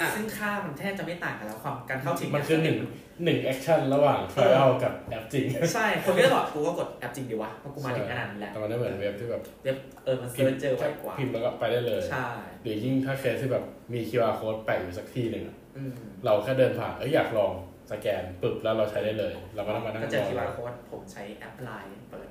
[0.00, 2.78] อะซึ่งค่ามันแทบจะไม่ต่างกันแล้วความการเข้าถึงมันคือหนึ่ง
[3.24, 12.28] หนึ่ง action ระหว่าง trial กับแอปจริง ใช่ คนก็จะบอกกูก็กดแอปจริงดีวะเพราะกูมาถึงขนาดนั้นแหละแต่มันไม่เหมือนเว็บที่แบบเว็บเออมัน search เจอไวกว่า พิมพ์แล้วก็ไปได้เลยใช่
[12.62, 15.92] หรือยิ่งถ้าเคสที่แบบมี QR code แปะอยู่สักที่หนึ่งอะอืม
[16.24, 17.52] เราแค่เดินผ่านเอ้ยอยากลอง
[17.92, 22.28] สแกนปึ๊บแล้วเราใช้ได้เลย เราไม่ต้องมานั่งก็เจอรอ QR code ผมใช้แอปไลน์เปิด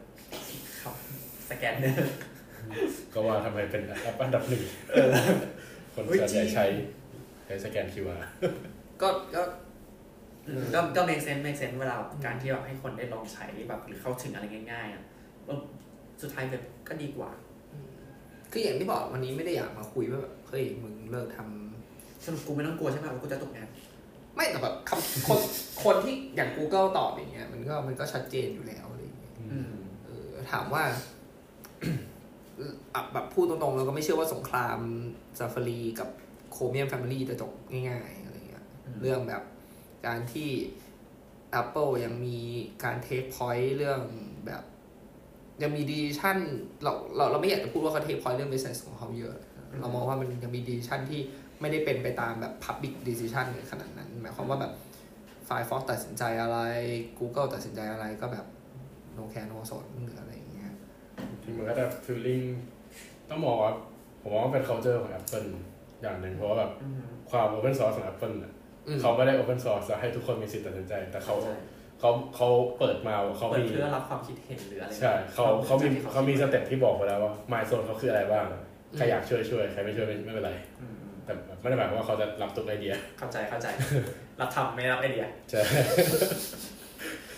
[0.78, 0.92] เข้า
[1.50, 2.14] สแกนเนอร์
[3.14, 4.64] ก็ว่าทำไมเป็นแอปอันดับหนึ่ง
[5.94, 6.66] คนเฮ้ยส่วนใหญ่จริงใช้
[7.46, 8.22] ใช้สแกน QR
[9.02, 9.42] ก็ก็
[10.74, 11.96] ก็ก็ make sense make sense เวลา
[12.26, 15.04] การที่แบบให้คนได้ลองใช้แบบหรือเข้าถึงอะไรง่ายๆอะ
[15.46, 15.60] เออ
[16.22, 17.32] สุดท้ายแบบก็ดีกว่า
[18.52, 23.68] คืออย่างที่บอกวันนี้ไม่ได้อยากมาคุยว่าแบบเฮ้ยมึงเลิกทำสรุปกูไม่ต้องกลัวใช่ไหมว่ากูจะตกงาน
[24.36, 25.40] ไม่แต่แบบคำคน
[25.84, 29.74] คนที่อย่าง Google ตอบอย่างเงี้ย มันก็มันก็ชัดเจนอยู่แล้วอะไรอย่างเงี้ยอืม
[30.06, 30.84] เออถามว่า
[32.94, 34.80] อะแบบพูดตรงๆเราก็ไม่เชื่อว่าสงคราม
[35.40, 36.10] ซาฟารีกับ
[36.52, 39.44] Chromium family จะจบง่ายๆอะไรเงี้ยอืมเรื่องแบบ
[40.08, 40.50] การที่
[41.62, 42.40] Apple ยังมี
[42.84, 44.02] การ take point เรื่อง
[44.46, 44.64] แบบ
[45.62, 46.38] ยังมี decision
[46.84, 49.36] เราเราเราไม่อยากจะพูดว่าเขา take point เรื่อง business ของเขาเยอะ
[49.82, 51.22] เรามองว่ามันยังมี decision ที่
[51.62, 54.74] ไม่ได้เป็นไปตามแบบ public decision ในขนาดนั้น หมายความว่าแบบ
[55.48, 56.58] Firefox ตัดสินใจอะไร
[57.20, 58.46] Google ตัดสินใจอะไรก็แบบ
[59.18, 60.72] no care no สนหรืออะไรอย่างเงี้ย
[61.42, 62.46] ที่มันก็จะ feeling
[63.30, 63.72] ต้องมองว่า
[64.22, 65.50] ผมว่ามันเป็น culture ของ Apple
[66.02, 68.55] อย่างหนึ่งเพราะว่าแบบอืมความ open source ของ Apple น่ะอืม
[69.02, 71.56] เขาไม่ได้ open source แล้วให้ทุกคนมีสิทธิ์ตัดสินใจ แต่เขาใช่
[72.00, 72.50] เขาเขา
[72.80, 78.46] เปิดมาเขาเปิดมีเพื่อรับความคิดเห็นหรืออะไรใช่เขาเขามีเขามีสเต็ปที่บอกไปแล้วว่า my zone เขาคืออะไรบ้าง
[78.98, 80.52] ใครอยากช่วยช่วยใครไม่ช่วยไม่ไม่เป็นไร
[80.82, 83.68] อืมอืมแต่ไม่ได้หมายความว่าเขาจะรับทุกไอเดีย เข้าใจเข้าใจ
[84.40, 85.62] รับทำไม่รับไอเดียใช่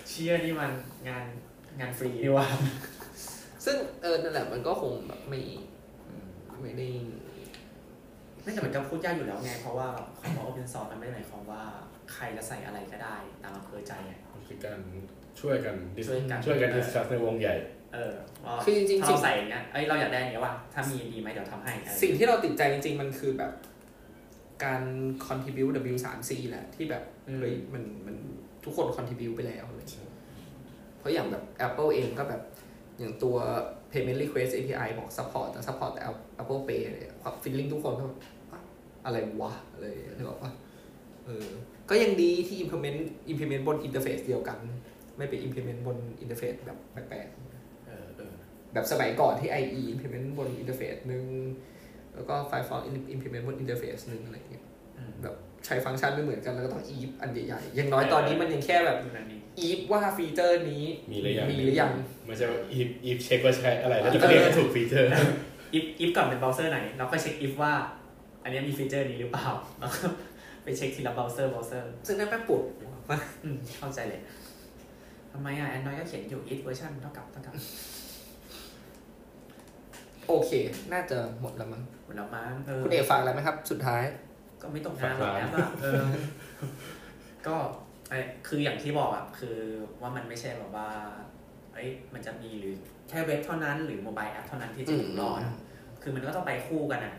[0.09, 0.71] เชี่ยนี่มัน
[1.07, 1.25] งาน
[1.79, 2.47] งานฟรีนี่ว่า
[3.65, 5.39] ซึ่งเออนั่นแหละมันก็คงแบบไม่
[6.61, 6.87] ไม่ได้
[8.47, 9.87] ไม่แต่มันก็พูดยากอยู่แล้วไง เพราะว่า
[10.19, 11.61] คำว่า open source มันไม่ได้หมายความว่า
[12.13, 14.79] ใครจะใส่อะไรก็ได้ตามอำเภอใจไง มันคือการ
[15.39, 17.55] ช่วยกัน dis- ช่วยกัน ช่วยกัน discuss ในวงใหญ่
[17.93, 18.13] เออ
[18.45, 23.51] ว่าคือจริงๆ ถ้าเราใส่อย่างเงี้ยเอ้ยเราอยากได้อย่างเงี้ยว่ะถ้ามีดีไหมเดี๋ยวทำให้อะไรสิ่งที่เราติดใจจริง ๆ มันคือแบบ
[24.63, 24.81] การ
[25.27, 28.15] contribute W3C แหละที่แบบอืม เฮ้ยมันมัน
[28.65, 30.05] ทุกคน contribute ไปแล้วเลย ใช่
[30.99, 32.41] เพราะอย่างแบบ Apple เองก็แบบ
[32.99, 33.37] อย่างตัว
[33.91, 36.01] payment request API บอก support แต่ support แต่
[36.41, 38.19] Apple Pay เนี่ยความ feeling ทุกคนก็แบบ
[39.07, 39.85] อะอะไรวะอะไร
[40.17, 40.51] นึกออกปะ
[41.25, 41.47] เออ
[41.89, 42.99] ก็ยังดีที่ implement
[43.31, 44.59] implement บน interface เดียวกัน
[45.17, 48.34] ไม่ไป implement บน interface แบบแปลกๆเออเออ
[48.73, 51.25] แบบสมัยก่อนที่ IE implement บน interface หนึ่ง
[52.15, 52.81] แล้วก็ Firefox
[53.15, 54.65] implement บน interface หนึ่งอะไรอย่างเงี้ย
[54.97, 55.35] อืมแบบ
[55.65, 59.39] ใช้ฟังก์ชันไม่เหมือนกันแล้วก็ต้อง if อันใหญ่ๆอย่างน้อยตอนนี้มันยังแค่แบบดูนั่นนี่
[59.69, 61.91] if ว่า feature นี้มีหรือยังมีหรือยัง
[62.25, 65.09] ไม่ใช่ว่า if if เช็คว่าใช้อะไรแล้วจะเออเรียกให้ถูก feature
[65.77, 67.73] if if ก่อนเป็นเบราว์เซอร์ไหนเราค่อยเช็ค if ว่า
[68.47, 69.47] อันเนี้ยมี feature นี้หรือเปล่า
[69.79, 70.05] แล้วก็
[70.63, 74.21] ไปเช็คทีละเบราว์เซอร์เบราว์เซอร์ซึ่งนั่นแม่งปวดหัวมากอืมเข้าใจเลย
[75.31, 77.53] ทำทำไมอะ Android ก็เขียนอยู่ if version เท่ากับเท่ากับ
[80.27, 80.51] โอเค
[80.93, 84.03] น่าจะหมดแล้วมั้งหมดแล้วมั้งเออคุณเอกฝากอะไรไหมครับ สุดท้าย
[84.61, 86.03] ก็ไม่ตกงานหรอกแอปอะเออ
[87.47, 87.55] ก็
[88.09, 89.57] ไอ้คืออย่างที่บอกอะคือ
[90.01, 90.89] ว่ามันไม่ใช่แบบว่า
[91.73, 92.73] เอ้ยมันจะมีหรือ
[93.09, 95.55] แค่เว็บเท่านั้นหรือ mobile app เท่านั้นที่จะอยู่รอดอะ
[96.01, 97.13] คือมันก็ต้องไปคู่กันอะ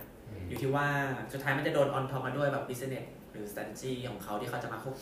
[0.48, 0.86] อืมอยู่ที่ว่า
[1.32, 4.94] สุดท้ายมันจะโดน on top มาด้วยแบบ business หรือ strategy ของเขาที่เขาจะมาควบ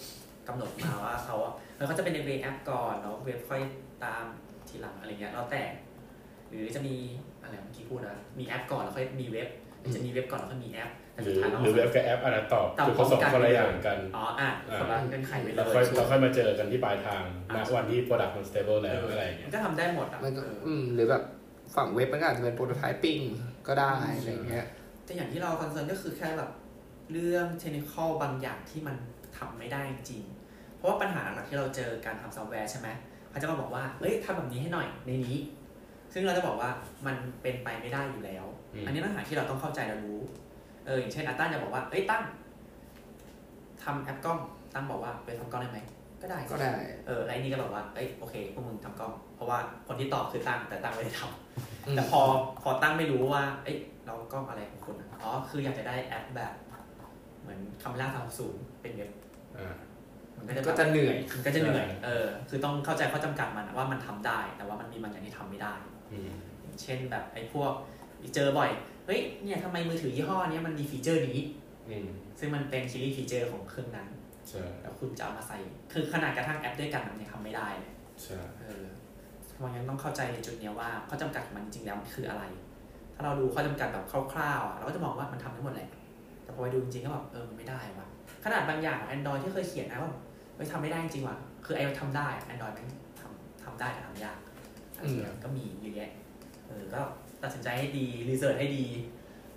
[0.48, 3.62] กำหนดมาว่าเขาอะเออเขาจะเป็นในเว็บแอปก่อนแล้วเว็บค่อย
[4.04, 4.24] ตาม
[4.68, 5.62] ทีหลังอะไรเงี้ยแล้วแต่
[6.48, 6.96] หรือจะมี
[7.42, 9.48] อะไรเมื่อกี้พูดนะมีแอปก่อนแล้วค่อยมีเว็บ
[9.80, 14.48] หรือจะมีเว็บก่อนแล้วค่อยมีแอปแต่หรือสุดท้ายเราหรือเว็บกับแอปอันนั้นตอบตอบคือเขาสองพร้อมกันคนละอย่างกันอ๋ออะ
[14.80, 17.22] คนละเงื่อนไขไปเลเราค่อยเราค่อยมาเจอกันที่ปลายทาง
[17.54, 21.22] ณอะวันที่ product มัน stable แล้วอะไรอย่างเงี้ยมันก็ทำได้หมดอะมันก็เอออืมหรือแบบ
[21.76, 23.18] ฝั่งเว็บมันก็อาจจะเป็น prototyping
[23.68, 24.66] ก็ได้อะไรเงี้ย
[25.06, 26.50] แต่อย่างที่เรา concern ก็คือแค่แบบ
[27.12, 28.96] เรื่อง technical บางอย่างที่มัน
[29.38, 30.22] ทำไม่ได้จริง
[30.76, 32.88] เพราะว่าปัญหาหลักที่เราเจอการทำซอฟต์แวร์ใช่ไหม
[33.30, 35.36] เขาจะมาบอกว่าเฮ้ยทำแบบนี้ให้หน่อยในนี้
[36.12, 36.70] ซึ่งเราจะบอกว่า
[37.06, 40.20] มันเป็นไปไม่ได้อยู่แล้วอืมอันนี้ปัญหาที่เราต้องเข้าใจและรู้
[40.86, 42.22] เอออย่างเช่นอาตั้นจะบอกว่า เอ้ยตั้ง
[43.82, 44.38] ทำแอปกล้อง
[44.74, 45.80] ตั้งบอกว่าไปทำกล้องได้ไหม
[46.22, 46.70] ก็ได้สิก็ได้
[47.06, 51.32] เออแล้วไอ้นี่ก็แบบว่า เอ้ยโอเคพวกมึงทำกล้อง เพราะว่าคนที่ตอบคือตั้งแต่ตั้งไม่ได้ทอืำม
[51.96, 52.20] แต่พอ
[52.62, 56.52] พอตั้งไม่รู้ว่า เอ้ยเรากล้องอะไรของคุณอะอ๋อคืออยากจะได้แอปแบบ
[57.42, 59.10] เหมือนคำล่าทางศูนย์เป็นเว็บ
[59.58, 59.74] อ่า
[60.36, 65.74] มันก็จะก็จะเหนื่อยมันก็จะเหนื่อยเออคือต้องเข้าใจข้อจำกัดมันอะว่ามันทำได้ แต่ว่ามันมีบางอย่างที่ทำไม่ได้
[66.12, 66.30] อืม
[66.62, 67.72] อย่างเช่นแบบไอ้พวก
[68.34, 68.70] เจอบ่อย
[69.06, 71.40] เฮ้ยเนี่ยทำไมมือถือยี่ห้อเนี้ยมันมีฟีเจอร์นี้
[71.88, 72.08] อืม
[72.38, 74.08] ซึ่งมันเป็นคิลลิ่ฟีเจอร์ของเครื่องนั้น
[74.48, 75.58] ใช่แล้วคุณจะเอามาใส่
[75.92, 77.92] คือขนาดกระทั่งแอปด้วยกันมันยังทำไม่ได้เลย
[78.22, 78.40] ใช่
[79.56, 82.44] เออเพราะงั้นต้องเข้าใจในจุดเนี้ยว่าข้อจำกัดของมันจริงๆแล้วมันคืออะไร
[83.14, 85.88] ถ้าเราดูข้อจำกัดแบบคร่าวๆอะเราก็จะมองว่ามันทำได้หมดแหละ
[86.42, 88.06] แต่พอไปดูจริงๆก็แบบเออมันไม่ได้ว่ะ
[88.44, 90.12] ขนาดบางอย่างของ Android ที่เคยเขียนนะว่า
[90.54, 92.86] เฮ้ยทำไม่ได้จริงว่ะ คือไอ้ทำได้ Android มัน
[93.20, 94.38] ทำทำได้แต่ทำยาก
[94.98, 96.10] อันนี้ก็มีเยอะแยะ
[96.66, 97.00] เออ ก็
[97.42, 98.86] ตัดสินใจให้ดี รีเสิร์ชให้ดี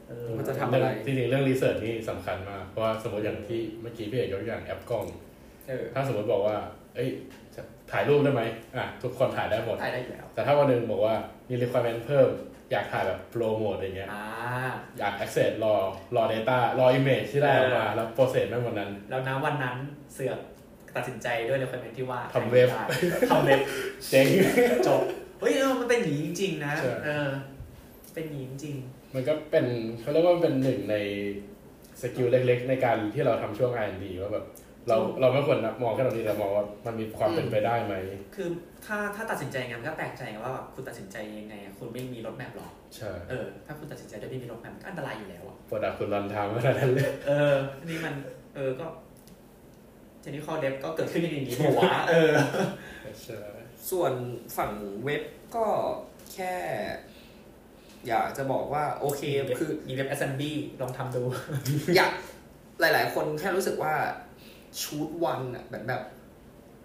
[0.08, 5.06] เออมันจะทำอะไรจริงๆเรื่องรีเสิร์ชนี่สำคัญมาก เพราะว่าสมมติอย่างที่เมื่อกี้พี่เอกยกตัวอย่างแอปกล้อง
[5.68, 6.58] เออถ้าสมมติบอกว่า
[6.96, 7.39] เอ้ยจะ
[7.92, 8.44] ถ่ายรูปได้ไหม
[8.78, 11.16] อะทุกคนถ่ายได้หมดได้ได้อยู่แล้ว แต่ถ้าวันหนึ่งบอกว่า
[11.50, 12.30] มี requirement เพิ่ม
[12.72, 14.24] อยากถ่ายแบบโปรโมทอะไรเงี้ย อ่า
[15.00, 15.74] อยาก access รอ
[16.16, 19.78] รอ data รอ image ที่ได้ออกมาแล้ว process แม่งวันนั้น แล้วนะวันนั้น
[20.14, 20.40] เสือก
[20.96, 22.70] ตัดสินใจด้วยเลยคนเป็นที่ว่าทำเว็บ
[23.10, 23.60] ได้ทำเว็บ
[24.10, 24.26] เจ๊ง
[24.88, 25.02] จบ
[25.40, 27.30] เฮ้ยเออมันเป็นอย่างนี้จริงๆนะ ใช่ เออ
[28.14, 28.76] เป็นอย่างนี้จริง
[29.16, 29.66] มันก็เป็น
[30.02, 30.96] เขาเรียกว่ามันเป็นหนึ่งใน
[32.02, 34.46] skill เล็กๆ ในการที่เราทำช่วง R&D ว่าแบบ
[34.88, 37.94] เราเราไม่ควรมองแค่ตรงนี้แต่มองว่ามันมีความเป็นไปได้ไหม
[38.36, 38.48] คือ
[38.86, 47.56] ถ้าถ้าตัดสินใจงั้นก็แปลกใจว่าแบบคุณตัดสินใจยังไงอะคุณไม่มี roadmap หรอใช่เออถ้าคุณตัดสินใจโดยไม่มี roadmap ก็อันตรายอยู่แล้วอะ product คุณ random ขนาดนั้นเลยเออ
[47.90, 48.14] นี่มัน
[48.56, 48.86] เออก็
[50.22, 52.34] เทคนิคอลเดฟก็เกิดขึ้นอย่างนี้หัวะเออ
[53.24, 53.42] ใช่
[53.92, 54.14] ส่วน
[54.58, 54.72] ฝั่ง
[55.04, 55.24] เว็บ
[55.56, 55.66] ก็
[56.34, 56.54] แค่
[58.08, 59.22] อยากจะบอกว่าโอเค
[59.60, 60.42] คือมีเว็บ SMB
[60.82, 61.22] ลองทำดู
[61.96, 62.12] อยาก
[62.80, 63.94] หลาย ๆ คนแค่รู้สึกว่า
[64.82, 66.02] ชูดวันอะแบบแบบ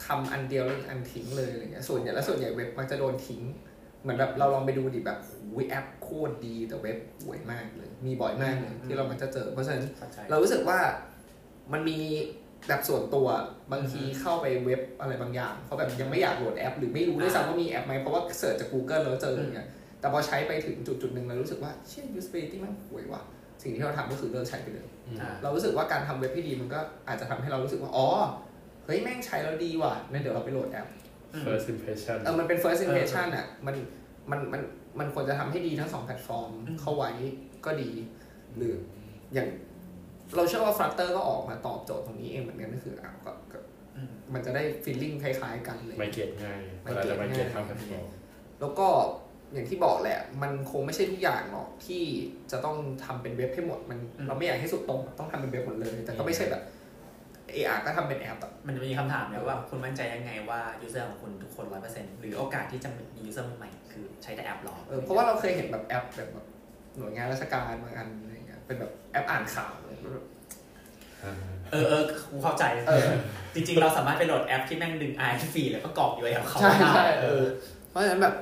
[0.07, 3.43] ทำอันเดียวแล้วอีกอันทิ้งเลยอะไรเงี้ยส่วนใหญ่แล้วส่วนใหญ่เว็บมักจะโดนทิ้ง
[4.03, 10.79] เหมือนแบบเราลองไปดูดิแบบหูยแอปโคตรดีแต่เว็บห่วยมากเลย มีบ่อยมากเลยอืมที่เรามันจะเจอ เพราะฉะนั้นเข้าใจ เรารู้สึกว่า
[11.73, 11.99] มันมี
[12.69, 13.27] แบบส่วนตัว
[13.73, 19.69] บางทีเข้าไปเว็บอะไรบางอย่างเขาแบบยังไม่อยากโหลดแอป หรือไม่รู้ด้วยซ้ำว่ามีแอปไหมเพราะว่า search จาก Google แล้วเจออย่างเงี้ย
[20.01, 23.23] แต่พอใช้ไปถึงจุดจุดๆหนึ่งเรารู้สึกว่าเชื่อ usability มันห่วยว่ะ
[23.65, 24.87] สิ่งที่เราทำก็คือเลิกใช้ไปเลย
[25.21, 28.07] อ่าเรารู้สึกว่าการทำเว็บที่ดีมันก็อาจจะทำให้เรารู้สึกว่าอ๋อ
[28.85, 30.87] เฮ้ยแม่งใช้แล้วดีว่ะนั่นเดี๋ยวเราไปโหลดแอป
[31.33, 33.77] อืม first impression เออมันเป็น first เออ impression อะมัน
[34.31, 34.61] มันมัน
[34.99, 37.11] มันควรจะทำให้ดีทั้งสองแพลตฟอร์มอืมเข้าไว้
[37.67, 37.91] ก็ดี
[38.57, 38.75] หรือ
[39.35, 39.49] อย่าง
[40.37, 43.59] เราเชื่อว่า Flutter ก็ออกมาตอบโจทย์ตรงนี้เองเหมือนกันก็คืออะก็ก็
[43.97, 48.07] อืมมันจะได้ feeling คล้ายๆกันเลย migrate ง่ายเวลาจะ migrate ทางแพลตฟอร์ม
[48.61, 48.89] แล้วก็
[49.55, 52.03] อย่างที่บอกแหละ มันคงไม่ใช่ทุกอย่างหรอกที่
[52.53, 56.63] จะต้องทำเป็นเว็บให้หมด มันอืมเราไม่อยากให้สุดโต่งต้องทำเป็นเว็บหมดเลย แต่ก็ไม่ใช่แบบ
[57.51, 66.47] เออก็ทำเป็นแอปอะมันจะมีคำถามแล้วว่าคุณมั่นใจยังไงว่า user ของคุณทุกคนร้อยเปอร์เซ็นต์หรือโอกาสที่จะมี user ใหม่ๆคือใช้แต่แอปหรอเออเพราะว่าเราเคยเห็นแบบแอปแบบแบบ
[66.99, 69.97] หน่วยงานราชการบางอันอะไรเงี้ยเป็นแบบแอปอ่านข่าวเลย
[71.25, 71.35] อ่า
[71.73, 73.09] เออเออกูเข้าใจเออ
[73.55, 75.23] จริง ๆ เราสามารถไปโหลดแอปที่แม่งดึง API
[75.55, 77.43] ฟรีแล้วก็กรอกอยู่ในเขาใช่ได้ใช่เออ
[77.91, 78.35] เพราะฉะนั้นแบบ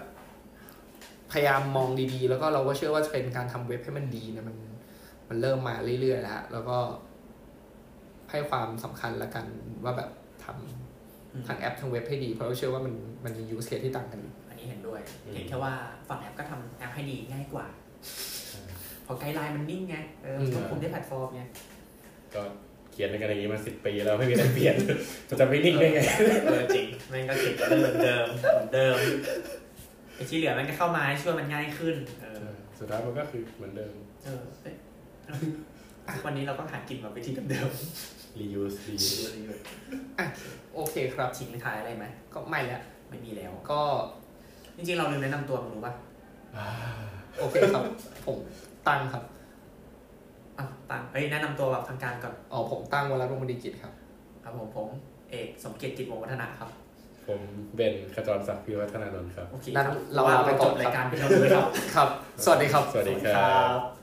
[1.33, 4.57] พยายามมองดีๆ แล้วก็เราก็เชื่อว่าเทรนด์การทำเว็บให้มันดีเนี่ยมัน
[5.29, 6.79] มันเริ่มมาเรื่อยๆแล้วแล้วก็
[8.31, 9.47] ให้ความสำคัญละกัน
[9.85, 10.11] ว่าแบบ
[10.45, 12.95] ทำทั้งแอปทั้งเว็บให้ดี เพราะเราเชื่อว่ามัน
[13.25, 15.01] มันมี use case ที่ต่างกันอยู่อันนี้เห็นด้วย
[15.35, 15.73] เห็นแค่ว่า
[16.09, 17.67] ฝั่งแอปก็ทำแอปให้ดีง่ายกว่า
[19.05, 21.43] เพราะ guideline มันนิ่งไงเออมันควบคุมได้แพลตฟอร์มไง
[22.35, 22.43] ก็
[22.93, 24.77] เขียนกันอย่างนี้มาสิบปีแล้วไม่มีอะไรเปลี่ยน
[25.29, 26.01] มันจะไม่นิ่งได้ไง
[26.45, 28.97] เออจริงแม่งก็เก็บเหมือนเดิมเหมือนเดิม
[30.15, 32.49] ไอ้ที่เหลือมันก็เข้ามาให้ช่วยมันง่ายขึ้น เออ
[32.79, 33.95] สุดท้ายมันก็คือเหมือนเดิม
[34.25, 34.75] เออเอ้ย
[36.25, 37.71] วันนี้เราก็หากินมาไปที่เดิม
[38.39, 39.63] reuse ๆ reuse
[40.75, 43.81] โอเคครับทิ้งท้ายอะไรไหมก็ไม่แล้วไม่มีแล้ว ก็
[44.77, 45.95] จริงๆเราลืมแนะนำตัวมึงรู้ป่ะ
[47.39, 47.83] โอเคครับ
[48.27, 48.39] ผม
[48.89, 49.25] ตั้งครับ
[50.59, 53.93] อะตังเอ้ยแนะนำตัวแบบทางการก่อนอ๋อผมตั้งวรรณวงศ์ดีกิจครับ
[54.45, 54.89] ครับผมผม
[55.31, 56.71] เอกสมเกียรติกิจวงศ์วัฒนะครับ
[57.29, 57.41] ผม
[57.75, 62.09] เบนขจรศักดิ์พิวัฒนานนท์ครับ โอเคนั้นครับเราลาไปก่อนจบรายการเพียงเท่านี้ครับ ครับ
[62.45, 64.02] สวัสดีครับ สวัสดีครับบ